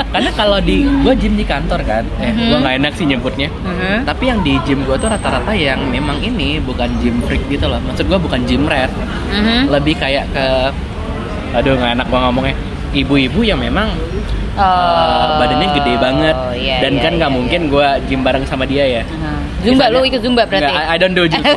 karena 0.07 0.29
kalau 0.31 0.59
di 0.59 0.85
gue 0.85 1.13
gym 1.15 1.33
di 1.33 1.43
kantor 1.43 1.81
kan 1.81 2.03
eh 2.19 2.29
Mhm. 2.29 2.47
gue 2.47 2.57
nggak 2.59 2.75
enak 2.77 2.91
sih 2.93 3.05
nyebutnya 3.05 3.49
Mhm. 3.49 4.05
tapi 4.05 4.23
yang 4.25 4.39
di 4.41 4.53
gym 4.61 4.83
gue 4.83 4.93
tuh 4.95 5.09
rata-rata 5.09 5.51
yang 5.51 5.81
memang 5.83 6.19
ini 6.19 6.57
bukan 6.59 6.85
gym 6.99 7.17
freak 7.23 7.41
gitu 7.47 7.65
loh 7.65 7.81
maksud 7.81 8.05
gue 8.05 8.15
bukan 8.15 8.45
gym 8.45 8.65
rat 8.65 8.93
Mhm. 9.31 9.69
lebih 9.69 9.95
kayak 9.95 10.29
ke 10.29 10.45
aduh 11.51 11.73
nggak 11.75 11.91
enak 11.95 12.05
gue 12.05 12.19
ngomongnya 12.19 12.55
ibu-ibu 12.97 13.41
yang 13.41 13.59
memang 13.59 13.89
Oh, 14.57 14.65
eh, 14.65 15.37
badannya 15.37 15.69
gede 15.69 15.93
banget 16.01 16.33
iya, 16.57 16.81
dan 16.81 16.97
iya, 16.97 17.01
kan 17.05 17.11
nggak 17.13 17.29
iya, 17.29 17.37
mungkin 17.37 17.61
iya. 17.61 17.69
gue 17.69 17.87
gym 18.09 18.21
bareng 18.25 18.41
sama 18.43 18.65
dia 18.65 18.85
ya 18.89 19.03
Uh-huh. 19.05 19.37
Zumba 19.61 19.85
lu 19.85 20.01
Misalnya- 20.01 20.09
ikut 20.09 20.21
Zumba 20.21 20.43
berarti. 20.45 20.65
Nggak, 20.65 20.77
I, 20.79 20.85
I 20.87 20.97
don't 20.97 21.13
do 21.13 21.23
Zumba. 21.25 21.49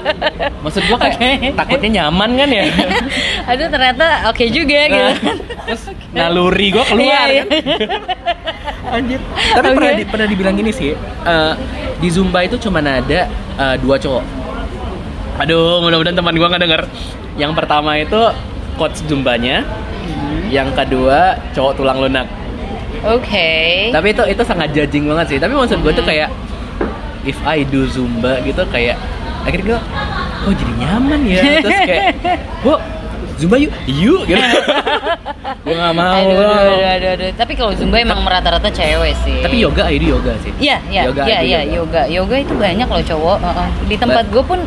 maksud 0.64 0.82
gue 0.82 0.96
kayak 0.98 1.16
takutnya 1.60 1.90
nyaman 1.98 2.30
kan 2.34 2.48
ya 2.48 2.64
Aduh 3.52 3.68
ternyata 3.68 4.06
oke 4.28 4.44
juga 4.48 4.80
gitu. 4.86 4.96
Nah, 4.96 5.36
terus 5.66 5.82
naluri 6.10 6.66
gue 6.70 6.84
keluar 6.86 7.04
Iya, 7.04 7.20
iya. 7.26 7.42
kan. 7.42 7.48
Anjir. 8.92 9.20
Tapi 9.50 9.66
Oke. 9.66 9.76
pernah 9.76 9.92
di- 9.94 10.08
pernah 10.08 10.26
dibilang 10.26 10.54
gini 10.54 10.70
sih, 10.70 10.92
eh, 11.22 11.52
di 11.98 12.08
Zumba 12.08 12.40
itu 12.42 12.56
cuma 12.58 12.80
ada 12.80 13.28
eh, 13.28 13.76
dua 13.76 13.96
cowok. 13.96 14.24
Aduh, 15.38 15.80
mudah-mudahan 15.80 16.12
teman 16.14 16.32
gua 16.34 16.48
nggak 16.48 16.62
denger. 16.62 16.82
Yang 17.36 17.52
pertama 17.56 17.96
itu 17.96 18.20
coach 18.74 19.00
Zumbanya, 19.04 19.64
Hmm. 20.02 20.42
yang 20.48 20.68
kedua 20.72 21.18
cowok 21.52 21.72
tulang 21.74 21.98
lunak. 21.98 22.26
Oke. 23.02 23.90
Tapi 23.90 24.06
itu 24.10 24.22
itu 24.28 24.42
sangat 24.42 24.68
judging 24.70 25.06
banget 25.06 25.26
sih. 25.26 25.38
Tapi 25.38 25.52
maksud 25.52 25.78
gue 25.80 25.92
tuh 25.92 26.04
kayak 26.04 26.30
if 27.22 27.38
I 27.42 27.62
do 27.62 27.86
Zumba 27.86 28.38
gitu 28.42 28.62
kayak 28.68 28.98
akhirnya 29.42 29.74
gue 29.74 29.80
kok 30.42 30.54
jadi 30.54 30.72
nyaman 30.76 31.20
ya 31.22 31.42
terus 31.64 31.80
kayak 31.82 32.06
gue 32.62 32.76
Zumba 33.38 33.56
yuk 33.58 33.70
yuk 33.86 34.22
gitu 34.26 34.38
gue 35.66 35.74
gak 35.74 35.94
mau 35.94 36.14
Aduh, 36.14 36.34
aduh, 36.34 36.54
aduh, 36.54 36.90
aduh, 36.94 37.10
aduh. 37.14 37.30
Tapi 37.34 37.52
kalau 37.54 37.72
Zumba 37.74 37.98
emang 37.98 38.22
rata-rata 38.22 38.70
cewek 38.70 39.14
sih. 39.22 39.38
tapi 39.42 39.62
yoga 39.62 39.86
I 39.86 39.98
do 39.98 40.18
yoga 40.18 40.34
sih 40.42 40.50
Iya, 40.58 40.78
iya, 40.90 41.02
iya, 41.26 41.38
iya, 41.42 41.60
yoga. 41.66 42.02
yoga. 42.02 42.02
Yoga 42.06 42.36
itu 42.38 42.54
banyak 42.54 42.86
loh 42.86 43.02
cowok. 43.02 43.38
Heeh. 43.40 43.68
Di 43.90 43.96
tempat 43.98 44.24
gue 44.30 44.42
pun 44.42 44.58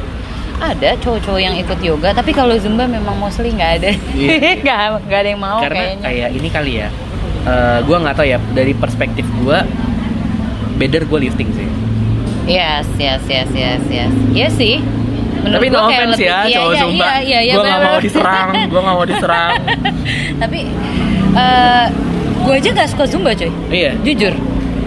ada 0.57 0.89
cowok-cowok 0.97 1.37
yang 1.37 1.55
ikut 1.55 1.79
yoga, 1.79 2.09
tapi 2.11 2.31
kalau 2.31 2.55
Zumba 2.55 2.85
memang 2.85 3.15
mostly 3.15 3.51
nggak 3.51 3.71
ada. 3.77 3.89
Iya. 4.11 4.35
Nggak 4.63 4.77
nggak 5.03 5.19
ada 5.19 5.29
yang 5.29 5.41
mau 5.41 5.59
karena 5.59 5.75
kayaknya. 5.77 6.03
kayak 6.03 6.29
ini 6.31 6.49
kali 6.49 6.73
ya 6.77 6.89
eh 7.45 7.79
gue 7.79 7.93
nggak 7.95 8.15
tahu 8.15 8.25
ya 8.25 8.37
dari 8.51 8.73
perspektif 8.73 9.21
gue 9.35 9.57
better 10.75 11.05
gue 11.05 11.19
lifting 11.21 11.49
sih 11.53 11.69
Yes, 12.45 12.85
yes, 12.95 13.21
yes, 13.25 13.49
yes, 13.51 13.81
yes. 13.87 14.13
Iya 14.29 14.47
sih. 14.51 14.77
Menurut 15.41 15.61
tapi 15.61 15.67
no 15.67 15.77
offense 15.83 16.13
lebih- 16.13 16.25
ya 16.25 16.37
iya, 16.43 16.55
cowok 16.55 16.71
iya, 16.71 16.79
zumba 16.79 17.05
Iya, 17.05 17.17
iya, 17.19 17.39
iya, 17.41 17.53
gue 17.53 17.63
nggak 17.63 17.81
mau 17.83 17.97
diserang 17.99 18.47
gue 18.65 18.79
nggak 18.79 18.95
mau 18.95 19.05
diserang 19.05 19.53
tapi 20.35 20.59
eh 21.35 21.85
gue 22.39 22.53
aja 22.55 22.69
nggak 22.71 22.89
suka 22.89 23.03
Zumba 23.05 23.29
cuy. 23.31 23.49
iya 23.69 23.91
Jujur. 23.99 24.33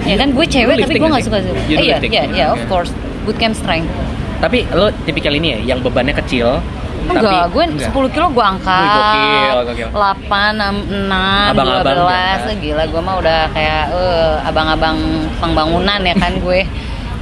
Ya 0.02 0.14
kan 0.16 0.28
gue 0.30 0.46
cewek 0.48 0.74
tapi 0.78 0.94
gue 0.96 1.08
nggak 1.08 1.24
suka 1.24 1.38
Zumba. 1.42 1.60
Iya, 1.68 1.96
iya, 2.00 2.22
iya, 2.28 2.46
of 2.48 2.62
course. 2.66 2.90
Bootcamp 3.22 3.54
strength. 3.54 3.90
Tapi 4.39 4.66
lo 4.70 4.89
tipikal 5.03 5.30
ini 5.30 5.49
ya 5.51 5.74
yang 5.74 5.78
bebannya 5.80 6.14
kecil 6.14 6.59
Enggak, 6.99 7.49
gue 7.49 7.64
enggak. 7.64 7.89
10 7.89 8.12
kilo 8.12 8.26
gue 8.28 8.45
angkat. 8.45 8.84
Wih, 8.84 8.91
gokil, 8.93 9.59
gokil. 9.64 9.89
8, 9.97 10.28
6, 10.61 11.09
6 11.09 11.53
Abang-abang 11.57 11.97
12. 11.97 12.05
dah. 12.05 12.36
Eh, 12.45 12.57
Gila, 12.61 12.84
gue 12.84 13.01
mah 13.01 13.14
udah 13.16 13.41
kayak 13.49 13.82
eh, 13.89 14.34
abang-abang 14.45 14.99
pembangunan 15.41 16.01
ya 16.03 16.12
kan 16.12 16.36
gue. 16.36 16.61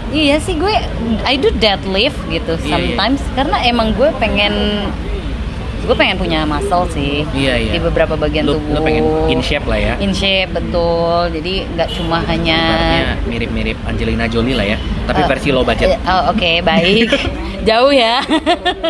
iya 0.08 0.38
sih 0.38 0.54
gue 0.54 0.70
I 1.22 1.34
do 1.34 1.50
deadlift 1.54 2.18
gitu 2.26 2.54
Iya, 2.54 2.62
iya. 2.62 2.70
sometimes 2.72 3.20
karena 3.34 3.56
emang 3.62 3.90
gue 3.92 4.06
pengen 4.16 4.86
gue 5.76 5.92
pengen 5.92 6.16
punya 6.16 6.42
muscle 6.42 6.88
sih 6.90 7.22
Iya, 7.30 7.54
iya. 7.58 7.72
di 7.74 7.78
beberapa 7.78 8.16
bagian 8.16 8.48
lo, 8.48 8.56
tubuh. 8.56 8.74
lo 8.74 8.80
pengen 8.80 9.04
in 9.28 9.40
shape 9.40 9.66
lah 9.66 9.76
ya 9.76 9.94
In 10.00 10.10
shape 10.10 10.50
betul. 10.50 11.28
Jadi 11.30 11.68
nggak 11.74 11.88
cuma 11.94 12.24
hanya 12.24 12.58
mirip-mirip 13.24 13.76
Angelina 13.84 14.24
Jolie 14.26 14.54
lah 14.54 14.66
ya 14.66 14.78
tapi 15.04 15.22
Eh, 15.22 15.28
versi 15.28 15.48
low 15.54 15.62
budget 15.62 15.94
eh, 15.94 15.98
Oh, 16.06 16.32
Oke, 16.32 16.58
baik. 16.60 17.10
Jauh 17.68 17.90
ya. 17.90 18.22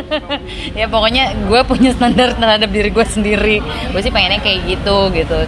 ya 0.78 0.86
pokoknya 0.86 1.32
gue 1.48 1.60
punya 1.64 1.90
standar 1.92 2.32
terhadap 2.32 2.68
diri 2.68 2.88
gue 2.88 3.04
sendiri. 3.04 3.56
Gue 3.90 4.00
sih 4.00 4.12
pengennya 4.12 4.40
kayak 4.40 4.64
gitu 4.64 5.08
gitu. 5.12 5.44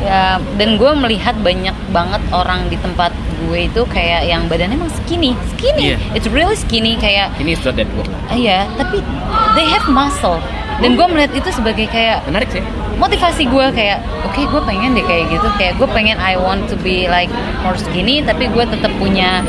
Ya, 0.00 0.40
dan 0.56 0.80
gue 0.80 0.88
melihat 0.96 1.36
banyak 1.44 1.76
banget 1.92 2.24
orang 2.32 2.72
di 2.72 2.80
tempat 2.80 3.12
gue 3.44 3.68
itu 3.68 3.84
kayak 3.84 4.24
yang 4.24 4.48
badannya 4.48 4.80
emang 4.80 4.88
skinny, 5.04 5.36
skinny. 5.52 5.92
Iya. 5.92 5.96
It's 6.16 6.24
really 6.24 6.56
skinny 6.56 6.96
kayak 6.96 7.36
ini 7.36 7.52
is 7.52 7.60
not 7.60 7.76
that 7.76 7.84
good 7.92 8.08
ah, 8.08 8.32
iya, 8.32 8.64
tapi 8.80 9.04
they 9.52 9.68
have 9.68 9.84
muscle. 9.92 10.40
Dan 10.80 10.96
gue 10.96 11.06
melihat 11.06 11.32
itu 11.34 11.48
sebagai 11.50 11.86
kayak 11.86 12.24
menarik 12.24 12.48
sih 12.48 12.64
motivasi 12.96 13.44
gue 13.44 13.66
kayak 13.70 13.98
oke 14.22 14.36
gue 14.38 14.62
pengen 14.62 14.92
deh 14.92 15.00
kayak 15.00 15.28
gitu 15.30 15.48
kayak 15.56 15.72
gue 15.74 15.88
pengen 15.88 16.16
I 16.16 16.36
want 16.36 16.68
to 16.68 16.76
be 16.76 17.04
like 17.06 17.32
more 17.60 17.72
skinny 17.74 18.20
tapi 18.20 18.44
gue 18.46 18.60
tetap 18.62 18.92
punya 18.94 19.40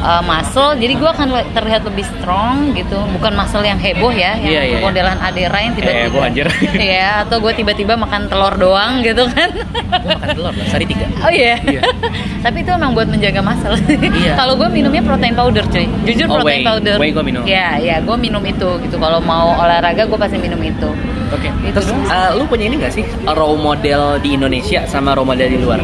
uh, 0.00 0.18
muscle 0.20 0.74
jadi 0.74 0.90
gue 0.92 1.06
akan 1.08 1.26
terlihat 1.52 1.86
lebih 1.86 2.02
strong 2.02 2.74
gitu 2.74 2.98
bukan 3.14 3.32
muscle 3.32 3.62
yang 3.62 3.78
heboh 3.78 4.10
ya 4.10 4.34
yang 4.36 4.50
Iya, 4.50 4.60
iya, 4.60 4.62
iya. 4.72 4.78
modelan 4.80 5.18
Adera 5.18 5.58
yang 5.60 5.74
tiba-tiba 5.74 6.02
Heboh, 6.06 6.22
anjir. 6.22 6.46
Iya 6.90 7.22
atau 7.22 7.38
gue 7.38 7.52
tiba-tiba 7.52 7.94
makan 7.94 8.26
telur 8.26 8.54
doang 8.56 8.98
gitu 9.00 9.22
kan 9.28 9.54
gue 9.54 10.10
makan 10.12 10.28
telur 10.32 10.50
lah 10.50 10.66
sehari 10.66 10.86
tiga 10.86 11.06
Oh 11.16 11.30
iya. 11.30 11.56
Iya. 11.60 11.80
Tapi 12.44 12.62
itu 12.62 12.70
emang 12.70 12.92
buat 12.92 13.08
menjaga 13.08 13.40
muscle. 13.40 13.74
Iya. 13.88 14.36
Kalau 14.36 14.54
gue 14.54 14.68
minumnya 14.68 15.00
protein 15.00 15.32
powder, 15.32 15.64
cuy. 15.64 15.88
Jujur 16.04 16.28
Oh, 16.28 16.38
protein 16.38 16.60
whey. 16.60 16.62
powder. 16.62 16.94
Whey 17.00 17.10
gua 17.10 17.24
minum. 17.24 17.42
Iya, 17.42 17.80
iya, 17.80 17.96
gue 17.98 18.16
minum 18.16 18.38
itu 18.44 18.68
gitu. 18.84 18.96
Kalau 18.96 19.18
mau 19.18 19.56
olahraga 19.56 20.04
gue 20.04 20.14
pasti 20.14 20.36
minum 20.36 20.60
itu. 20.60 20.75
Oke. 21.32 21.48
Itu 21.64 21.72
Terus 21.74 21.88
doang. 21.90 22.04
eh, 22.06 22.30
lu 22.36 22.44
punya 22.46 22.64
ini 22.68 22.76
gak 22.78 22.92
sih 22.92 23.04
role 23.26 23.58
model 23.58 24.20
di 24.20 24.36
Indonesia 24.36 24.84
sama 24.86 25.16
role 25.16 25.26
model 25.26 25.48
di 25.48 25.58
luar? 25.58 25.80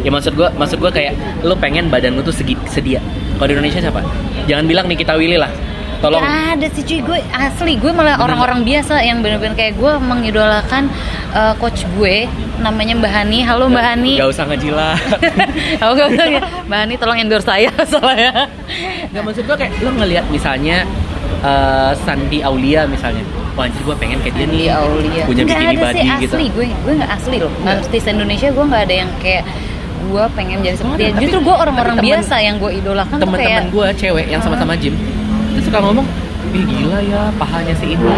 Ya 0.00 0.14
maksud 0.14 0.38
gua, 0.38 0.48
maksud 0.54 0.78
gua 0.78 0.94
kayak 0.94 1.18
lu 1.42 1.58
pengen 1.58 1.90
badan 1.90 2.14
lu 2.14 2.22
tuh 2.22 2.32
segi, 2.32 2.54
sedia. 2.70 3.02
Kalau 3.36 3.48
di 3.50 3.54
Indonesia 3.58 3.82
siapa? 3.82 4.00
Jangan 4.46 4.64
bilang 4.64 4.86
Nikita 4.86 5.18
Willy 5.18 5.36
lah. 5.36 5.50
Tolong. 5.98 6.22
Gak 6.22 6.62
ada 6.62 6.66
sih 6.70 6.86
cuy, 6.86 7.02
gue 7.02 7.18
asli 7.34 7.74
gue 7.74 7.90
malah 7.90 8.22
orang-orang 8.22 8.62
biasa 8.62 9.02
yang 9.02 9.18
bener-bener 9.18 9.58
kayak 9.58 9.74
gue 9.74 9.92
mengidolakan 9.98 10.86
uh, 11.34 11.58
coach 11.58 11.82
gue 11.98 12.30
namanya 12.62 12.94
Mbak 13.02 13.12
Hani. 13.18 13.42
Halo 13.42 13.66
Mbak 13.66 13.82
Hani. 13.82 14.14
Gak 14.14 14.30
usah 14.30 14.46
ngejilat. 14.46 14.94
Oh, 15.82 15.98
gak 15.98 16.06
usah 16.14 16.26
ya. 16.30 16.40
Mbak 16.70 16.78
Hani 16.86 16.94
tolong 17.02 17.18
endorse 17.18 17.50
saya 17.50 17.74
soalnya. 17.90 18.46
Gak 19.10 19.22
maksud 19.26 19.42
gua 19.42 19.58
kayak 19.58 19.74
lu 19.82 19.90
ngelihat 19.98 20.22
misalnya 20.30 20.86
eh, 21.42 21.90
Sandi 22.06 22.46
Aulia 22.46 22.86
misalnya 22.86 23.26
wah 23.58 23.66
anjir 23.66 23.82
gue 23.82 23.96
pengen 23.98 24.18
kayak 24.22 24.34
dia 24.34 24.46
nih 24.46 24.56
Di 24.56 24.68
Aulia. 24.70 25.22
punya 25.26 25.42
Nggak 25.42 25.58
bikini 25.58 25.66
ada 25.68 25.80
body 25.82 25.98
sih 25.98 26.08
gitu 26.16 26.30
asli 26.30 26.46
gue 26.48 26.66
gue 26.70 26.92
nggak 26.94 27.10
asli 27.12 27.36
loh. 27.36 27.52
Artis 27.66 28.04
Indonesia 28.06 28.48
gue 28.48 28.64
nggak 28.64 28.82
ada 28.86 28.94
yang 28.96 29.10
kayak 29.18 29.42
gue 30.00 30.24
pengen 30.32 30.58
jadi 30.62 30.76
seperti 30.78 30.94
Nggak 30.94 31.10
dia. 31.10 31.20
Justru 31.20 31.38
gue 31.42 31.56
orang-orang 31.58 31.96
biasa 31.98 32.34
yang 32.38 32.56
gue 32.56 32.70
idolakan 32.72 33.16
kayak 33.34 33.62
gue 33.68 33.86
cewek 33.98 34.26
yang 34.26 34.40
sama-sama 34.40 34.72
gym 34.72 34.94
itu 35.50 35.60
suka 35.66 35.82
ngomong 35.82 36.06
Wih 36.48 36.64
gila 36.64 36.98
ya 37.02 37.28
pahanya 37.36 37.74
si 37.74 37.92
ini 37.92 38.08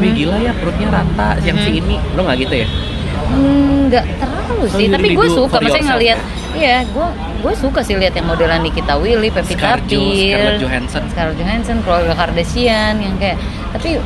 Wih 0.00 0.10
gila 0.10 0.34
ya 0.36 0.50
perutnya 0.50 0.90
rata 0.90 1.38
Yang 1.38 1.58
si 1.62 1.70
Mhm. 1.70 1.80
ini 1.80 1.96
Lo 2.16 2.26
gak 2.26 2.36
gitu 2.40 2.54
ya? 2.56 2.68
Hmm, 3.28 3.86
nggak 3.86 4.04
terlalu 4.18 4.36
Oh, 4.58 4.66
sih. 4.66 4.88
Tapi 4.88 5.14
gue 5.14 5.28
suka, 5.28 5.56
maksudnya 5.60 5.94
ngelihat. 5.94 6.18
Iya, 6.50 6.82
gue 6.88 7.06
gue 7.38 7.52
suka 7.54 7.78
sih 7.78 7.94
lihat 7.94 8.10
yang 8.10 8.26
modelan 8.26 8.58
Nikita 8.58 8.98
Willy, 8.98 9.30
Pevita 9.30 9.78
Scarlett 9.78 10.58
Johansson 10.58 11.02
Scarlett 11.06 11.38
Johansson, 11.38 11.76
keluarga 11.84 12.16
Kardashian 12.16 12.98
yang 12.98 13.14
kayak. 13.14 13.38
Tapi 13.70 14.02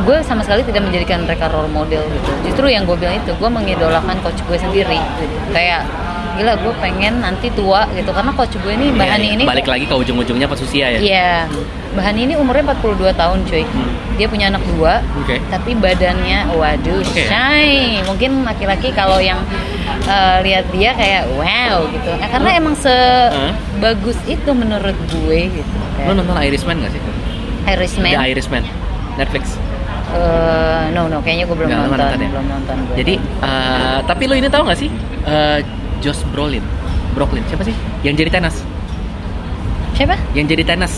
gue 0.00 0.16
sama 0.24 0.40
sekali 0.40 0.64
tidak 0.64 0.82
menjadikan 0.82 1.24
mereka 1.24 1.48
role 1.48 1.68
model 1.68 2.00
gitu. 2.02 2.30
Justru 2.46 2.66
yang 2.68 2.84
gue 2.84 2.96
bilang 2.96 3.16
itu, 3.16 3.30
gue 3.30 3.50
mengidolakan 3.50 4.16
coach 4.20 4.40
gue 4.42 4.56
sendiri. 4.56 4.96
Gitu. 4.96 5.34
Kayak 5.50 5.84
gila 6.30 6.56
gue 6.56 6.72
pengen 6.80 7.20
nanti 7.20 7.52
tua 7.52 7.84
gitu 7.92 8.08
karena 8.14 8.32
coach 8.32 8.54
gue 8.56 8.72
ini 8.72 8.94
Mbak 8.94 9.02
Iya, 9.02 9.12
Hani 9.12 9.26
iya. 9.28 9.34
ini 9.36 9.42
Balik 9.44 9.66
lagi 9.68 9.84
ke 9.84 9.92
ujung-ujungnya 9.92 10.46
pas 10.48 10.56
usia 10.56 10.86
ya? 10.88 10.98
Iya, 10.98 11.32
Mbak 11.92 12.04
Hani 12.06 12.20
ini 12.24 12.34
umurnya 12.38 12.64
42 12.72 13.12
tahun 13.12 13.38
cuy. 13.44 13.64
Hmm. 13.66 13.92
Dia 14.16 14.26
punya 14.28 14.46
anak 14.48 14.62
dua, 14.68 15.00
Oke 15.20 15.40
tapi 15.48 15.72
badannya 15.74 16.52
waduh 16.52 17.00
Oke. 17.00 17.24
shy 17.24 18.00
mungkin 18.04 18.44
laki-laki 18.44 18.92
kalau 18.92 19.16
yang 19.16 19.40
eh, 20.04 20.38
lihat 20.44 20.68
dia 20.70 20.92
kayak 20.92 21.24
wow 21.34 21.88
gitu 21.88 22.08
Eh, 22.20 22.28
karena 22.28 22.50
emang 22.52 22.76
sebagus 22.76 24.20
itu 24.28 24.50
menurut 24.52 24.96
gue 25.08 25.40
gitu 25.50 25.72
Lo 25.72 26.12
kayak 26.12 26.20
nonton 26.20 26.36
Irishman 26.36 26.84
gak 26.84 26.92
sih? 26.92 27.02
Irishman 27.64 28.12
The 28.12 28.20
Irishman 28.28 28.64
Netflix 29.16 29.56
Eh, 30.10 30.84
no 30.90 31.06
no 31.06 31.18
kayaknya 31.20 31.44
gue 31.44 31.54
belum 31.54 31.68
Nggak, 31.68 31.78
lo 31.78 31.86
nonton, 31.86 32.00
nonton 32.02 32.18
ya? 32.18 32.28
belum 32.28 32.46
nonton 32.48 32.76
gue. 32.82 32.94
Jadi 32.98 33.14
eh, 33.40 33.98
Tapi 34.02 34.22
lo 34.24 34.34
ini 34.34 34.48
tahu 34.48 34.62
gak 34.64 34.76
sih? 34.76 34.90
Eh, 35.22 35.58
Josh 36.00 36.22
Brolin 36.26 36.64
Brooklyn 37.12 37.46
Siapa 37.46 37.62
sih? 37.62 37.74
Yang 38.00 38.14
jadi 38.20 38.30
tenas 38.32 38.56
siapa 39.92 40.16
Yang 40.32 40.46
jadi 40.50 40.64
tenas 40.66 40.92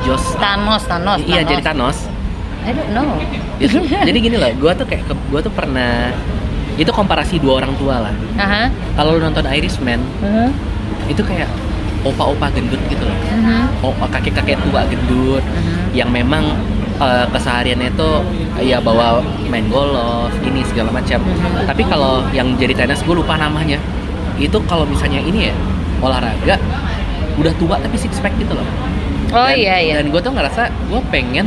Josh 0.00 0.26
Thanos 0.36 0.82
Thanos 0.84 1.18
Iya 1.20 1.42
Thanos. 1.42 1.50
jadi 1.50 1.62
Thanos 1.62 1.98
I 2.62 2.70
don't 2.70 2.90
know 2.92 3.08
Itu- 3.58 3.84
Jadi 3.84 4.18
gini 4.18 4.36
loh 4.36 4.50
Gue 4.54 4.72
tuh 4.72 4.86
kayak 4.86 5.02
Gue 5.28 5.40
tuh 5.40 5.50
pernah 5.50 6.14
Itu 6.74 6.88
komparasi 6.88 7.36
dua 7.38 7.58
orang 7.58 7.74
tua 7.74 8.06
lah 8.06 8.14
Aha. 8.36 8.70
Kalau 8.94 9.16
lo 9.16 9.20
nonton 9.20 9.44
Irishman 9.44 9.98
Mhm. 10.22 10.48
Itu 11.08 11.20
kayak 11.22 11.50
Opa-opa 12.00 12.48
gendut 12.48 12.78
gitu 12.86 13.02
loh 13.02 13.18
Mhm. 13.28 13.82
oh, 13.82 13.92
kakek-kakek 14.06 14.56
tua 14.62 14.86
gendut 14.86 15.42
Mhm. 15.42 15.76
yang 15.92 16.08
memang 16.08 16.54
eh, 16.98 17.26
kesehariannya 17.28 17.88
itu 17.90 18.10
ya 18.60 18.78
bawa 18.78 19.22
main 19.46 19.66
golf 19.68 19.96
ini 20.42 20.60
segala 20.62 20.90
macam 20.90 21.22
tapi 21.64 21.82
kalau 21.84 22.22
yang 22.30 22.54
jadi 22.54 22.74
tenis 22.76 23.00
gue 23.00 23.14
lupa 23.14 23.34
namanya 23.34 23.78
itu 24.36 24.58
kalau 24.64 24.82
misalnya 24.84 25.18
ini 25.20 25.50
ya 25.50 25.54
olahraga 25.98 26.58
udah 27.34 27.54
tua 27.54 27.78
tapi 27.78 27.94
six 27.94 28.18
pack 28.18 28.34
gitu 28.36 28.50
loh 28.50 28.66
oh 29.30 29.46
dan, 29.46 29.54
iya 29.54 29.76
iya 29.78 29.94
dan 29.96 30.10
gue 30.10 30.18
tuh 30.18 30.30
ngerasa 30.30 30.62
gue 30.88 31.00
pengen 31.08 31.46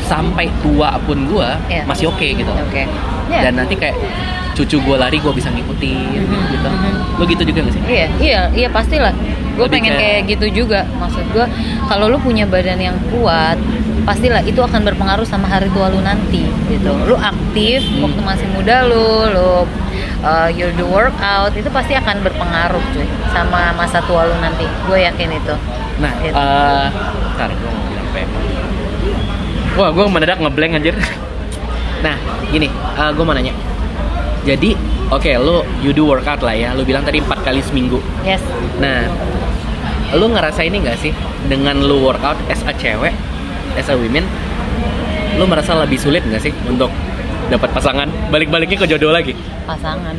sampai 0.00 0.46
tua 0.60 0.94
pun 1.00 1.24
gue 1.24 1.48
Iya. 1.66 1.82
masih 1.84 2.06
oke 2.08 2.26
gitu 2.26 2.50
oke 2.50 2.82
Ya. 3.24 3.40
dan 3.40 3.56
nanti 3.56 3.72
kayak 3.72 3.96
cucu 4.52 4.76
gue 4.78 4.94
lari 4.94 5.16
gue 5.16 5.32
bisa 5.32 5.48
ngikutin 5.48 6.22
Mhm. 6.22 6.42
gitu 6.52 6.68
Mhm. 6.68 7.18
lo 7.18 7.24
gitu 7.24 7.42
juga 7.42 7.58
gak 7.64 7.72
sih 7.72 7.82
Iya, 7.88 8.06
iya, 8.20 8.40
iya 8.52 8.68
pastilah. 8.68 9.14
Gue 9.54 9.66
pengen 9.66 9.94
kayak- 9.94 10.26
kayak 10.26 10.34
gitu 10.34 10.66
juga. 10.66 10.82
Maksud 10.92 11.30
gue, 11.30 11.46
kalau 11.86 12.10
lu 12.10 12.18
punya 12.18 12.42
badan 12.42 12.74
yang 12.76 12.98
kuat, 13.08 13.54
pastilah 14.04 14.44
itu 14.44 14.60
akan 14.60 14.84
berpengaruh 14.84 15.24
sama 15.24 15.48
hari 15.48 15.68
tua 15.72 15.88
lu 15.88 16.00
nanti, 16.00 16.44
gitu. 16.68 16.92
Lu 17.08 17.16
aktif 17.16 17.80
Hmm. 17.84 18.04
waktu 18.08 18.20
masih 18.20 18.46
muda 18.52 18.84
lu, 18.84 19.08
lu 19.32 19.50
uh, 20.20 20.48
you 20.52 20.68
do 20.76 20.84
workout, 20.86 21.52
itu 21.56 21.68
pasti 21.72 21.96
akan 21.96 22.20
berpengaruh, 22.20 22.80
cuy, 22.92 23.08
sama 23.32 23.72
masa 23.74 24.04
tua 24.04 24.28
lu 24.28 24.36
nanti. 24.38 24.68
Gue 24.84 25.02
yakin 25.02 25.28
itu. 25.32 25.54
Nah, 25.98 26.12
Gitu. 26.20 26.34
eh 26.36 26.86
ntar 27.34 27.48
gue 27.50 27.70
mau 27.70 27.84
bilang 27.88 28.06
apa 28.06 28.18
ya? 28.20 28.28
Wah, 29.74 29.90
gue 29.90 30.04
mendadak 30.06 30.38
ngeblank 30.38 30.72
anjir. 30.78 30.94
Nah, 32.04 32.14
gini, 32.52 32.68
gue 32.94 33.24
mau 33.24 33.32
nanya. 33.34 33.56
Jadi, 34.44 34.76
oke, 35.08 35.30
lu 35.40 35.64
you 35.80 35.96
do 35.96 36.04
workout 36.04 36.44
lah 36.44 36.52
ya. 36.52 36.76
Lu 36.76 36.84
bilang 36.84 37.00
tadi 37.00 37.18
empat 37.18 37.40
kali 37.40 37.64
seminggu. 37.64 37.98
Yes. 38.22 38.44
Nah, 38.76 39.08
lu 40.12 40.28
ngerasa 40.30 40.62
ini 40.62 40.84
gak 40.84 41.00
sih 41.00 41.10
dengan 41.48 41.80
lu 41.80 42.04
workout 42.04 42.36
as 42.46 42.60
a 42.68 42.76
cewek, 42.76 43.16
as 43.74 43.88
a 43.88 43.94
women, 43.94 44.24
lu 45.34 45.44
merasa 45.44 45.76
lebih 45.76 45.96
sulit 45.96 46.22
gak 46.24 46.40
sih 46.40 46.52
untuk 46.64 46.88
dapat 47.48 47.70
pasangan? 47.70 48.08
Balik-baliknya 48.30 48.78
ke 48.78 48.86
jodoh 48.86 49.10
lagi. 49.10 49.34
Pasangan. 49.64 50.14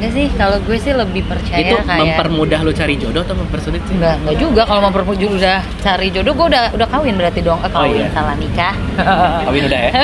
Enggak 0.00 0.16
sih, 0.16 0.26
kalau 0.32 0.56
gue 0.64 0.80
sih 0.80 0.96
lebih 0.96 1.28
percaya 1.28 1.60
Itu 1.60 1.76
kayak 1.84 2.16
mempermudah 2.16 2.64
lu 2.64 2.72
cari 2.72 2.96
jodoh 2.96 3.20
atau 3.20 3.36
mempersulit 3.36 3.84
sih? 3.84 4.00
Enggak, 4.00 4.16
enggak 4.24 4.36
juga 4.40 4.62
kalau 4.64 4.88
perpuju 4.88 5.36
udah 5.36 5.60
cari 5.84 6.08
jodoh 6.08 6.32
gue 6.32 6.46
udah 6.56 6.72
udah 6.72 6.88
kawin 6.88 7.20
berarti 7.20 7.44
dong. 7.44 7.60
Eh, 7.60 7.68
Oh, 7.68 7.84
kawin 7.84 8.00
iya. 8.00 8.08
salah 8.16 8.32
nikah. 8.40 8.74
Kawin 9.44 9.62
udah 9.68 9.80
ya? 9.84 9.92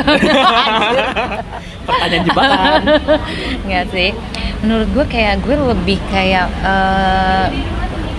Pertanyaan 1.89 2.23
jebakan. 2.29 2.81
Enggak 3.65 3.85
sih. 3.89 4.11
Menurut 4.61 4.89
gue 4.93 5.05
kayak 5.09 5.41
gue 5.41 5.57
lebih 5.57 5.99
kayak 6.13 6.45
eh, 6.61 7.47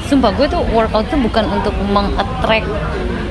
sumpah 0.09 0.33
gue 0.33 0.49
tuh 0.49 0.65
workout 0.73 1.05
tuh 1.13 1.19
bukan 1.21 1.45
untuk 1.51 1.75
mengattract 1.93 2.65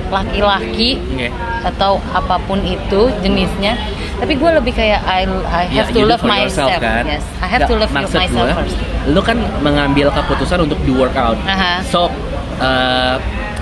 laki-laki 0.08 1.00
Oke. 1.12 1.28
atau 1.62 1.98
apa 2.10 2.36
pun 2.40 2.58
itu 2.60 3.10
jenisnya 3.20 3.74
tapi 4.16 4.32
gue 4.32 4.50
lebih 4.50 4.72
kayak 4.72 5.04
I, 5.04 5.28
I 5.44 5.64
Ya, 5.68 5.82
have 5.82 5.92
to 5.92 5.98
you 5.98 6.04
do 6.04 6.10
love 6.10 6.24
myself 6.24 6.72
yourself, 6.72 6.80
kan? 6.80 7.04
yes 7.04 7.24
I 7.36 7.46
have 7.46 7.60
Nggak, 7.60 7.68
to 7.68 7.76
love 7.76 7.92
maksud 7.92 8.16
myself 8.16 8.46
gua, 8.46 8.56
first 8.56 8.76
Lu 9.06 9.20
kan 9.20 9.38
mengambil 9.60 10.10
keputusan 10.10 10.58
untuk 10.60 10.82
do 10.82 10.98
workout. 10.98 11.38
Aha. 11.46 11.78
So, 11.86 12.10
uh, 12.58 13.14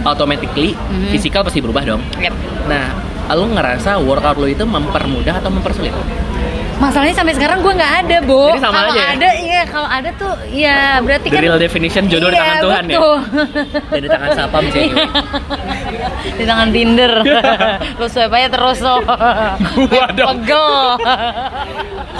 automatically 0.02 0.72
Mhm. 0.72 1.10
fisikal 1.10 1.44
pasti 1.44 1.60
berubah 1.60 1.84
dong. 1.84 2.00
Yep. 2.16 2.32
Nah, 2.64 2.96
lu 3.30 3.52
ngerasa 3.52 4.00
workout 4.00 4.36
lu 4.36 4.48
itu 4.48 4.64
mempermudah 4.64 5.36
atau 5.36 5.48
mempersulit? 5.48 5.92
Masalahnya 6.76 7.14
sampai 7.14 7.32
sekarang 7.32 7.58
gue 7.60 7.72
nggak 7.72 7.94
ada 8.00 8.16
bo 8.20 8.50
Jadi 8.50 8.60
sama 8.60 8.74
kalau 8.76 8.90
aja 8.90 8.98
ya? 8.98 9.06
ada 9.12 9.28
iya 9.36 9.62
kalau 9.64 9.88
ada 9.88 10.10
tuh 10.12 10.32
ya 10.46 10.78
berarti 10.98 11.26
The 11.26 11.34
kan 11.34 11.42
real 11.42 11.56
definition 11.56 12.04
jodoh 12.06 12.28
di 12.28 12.34
Iya, 12.34 12.42
tangan 12.44 12.62
Tuhan 12.62 12.82
ya. 12.82 12.90
betul. 12.90 13.16
Dan 13.84 14.00
di 14.00 14.08
tangan 14.08 14.28
siapa 14.32 14.56
bisa 14.60 14.78
Iya. 14.80 14.96
di 16.34 16.44
tangan 16.44 16.68
Tinder 16.70 17.12
lu 17.98 18.06
swipe 18.06 18.34
aja 18.34 18.48
terus 18.48 18.78
lo 18.80 18.96
Gua 19.86 20.06
dong. 20.12 20.28
pegel 20.36 20.68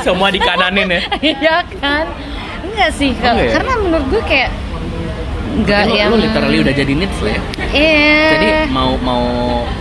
Semua 0.01 0.29
dikananin 0.29 0.89
ya. 0.89 1.01
iya 1.21 1.57
kan 1.75 2.05
enggak 2.65 2.91
sih. 2.93 3.11
Enggak 3.13 3.35
ya? 3.41 3.53
karena 3.55 3.73
menurut 3.77 4.07
gue 4.09 4.23
kayak 4.25 4.51
enggak 5.55 5.83
Lu, 5.87 5.95
yang 5.95 6.09
lu 6.11 6.17
literally 6.19 6.59
udah 6.61 6.75
jadi 6.75 6.93
needs 6.93 7.19
lo 7.19 7.29
ya. 7.29 7.41
iya 7.71 8.27
Jadi 8.35 8.47
mau 8.71 8.99
mau 8.99 9.23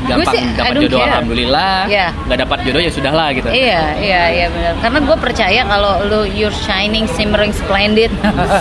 gampang 0.06 0.34
sih, 0.36 0.44
dapat 0.54 0.74
jodoh 0.78 1.00
care. 1.00 1.10
alhamdulillah. 1.10 1.78
Nggak 2.28 2.40
dapat 2.44 2.58
jodoh 2.64 2.82
ya 2.82 2.92
sudahlah 2.92 3.28
gitu. 3.32 3.48
Iya, 3.50 3.84
iya, 3.98 4.22
iya 4.30 4.46
benar. 4.50 4.74
Karena 4.80 5.00
gue 5.02 5.18
percaya 5.18 5.62
kalau 5.64 5.94
lu 6.06 6.22
you're 6.28 6.54
shining, 6.54 7.06
shimmering, 7.10 7.50
splendid 7.50 8.12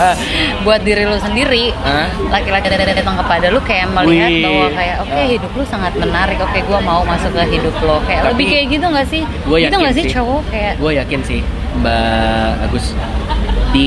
buat 0.64 0.80
diri 0.82 1.04
lu 1.04 1.18
sendiri, 1.18 1.74
Hah? 1.82 2.08
laki-laki 2.30 2.66
datang 2.72 3.16
kepada 3.18 3.46
lu 3.50 3.60
kayak 3.60 3.90
melihat 3.92 4.30
Wih. 4.30 4.42
bahwa 4.42 4.66
kayak 4.72 4.96
oke 5.00 5.12
Ah. 5.12 5.26
hidup 5.28 5.52
lu 5.52 5.64
sangat 5.66 5.92
menarik, 5.96 6.38
oke 6.40 6.58
gue 6.58 6.78
mau 6.80 7.04
masuk 7.04 7.30
ke 7.32 7.44
hidup 7.52 7.74
lo. 7.82 8.00
Kayak 8.06 8.22
Tapi, 8.22 8.30
lebih 8.32 8.46
kayak 8.48 8.66
gitu 8.70 8.86
nggak 8.88 9.08
sih? 9.08 9.22
Gue 9.44 9.58
gitu 9.60 9.76
nggak 9.76 9.94
sih 9.94 10.04
sih. 10.06 10.12
cowok 10.14 10.42
kayak 10.48 10.72
gue 10.80 10.90
yakin 10.96 11.20
sih 11.22 11.40
Mbak 11.78 12.52
Agus 12.64 12.86
di 13.72 13.84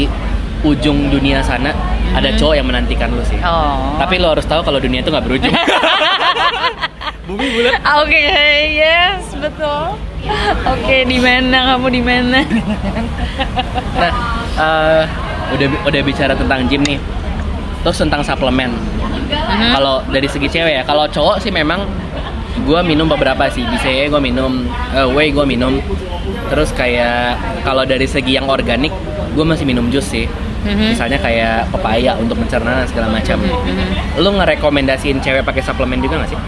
ujung 0.66 1.07
dunia 1.07 1.39
sana 1.39 1.70
ada 2.11 2.28
Mhm. 2.28 2.38
cowok 2.38 2.55
yang 2.57 2.68
menantikan 2.68 3.07
lu 3.09 3.22
sih. 3.22 3.38
oh. 3.39 3.95
Tapi 3.95 4.18
lo 4.18 4.34
harus 4.34 4.43
tahu 4.43 4.61
kalau 4.61 4.80
dunia 4.80 4.99
itu 4.99 5.09
nggak 5.09 5.24
berujung. 5.24 5.53
Bumi 7.28 7.47
bulat. 7.51 7.74
Oke, 8.01 8.22
yes, 8.78 9.34
betul. 9.34 9.97
Oke, 10.66 11.05
di 11.05 11.18
mana 11.18 11.74
kamu 11.74 11.88
di 11.91 12.01
mana? 12.01 12.39
Nah, 13.95 14.11
eh, 14.55 15.03
udah 15.51 15.68
udah 15.84 16.01
bicara 16.01 16.34
tentang 16.34 16.68
gym 16.68 16.84
nih. 16.84 16.99
Terus 17.82 17.97
tentang 17.97 18.22
suplemen. 18.22 18.72
Mhm. 18.72 19.72
Kalau 19.74 20.03
dari 20.05 20.28
segi 20.28 20.47
cewek 20.47 20.74
ya, 20.74 20.84
kalau 20.84 21.05
cowok 21.07 21.39
sih 21.39 21.49
memang 21.49 21.84
gue 22.61 22.80
minum 22.82 23.05
beberapa 23.05 23.47
sih. 23.47 23.63
BCA 23.63 24.07
gue 24.07 24.22
minum, 24.22 24.63
eh, 24.91 25.07
whey 25.07 25.30
gue 25.30 25.43
minum. 25.43 25.80
Terus 26.47 26.70
kayak 26.72 27.36
kalau 27.63 27.84
dari 27.84 28.05
segi 28.05 28.38
yang 28.38 28.47
organik, 28.47 28.91
gue 29.34 29.45
masih 29.45 29.66
minum 29.66 29.88
jus 29.89 30.05
sih. 30.05 30.26
Mhm. 30.66 30.97
Misalnya 30.97 31.20
kayak 31.22 31.70
pepaya 31.70 32.18
untuk 32.18 32.41
mencerna 32.41 32.84
segala 32.89 33.13
macam. 33.13 33.38
Mhm. 33.38 34.20
Lu 34.20 34.30
ngerekomendasiin 34.34 35.22
cewek 35.22 35.45
pakai 35.45 35.61
suplemen 35.61 36.01
juga 36.01 36.26
gak 36.26 36.34
sih? 36.34 36.39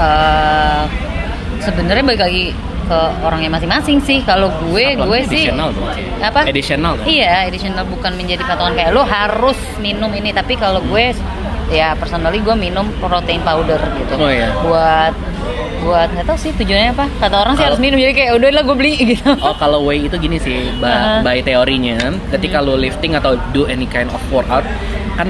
Eh, 0.00 0.82
sebenarnya 1.60 2.00
balik 2.00 2.22
lagi 2.24 2.44
ke 2.90 3.00
orangnya 3.22 3.50
masing-masing 3.52 4.02
sih. 4.02 4.18
Kalau 4.24 4.50
gue, 4.66 4.98
gue 4.98 5.20
sih 5.28 5.46
tuh 5.52 5.70
apa? 6.24 6.48
Additional 6.48 6.98
tuh. 6.98 7.06
Iya, 7.06 7.46
additional 7.46 7.86
bukan 7.86 8.16
menjadi 8.16 8.42
patokan 8.42 8.74
kayak 8.74 8.90
lo 8.96 9.06
harus 9.06 9.60
minum 9.78 10.10
ini. 10.10 10.34
Tapi 10.34 10.58
kalau 10.58 10.82
gue, 10.82 11.14
ya 11.70 11.94
personally 11.94 12.42
gue 12.42 12.56
minum 12.58 12.88
protein 12.98 13.44
powder 13.46 13.78
gitu. 14.00 14.14
Oh, 14.18 14.26
iya. 14.26 14.50
Buat 14.64 15.14
buat 15.80 16.08
nggak 16.10 16.26
tahu 16.26 16.38
sih 16.38 16.52
tujuannya 16.52 16.92
apa 16.92 17.04
kata 17.18 17.36
orang 17.38 17.54
sih 17.54 17.64
harus 17.64 17.78
minum 17.78 17.96
jadi 17.96 18.12
kayak 18.12 18.32
udah 18.36 18.48
lah 18.50 18.62
gue 18.62 18.76
beli 18.76 18.92
gitu 19.10 19.32
Oh 19.38 19.54
kalau 19.54 19.82
whey 19.82 20.04
itu 20.04 20.16
gini 20.16 20.36
sih, 20.36 20.68
Uh-huh. 20.70 20.78
ba- 20.78 21.20
by 21.22 21.40
teorinya, 21.40 21.96
ketika 22.30 22.58
lu 22.58 22.76
lifting 22.76 23.12
atau 23.14 23.34
do 23.50 23.64
any 23.66 23.84
kind 23.86 24.08
of 24.08 24.20
workout, 24.28 24.62
kan 25.20 25.28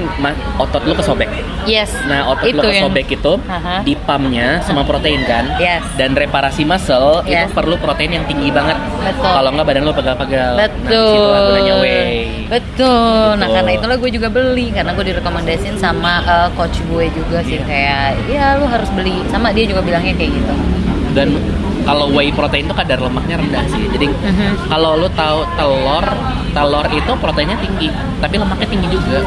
otot 0.55 0.87
lu 0.87 0.95
kesobek. 0.95 1.27
yes 1.67 1.91
Nah 2.07 2.31
otot 2.31 2.47
itu 2.47 2.55
lu 2.55 2.63
yang 2.65 2.87
kesobek 2.87 3.07
itu 3.11 3.33
Aha. 3.43 3.83
di 3.83 3.93
pumpnya 3.93 4.63
sama 4.63 4.87
protein 4.87 5.19
kan. 5.23 5.51
Yes. 5.57 5.83
Dan 5.93 6.15
reparasi 6.15 6.63
muscle 6.63 7.19
Yes. 7.23 7.45
itu 7.45 7.47
perlu 7.51 7.75
protein 7.75 8.15
yang 8.15 8.23
tinggi 8.23 8.47
banget. 8.49 8.79
Betul. 9.03 9.27
Kalau 9.27 9.49
nggak 9.51 9.67
badan 9.67 9.83
lu 9.83 9.91
pegal-pegal. 9.91 10.51
Nah, 10.55 10.67
betul 10.69 10.87
di 10.87 11.11
situlah 11.11 11.41
gunanya 11.45 11.73
whey. 11.77 12.15
betul 12.47 13.27
nah 13.33 13.47
karena 13.47 13.71
itulah 13.73 13.95
gue 13.95 14.11
juga 14.11 14.27
beli 14.27 14.67
karena 14.69 14.91
gue 14.91 15.05
direkomendasin 15.07 15.75
sama 15.75 16.19
uh, 16.23 16.47
coach 16.53 16.79
gue 16.85 17.11
juga 17.11 17.39
sih 17.41 17.57
Iya. 17.57 17.63
kayak 17.63 18.07
ya 18.27 18.45
lu 18.55 18.65
harus 18.65 18.87
beli 18.91 19.19
sama 19.27 19.51
dia 19.51 19.63
juga 19.65 19.79
bilangnya 19.81 20.15
kayak 20.15 20.31
gitu 20.31 20.53
Dan 21.11 21.35
kalau 21.81 22.07
whey 22.09 22.31
protein 22.31 22.63
itu 22.63 22.71
kadar 22.71 22.95
lemaknya 22.97 23.35
rendah 23.35 23.65
sih. 23.67 23.83
Jadi 23.89 24.07
Mhm. 24.07 24.69
kalau 24.69 24.95
lu 24.95 25.11
tahu 25.11 25.43
telur, 25.53 26.05
telur 26.49 26.85
itu 26.87 27.11
proteinnya 27.17 27.57
tinggi, 27.57 27.89
tapi 28.17 28.35
lemaknya 28.37 28.67
tinggi 28.69 28.87
juga. 28.87 29.19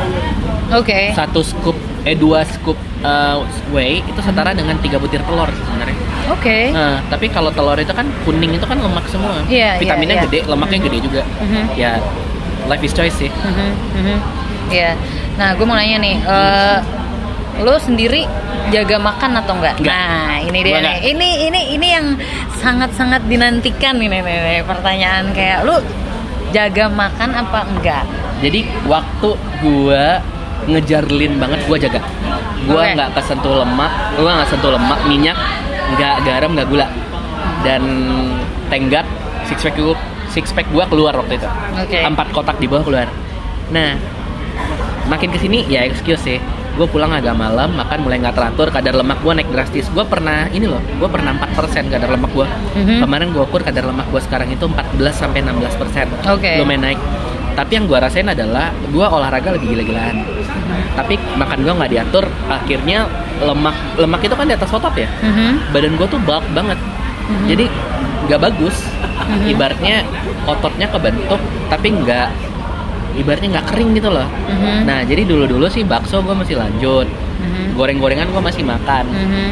Oke 0.72 1.00
Satu 1.12 1.40
scoop, 1.44 1.76
eh 2.08 2.16
dua 2.16 2.46
scoop 2.48 2.78
uh, 3.04 3.44
whey 3.70 4.00
itu 4.00 4.20
setara 4.24 4.56
dengan 4.56 4.76
tiga 4.80 4.96
butir 4.96 5.20
telur 5.24 5.48
sebenarnya. 5.52 5.98
oke 6.32 6.58
Nah, 6.72 7.04
tapi 7.12 7.28
kalau 7.28 7.52
telur 7.52 7.76
itu 7.76 7.92
kan 7.92 8.08
kuning 8.24 8.56
itu 8.56 8.64
kan 8.64 8.80
lemak 8.80 9.04
semua. 9.12 9.44
Iya, 9.46 9.76
iya, 9.76 9.80
Vitaminnya 9.80 10.16
iya. 10.18 10.24
gede, 10.26 10.38
lemaknya 10.48 10.78
gede 10.88 10.98
juga. 11.04 11.22
Mhm. 11.44 11.62
Ya, 11.76 11.92
life 12.66 12.84
is 12.84 12.92
choice 12.96 13.16
sih. 13.20 13.30
Mhm, 13.30 13.70
mhm. 14.00 14.16
Iya. 14.72 14.96
Nah, 15.36 15.52
gue 15.58 15.66
mau 15.66 15.76
nanya 15.76 15.98
nih, 16.00 16.16
eh 16.24 16.78
lo 17.62 17.78
sendiri 17.78 18.26
jaga 18.74 18.96
makan 18.98 19.30
atau 19.38 19.54
enggak? 19.54 19.78
Enggak. 19.78 19.94
Nah, 19.94 20.38
ini 20.42 20.58
dia 20.64 20.78
nih. 20.80 20.96
Ini 21.14 21.28
ini 21.52 21.60
ini 21.78 21.88
yang 21.92 22.06
sangat-sangat 22.58 23.22
dinantikan 23.28 24.00
ini 24.00 24.18
nih, 24.18 24.22
nih, 24.24 24.62
pertanyaan 24.66 25.30
kayak 25.36 25.62
lo 25.62 25.78
jaga 26.50 26.86
makan 26.90 27.30
apa 27.34 27.60
enggak? 27.68 28.04
Jadi 28.42 28.66
waktu 28.90 29.30
gua 29.62 30.18
ngejar 30.68 31.04
lean 31.08 31.36
banget 31.38 31.60
gua 31.68 31.78
jaga. 31.78 32.00
Gua 32.64 32.80
Oke. 32.80 32.92
nggak 32.96 33.10
kesentuh 33.18 33.54
lemak, 33.60 33.92
gua 34.16 34.30
nggak 34.40 34.48
sentuh 34.48 34.70
lemak, 34.72 35.00
minyak, 35.04 35.36
nggak 35.96 36.14
garam, 36.24 36.50
nggak 36.56 36.68
gula. 36.68 36.86
Dan 37.64 37.82
tenggat 38.72 39.06
six 39.48 39.60
pack 39.64 39.76
gua, 39.76 39.96
six 40.32 40.50
pack 40.52 40.66
gua 40.72 40.84
keluar 40.88 41.12
waktu 41.16 41.36
itu. 41.36 41.48
Oke. 41.76 41.98
Empat 42.00 42.28
kotak 42.32 42.56
di 42.60 42.66
bawah 42.68 42.84
keluar. 42.84 43.08
Nah, 43.72 43.96
makin 45.08 45.28
ke 45.32 45.38
sini 45.40 45.64
ya 45.68 45.84
excuse 45.84 46.20
sih. 46.20 46.38
Gue 46.74 46.90
pulang 46.90 47.14
agak 47.14 47.38
malam, 47.38 47.70
makan 47.78 48.02
mulai 48.02 48.18
nggak 48.18 48.34
teratur, 48.34 48.66
kadar 48.74 48.98
lemak 48.98 49.22
gue 49.22 49.30
naik 49.30 49.46
drastis. 49.54 49.86
Gue 49.94 50.02
pernah 50.02 50.50
ini 50.50 50.66
loh, 50.66 50.82
gue 50.82 51.06
pernah 51.06 51.30
4% 51.30 51.86
kadar 51.86 52.10
lemak 52.10 52.34
gue. 52.34 52.48
Mhm. 52.74 52.98
Kemarin 53.06 53.30
gue 53.30 53.42
ukur 53.46 53.62
kadar 53.62 53.86
lemak 53.86 54.10
gue 54.10 54.18
sekarang 54.18 54.50
itu 54.50 54.66
14 54.66 55.14
sampai 55.14 55.46
16 55.46 55.70
persen. 55.78 56.10
Oke. 56.26 56.58
Lumayan 56.58 56.82
naik. 56.82 56.98
Tapi 57.54 57.70
yang 57.78 57.84
gue 57.86 57.98
rasain 57.98 58.26
adalah 58.26 58.74
gue 58.90 59.06
olahraga 59.06 59.54
lebih 59.54 59.74
gila-gilaan. 59.78 60.26
Tapi 60.98 61.14
makan 61.38 61.58
gue 61.62 61.72
nggak 61.74 61.90
diatur, 61.90 62.24
akhirnya 62.50 63.06
lemak 63.42 63.74
lemak 63.98 64.20
itu 64.26 64.34
kan 64.34 64.46
di 64.46 64.54
atas 64.54 64.70
otot 64.74 64.94
ya. 64.94 65.06
Mhm. 65.22 65.70
Badan 65.74 65.94
gue 65.94 66.06
tuh 66.10 66.20
bulk 66.22 66.44
banget. 66.54 66.78
Mhm. 67.30 67.46
Jadi 67.50 67.64
nggak 68.26 68.40
bagus. 68.42 68.76
Mhm. 69.30 69.54
Ibaratnya 69.54 69.96
ototnya 70.44 70.86
kebentuk 70.90 71.40
tapi 71.70 71.88
nggak 71.94 72.28
ibaratnya 73.14 73.48
nggak 73.58 73.66
kering 73.70 73.90
gitu 73.94 74.10
loh. 74.10 74.26
Mhm. 74.50 74.86
Nah 74.86 75.06
jadi 75.06 75.22
dulu-dulu 75.22 75.70
sih 75.70 75.86
bakso 75.86 76.22
gue 76.26 76.34
masih 76.34 76.58
lanjut, 76.58 77.06
Mhm. 77.38 77.78
goreng-gorengan 77.78 78.28
gue 78.34 78.42
masih 78.42 78.66
makan. 78.66 79.06
Mhm. 79.06 79.46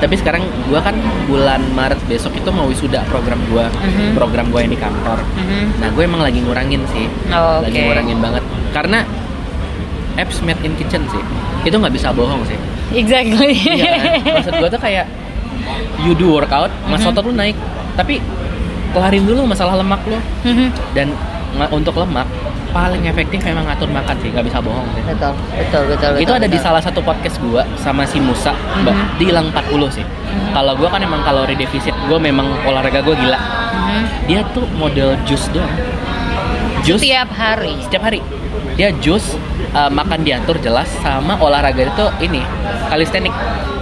Tapi 0.00 0.14
sekarang 0.16 0.40
gue 0.64 0.80
kan 0.80 0.96
bulan 1.28 1.60
Maret 1.76 2.00
besok 2.08 2.32
itu 2.32 2.48
mau 2.48 2.64
wisuda 2.64 3.04
program 3.06 3.36
gue, 3.46 3.64
Mhm. 3.68 4.16
program 4.16 4.48
gue 4.48 4.60
yang 4.64 4.72
di 4.72 4.80
kantor. 4.80 5.20
Mhm. 5.36 5.64
Nah 5.76 5.88
gue 5.92 6.02
emang 6.02 6.24
lagi 6.24 6.40
ngurangin 6.40 6.80
sih, 6.88 7.04
Oh, 7.28 7.60
lagi 7.60 7.76
Oke. 7.76 7.84
ngurangin 7.84 8.18
banget. 8.18 8.42
Karena 8.72 9.04
apps 10.16 10.40
made 10.40 10.60
in 10.64 10.72
kitchen 10.74 11.04
sih, 11.08 11.22
itu 11.62 11.76
nggak 11.76 11.92
bisa 11.92 12.10
bohong 12.10 12.40
sih. 12.48 12.56
Exactly. 12.90 13.54
Kan? 13.60 14.40
Maksud 14.40 14.52
gue 14.56 14.68
tuh 14.72 14.80
kayak 14.80 15.04
you 16.00 16.16
do 16.16 16.32
workout, 16.32 16.72
mas 16.88 17.04
Mhm. 17.04 17.12
otot 17.12 17.24
lu 17.28 17.34
naik, 17.36 17.54
tapi 17.94 18.24
kelarin 18.90 19.22
dulu 19.22 19.44
masalah 19.46 19.76
lemak 19.76 20.00
lo. 20.08 20.16
Mhm. 20.42 20.66
Dan 20.96 21.12
untuk 21.70 21.94
lemak 21.94 22.24
paling 22.70 23.02
efektif 23.04 23.42
memang 23.42 23.64
ngatur 23.64 23.88
makan 23.88 24.14
sih, 24.16 24.30
nggak 24.30 24.46
bisa 24.46 24.58
bohong 24.58 24.86
sih. 24.92 25.02
betul, 25.04 25.32
betul, 25.52 25.82
betul, 25.86 26.10
itu 26.12 26.22
betul, 26.22 26.34
ada 26.36 26.46
di 26.46 26.52
betul. 26.52 26.64
salah 26.64 26.82
satu 26.82 27.00
podcast 27.00 27.36
gua 27.40 27.62
sama 27.76 28.02
si 28.04 28.18
Musa 28.18 28.54
Mbak, 28.78 28.94
Mhm. 28.94 29.06
di 29.16 29.24
hilang 29.24 29.46
40 29.48 29.90
sih 29.90 30.04
kalau 30.50 30.72
gua 30.74 30.88
kan 30.88 31.00
emang 31.00 31.20
kalori 31.20 31.54
defisit 31.54 31.94
gua 32.06 32.18
memang 32.18 32.46
olahraga 32.62 33.00
gua 33.00 33.14
gila 33.14 33.38
Mhm. 33.38 34.02
dia 34.24 34.40
tuh 34.50 34.66
model 34.72 35.18
jus 35.24 35.50
doang 35.50 35.70
jus 36.80 36.96
Setiap 36.96 37.28
hari. 37.30 37.74
setiap 37.82 38.02
hari 38.02 38.20
dia 38.72 38.88
jus 38.96 39.36
uh, 39.70 39.90
makan 39.90 40.22
diatur 40.22 40.56
jelas 40.56 40.88
sama 40.98 41.36
olahraga 41.36 41.82
itu 41.82 42.06
ini 42.22 42.40
kalistenik 42.88 43.34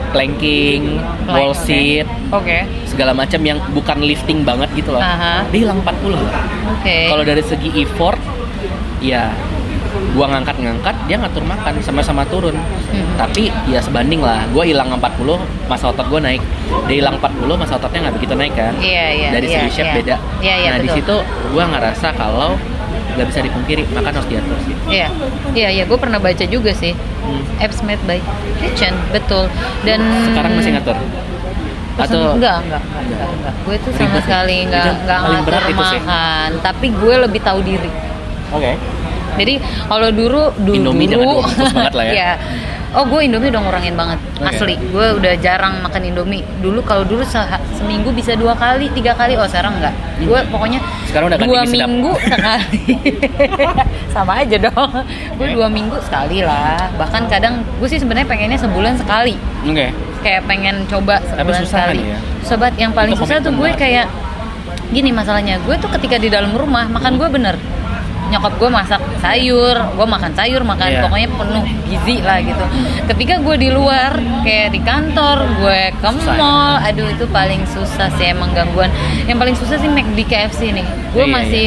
planking 0.08 0.96
wall 1.26 1.52
Oke. 1.52 1.60
sit 1.62 2.06
Oke. 2.30 2.64
segala 2.84 3.12
macam 3.12 3.38
yang 3.40 3.60
bukan 3.70 4.00
lifting 4.00 4.42
banget 4.42 4.66
gitu 4.74 4.90
loh 4.90 4.98
Aha. 4.98 5.44
dia 5.46 5.60
hilang 5.62 5.78
40 5.78 6.16
loh 6.16 6.32
Oke. 6.72 6.98
kalau 7.06 7.22
dari 7.22 7.42
segi 7.42 7.70
effort 7.78 8.16
ya 8.98 9.30
gua 10.14 10.26
ngangkat-ngangkat 10.30 10.94
dia 11.08 11.16
ngatur 11.16 11.44
makan 11.44 11.74
sama-sama 11.80 12.22
turun 12.28 12.54
Mhm. 12.54 13.16
tapi 13.16 13.48
ya 13.66 13.80
sebanding 13.80 14.20
lah 14.20 14.44
gua 14.52 14.64
hilang 14.64 14.92
40 14.92 15.38
masa 15.66 15.90
otot 15.90 16.06
gua 16.06 16.20
naik 16.20 16.42
dia 16.86 16.96
hilang 17.02 17.16
40 17.18 17.56
masa 17.56 17.76
ototnya 17.78 18.08
nggak 18.08 18.14
begitu 18.20 18.34
naik 18.36 18.54
kan 18.54 18.74
Iya, 18.78 19.06
iya, 19.14 19.28
dari 19.32 19.46
iya, 19.48 19.58
segi 19.64 19.70
shape 19.72 19.88
iya. 19.88 19.96
beda 19.96 20.16
Iya, 20.40 20.54
iya, 20.58 20.68
nah 20.70 20.78
di 20.78 20.90
situ 20.92 21.16
gua 21.54 21.64
ngerasa 21.70 22.08
kalau 22.14 22.50
nggak 23.16 23.26
bisa 23.34 23.40
dipungkiri 23.42 23.82
makan 23.90 24.12
harus 24.14 24.28
diatur 24.30 24.58
sih 24.62 24.74
Iya, 24.88 25.08
iya, 25.52 25.68
iya. 25.74 25.84
Gue 25.84 25.98
pernah 25.98 26.16
baca 26.16 26.44
juga 26.46 26.70
sih. 26.70 26.94
Hmm. 26.94 27.42
Apps 27.58 27.82
made 27.82 28.00
by 28.06 28.22
Kitchen, 28.62 28.94
betul. 29.10 29.50
Dan 29.82 30.00
sekarang 30.30 30.54
masih 30.54 30.72
ngatur 30.78 30.96
atau 31.98 32.38
enggak, 32.38 32.62
enggak, 32.62 32.78
enggak, 32.78 33.04
enggak, 33.10 33.28
enggak. 33.34 33.54
Gue 33.66 33.76
tuh 33.82 33.92
sama 33.98 34.16
ya? 34.16 34.22
sekali 34.22 34.56
enggak 34.70 34.84
enggak 35.02 35.18
ngatur 35.18 35.54
makan, 35.74 36.50
tapi 36.62 36.86
gue 36.94 37.14
lebih 37.26 37.40
tahu 37.42 37.58
diri. 37.66 37.90
Oke 38.50 38.72
Jadi 39.36 39.54
kalau 39.86 40.10
dulu 40.10 40.50
dulu 40.56 40.74
Indomie 40.74 41.06
dibungkus 41.06 41.54
banget 41.70 41.94
lah 41.94 42.04
ya. 42.04 42.12
Iya. 42.12 42.32
Oh 42.90 43.04
gue 43.04 43.20
Indomie 43.22 43.48
udah 43.48 43.60
ngurangin 43.60 43.94
banget 43.94 44.18
Oke. 44.34 44.50
asli. 44.50 44.74
Gue 44.90 45.14
udah 45.14 45.30
jarang 45.38 45.78
makan 45.78 46.02
Indomie. 46.02 46.42
Dulu 46.58 46.82
kalau 46.82 47.06
dulu 47.06 47.22
seha- 47.22 47.62
seminggu 47.70 48.10
bisa 48.10 48.34
dua 48.34 48.58
kali, 48.58 48.90
tiga 48.90 49.14
kali. 49.14 49.36
Oh 49.36 49.46
sekarang 49.46 49.78
enggak. 49.78 49.94
Gue 50.18 50.42
pokoknya 50.44 50.82
Sekarang 51.06 51.30
udah 51.30 51.38
dua 51.38 51.62
minggu 51.62 52.10
sekali. 52.18 52.82
Sama 54.14 54.32
aja 54.38 54.56
dong. 54.58 54.90
Gue 55.38 55.46
Oke. 55.46 55.54
dua 55.54 55.68
minggu 55.68 55.96
sekali 56.00 56.42
lah. 56.42 56.90
Bahkan 56.98 57.22
kadang 57.28 57.62
gue 57.78 57.86
sih 57.86 58.00
sebenarnya 58.00 58.26
pengennya 58.26 58.58
sebulan 58.58 58.96
sekali. 58.96 59.38
oke 59.60 59.86
Kayak 60.18 60.42
pengen 60.50 60.82
coba 60.88 61.22
sebulan 61.22 61.62
susah 61.62 61.78
sekali. 61.86 62.02
ya? 62.02 62.18
Sobat 62.42 62.74
yang 62.74 62.90
paling 62.90 63.14
Itu 63.14 63.22
susah 63.22 63.38
tuh 63.38 63.54
gue 63.54 63.70
kayak 63.72 64.10
gini 64.88 65.12
masalahnya 65.12 65.60
gue 65.60 65.76
tuh 65.76 65.86
ketika 65.92 66.16
di 66.16 66.26
dalam 66.26 66.50
rumah 66.50 66.88
makan 66.88 67.14
gue 67.14 67.28
bener 67.30 67.54
nyokap 68.28 68.52
gue 68.54 68.70
masak 68.70 69.00
sayur 69.18 69.76
gue 69.90 70.06
makan 70.06 70.32
sayur 70.32 70.62
makan 70.62 70.86
Iya. 70.86 71.00
pokoknya 71.02 71.28
penuh 71.30 71.64
gizi 71.84 72.16
lah 72.20 72.38
gitu. 72.38 72.64
Ketika 73.06 73.34
gue 73.38 73.56
di 73.56 73.68
luar 73.68 74.12
kayak 74.40 74.68
di 74.70 74.80
kantor 74.80 75.36
gue 75.56 75.80
ke 75.94 76.08
mall 76.30 76.76
aduh 76.78 77.08
itu 77.08 77.24
paling 77.26 77.64
susah 77.66 78.08
sih 78.14 78.28
emang 78.28 78.52
gangguan. 78.52 78.92
Yang 79.24 79.38
paling 79.38 79.56
susah 79.56 79.76
sih 79.76 79.88
McD 79.88 80.18
KFC 80.22 80.70
nih. 80.70 80.84
Gue 81.10 81.24
Iya, 81.24 81.34
masih 81.34 81.66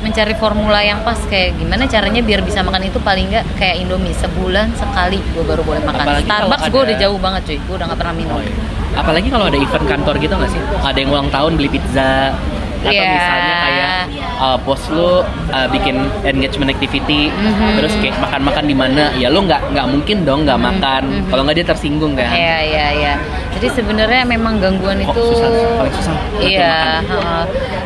mencari 0.00 0.34
formula 0.34 0.82
yang 0.82 1.00
pas 1.00 1.16
kayak 1.24 1.54
gimana 1.56 1.86
caranya 1.86 2.20
biar 2.20 2.42
bisa 2.42 2.58
makan 2.60 2.82
itu 2.84 2.98
paling 2.98 3.30
nggak 3.30 3.46
kayak 3.54 3.78
Indomie 3.78 4.12
sebulan 4.12 4.74
sekali 4.74 5.22
gue 5.22 5.42
baru 5.42 5.62
boleh 5.62 5.80
makan. 5.80 6.02
Apalagi 6.02 6.24
Starbucks 6.24 6.64
gue 6.64 6.74
ada- 6.74 6.86
udah 6.86 6.96
jauh 6.98 7.18
banget 7.18 7.42
cuy. 7.44 7.58
Gue 7.62 7.74
udah 7.74 7.86
nggak 7.86 8.00
pernah 8.00 8.14
minum. 8.14 8.36
Oh, 8.36 8.42
iya. 8.42 8.54
Apalagi 8.92 9.28
kalau 9.28 9.46
ada 9.46 9.56
event 9.56 9.86
kantor 9.86 10.14
gitu 10.18 10.34
nggak 10.34 10.50
sih? 10.50 10.60
Ada 10.82 10.98
yang 10.98 11.10
ulang 11.10 11.30
tahun 11.30 11.56
beli 11.56 11.70
pizza 11.70 12.36
atau 12.82 12.92
Iya. 12.92 13.08
misalnya 13.08 13.54
kayak 13.56 13.90
uh, 14.36 14.56
bos 14.58 14.82
lu 14.88 15.22
uh, 15.48 15.68
bikin 15.70 15.96
engagement 16.22 16.68
activity, 16.68 17.30
Mhm. 17.30 17.78
terus 17.78 17.94
kayak 17.98 18.18
makan-makan 18.18 18.64
di 18.64 18.74
mana? 18.74 19.04
Ya 19.14 19.28
lu 19.28 19.42
nggak 19.42 19.70
nggak 19.70 19.86
mungkin 19.86 20.16
dong 20.22 20.42
nggak 20.42 20.58
makan. 20.58 21.02
mhm. 21.04 21.30
Kalau 21.30 21.42
nggak 21.42 21.56
dia 21.56 21.66
tersinggung 21.66 22.12
kan? 22.12 22.28
Iya 22.28 22.58
iya 22.60 22.86
iya. 22.92 23.14
Jadi 23.52 23.68
sebenarnya 23.72 24.22
memang 24.24 24.58
gangguan 24.58 24.98
Kok 24.98 25.12
itu 25.12 25.22
susah, 25.28 25.48
paling 25.78 25.94
susah 25.94 26.14
Iya, 26.40 26.74
heeh. 27.00 27.42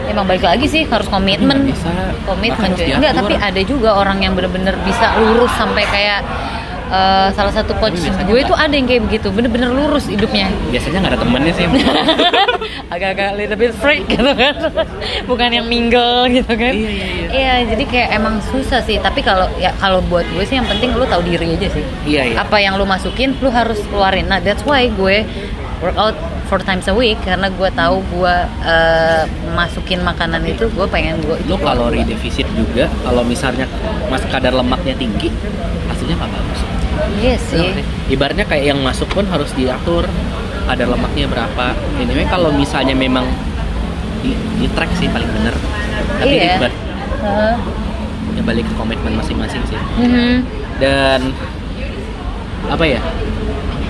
emang 0.09 0.25
balik 0.25 0.43
lagi 0.43 0.65
sih 0.65 0.83
harus 0.83 1.05
komitmen. 1.07 1.67
Bisa, 1.67 1.91
Komitmen 2.25 2.73
harus 2.73 2.81
cuy. 2.81 2.95
Enggak, 2.95 3.13
tapi 3.15 3.35
ada 3.37 3.61
juga 3.61 3.91
orang 3.93 4.19
yang 4.19 4.33
bener-bener 4.33 4.73
bisa 4.83 5.13
lurus 5.19 5.53
sampai 5.55 5.85
kayak 5.85 6.25
eh, 6.91 7.29
salah 7.35 7.53
satu 7.53 7.73
coach 7.79 7.99
biasanya 7.99 8.27
gue 8.27 8.39
itu 8.43 8.55
ada 8.55 8.75
yang 8.75 8.87
kayak 8.87 9.03
begitu, 9.11 9.29
bener-bener 9.31 9.71
lurus 9.71 10.07
hidupnya. 10.07 10.51
Biasanya 10.71 10.99
nggak 11.03 11.13
ada 11.15 11.21
temennya 11.21 11.53
sih. 11.55 11.65
Agak-agak 12.95 13.31
little 13.37 13.59
bit 13.59 13.73
freak 13.77 14.07
gitu 14.11 14.33
kan. 14.33 14.55
Bukan 15.27 15.49
yang 15.53 15.67
mingle 15.67 16.27
gitu 16.31 16.53
kan. 16.55 16.73
Iya, 16.75 16.91
iya, 16.91 17.07
iya. 17.07 17.27
Iya, 17.31 17.55
jadi 17.75 17.85
kayak 17.87 18.09
emang 18.17 18.39
susah 18.51 18.81
sih, 18.83 18.97
tapi 19.03 19.21
kalau 19.21 19.47
ya 19.59 19.75
kalau 19.77 20.01
buat 20.07 20.27
gue 20.35 20.45
sih 20.47 20.57
yang 20.59 20.69
penting 20.69 20.95
lu 20.95 21.07
tahu 21.07 21.23
diri 21.27 21.57
aja 21.57 21.69
sih 21.73 21.85
Iya 22.07 22.23
iya. 22.33 22.37
apa 22.41 22.57
yang 22.61 22.79
lu 22.79 22.87
masukin 22.87 23.35
lu 23.39 23.51
harus 23.51 23.79
keluarin 23.89 24.27
nah 24.31 24.39
that's 24.43 24.63
why 24.63 24.87
gue 24.87 25.23
workout 25.83 26.17
four 26.47 26.63
times 26.63 26.87
a 26.87 26.95
week 26.95 27.19
karena 27.27 27.51
gue 27.51 27.69
tahu 27.75 28.01
gue 28.15 28.37
uh, 28.63 29.23
masukin 29.53 30.01
makanan 30.03 30.47
itu 30.47 30.71
gue 30.71 30.87
pengen 30.87 31.19
gue 31.27 31.37
Lo 31.51 31.59
kalori 31.59 32.07
defisit 32.07 32.47
juga 32.55 32.87
kalau 33.03 33.27
misalnya 33.27 33.67
mas 34.07 34.23
kadar 34.31 34.55
lemaknya 34.55 34.95
tinggi, 34.95 35.29
hasilnya 35.91 36.15
nggak 36.15 36.31
bagus. 36.31 36.61
Iya 37.17 37.37
sih. 37.39 37.69
Ibaratnya 38.09 38.45
kayak 38.45 38.65
yang 38.75 38.81
masuk 38.81 39.09
pun 39.11 39.25
harus 39.27 39.51
diatur 39.53 40.05
kadar 40.67 40.89
lemaknya 40.91 41.31
berapa. 41.31 41.67
Anyway 41.97 42.27
kalau 42.27 42.51
misalnya 42.51 42.93
memang 42.93 43.25
di, 44.21 44.35
di 44.59 44.67
track 44.75 44.91
sih 44.97 45.07
paling 45.07 45.29
bener. 45.31 45.55
Tapi 46.19 46.35
Iya. 46.35 46.59
ribet. 46.59 46.73
Heeh. 47.23 47.55
Ya 48.37 48.43
balik 48.43 48.65
ke 48.67 48.75
komitmen 48.75 49.15
masing-masing 49.17 49.63
sih. 49.65 49.79
Mhm. 49.99 50.35
Dan 50.77 51.21
apa 52.67 52.85
ya? 52.85 53.01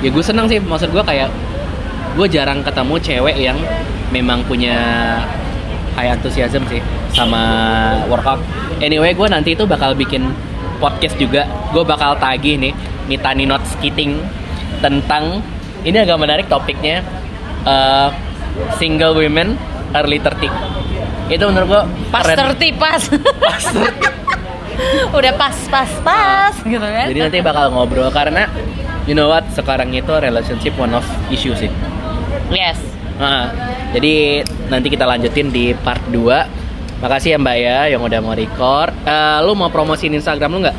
Ya 0.05 0.09
gue 0.13 0.25
senang 0.25 0.47
sih. 0.47 0.61
Maksud 0.61 0.93
gue 0.93 1.03
kayak 1.03 1.33
gue 2.15 2.27
jarang 2.29 2.61
ketemu 2.63 2.95
cewek 3.01 3.37
yang 3.37 3.59
memang 4.13 4.45
punya 4.47 4.77
high 5.97 6.13
enthusiasm 6.13 6.63
sih 6.69 6.81
sama 7.11 7.43
workout. 8.07 8.39
Anyway, 8.79 9.17
gue 9.17 9.27
nanti 9.27 9.57
itu 9.57 9.65
bakal 9.65 9.97
bikin 9.97 10.29
podcast 10.77 11.17
juga. 11.17 11.49
Gue 11.73 11.83
bakal 11.83 12.21
tagih 12.21 12.61
nih 12.61 12.73
Mitani 13.07 13.45
Not 13.47 13.63
Skiting 13.67 14.19
tentang 14.83 15.41
ini 15.87 15.97
agak 15.97 16.19
menarik 16.19 16.47
topiknya 16.51 17.03
eh, 17.65 18.09
single 18.77 19.15
women 19.15 19.55
early 19.95 20.19
30. 20.19 20.51
Itu 21.31 21.45
menurut 21.51 21.67
gue 21.67 21.83
Pas 22.11 22.27
terti 22.27 22.71
pas. 22.75 23.03
Pas 23.43 23.65
30. 23.65 25.15
Udah 25.17 25.33
pas 25.41 25.57
pas 25.73 25.89
pas 26.05 26.53
gitu 26.53 26.85
kan. 26.85 27.09
Jadi 27.09 27.17
nanti 27.17 27.41
bakal 27.41 27.73
ngobrol 27.73 28.13
karena 28.13 28.45
you 29.09 29.17
know 29.17 29.33
what 29.33 29.41
sekarang 29.57 29.97
itu 29.97 30.13
relationship 30.21 30.77
one 30.77 30.93
of 30.93 31.07
issue 31.33 31.57
sih. 31.57 31.73
Yes. 32.53 32.77
Nah, 33.17 33.49
jadi 33.97 34.45
nanti 34.69 34.93
kita 34.93 35.09
lanjutin 35.09 35.49
di 35.49 35.73
part 35.81 36.05
2 36.13 36.67
Makasih 36.97 37.37
ya 37.37 37.39
Mbak 37.41 37.57
ya 37.61 37.79
yang 37.93 38.01
udah 38.01 38.21
mau 38.25 38.33
record. 38.33 38.93
Eh, 39.05 39.39
lu 39.45 39.53
mau 39.53 39.69
promosiin 39.69 40.17
Instagram 40.17 40.51
lu 40.57 40.59
nggak? 40.65 40.77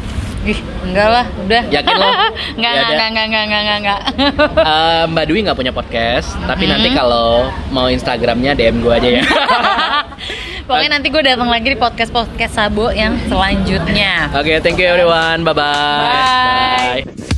Ih, 0.47 0.59
enggak 0.81 1.07
lah, 1.11 1.25
udah. 1.43 1.61
Yakin 1.67 1.93
lo? 1.93 2.07
Enggak, 2.57 2.71
Ya 2.71 2.79
enggak, 2.81 3.07
enggak, 3.11 3.25
enggak, 3.27 3.43
enggak, 3.43 3.61
enggak, 3.61 3.77
enggak. 3.77 3.99
Eh, 4.71 5.03
Mbak 5.07 5.25
Dwi 5.27 5.39
nggak 5.43 5.57
punya 5.57 5.73
podcast, 5.75 6.27
tapi 6.47 6.63
Mhm. 6.63 6.71
nanti 6.71 6.89
kalau 6.95 7.29
mau 7.69 7.87
Instagramnya 7.87 8.55
DM 8.55 8.79
gue 8.79 8.93
aja 8.93 9.09
ya. 9.11 9.23
Pokoknya 10.67 10.89
nanti 10.89 11.07
gue 11.07 11.21
datang 11.21 11.47
lagi 11.47 11.67
di 11.69 11.77
podcast-podcast 11.77 12.53
Sabo 12.53 12.91
yang 12.91 13.15
selanjutnya. 13.27 14.31
Oke, 14.33 14.59
thank 14.59 14.75
you 14.75 14.87
everyone. 14.87 15.43
Bye-bye. 15.43 15.63
Bye. 16.01 17.03
Bye. 17.03 17.36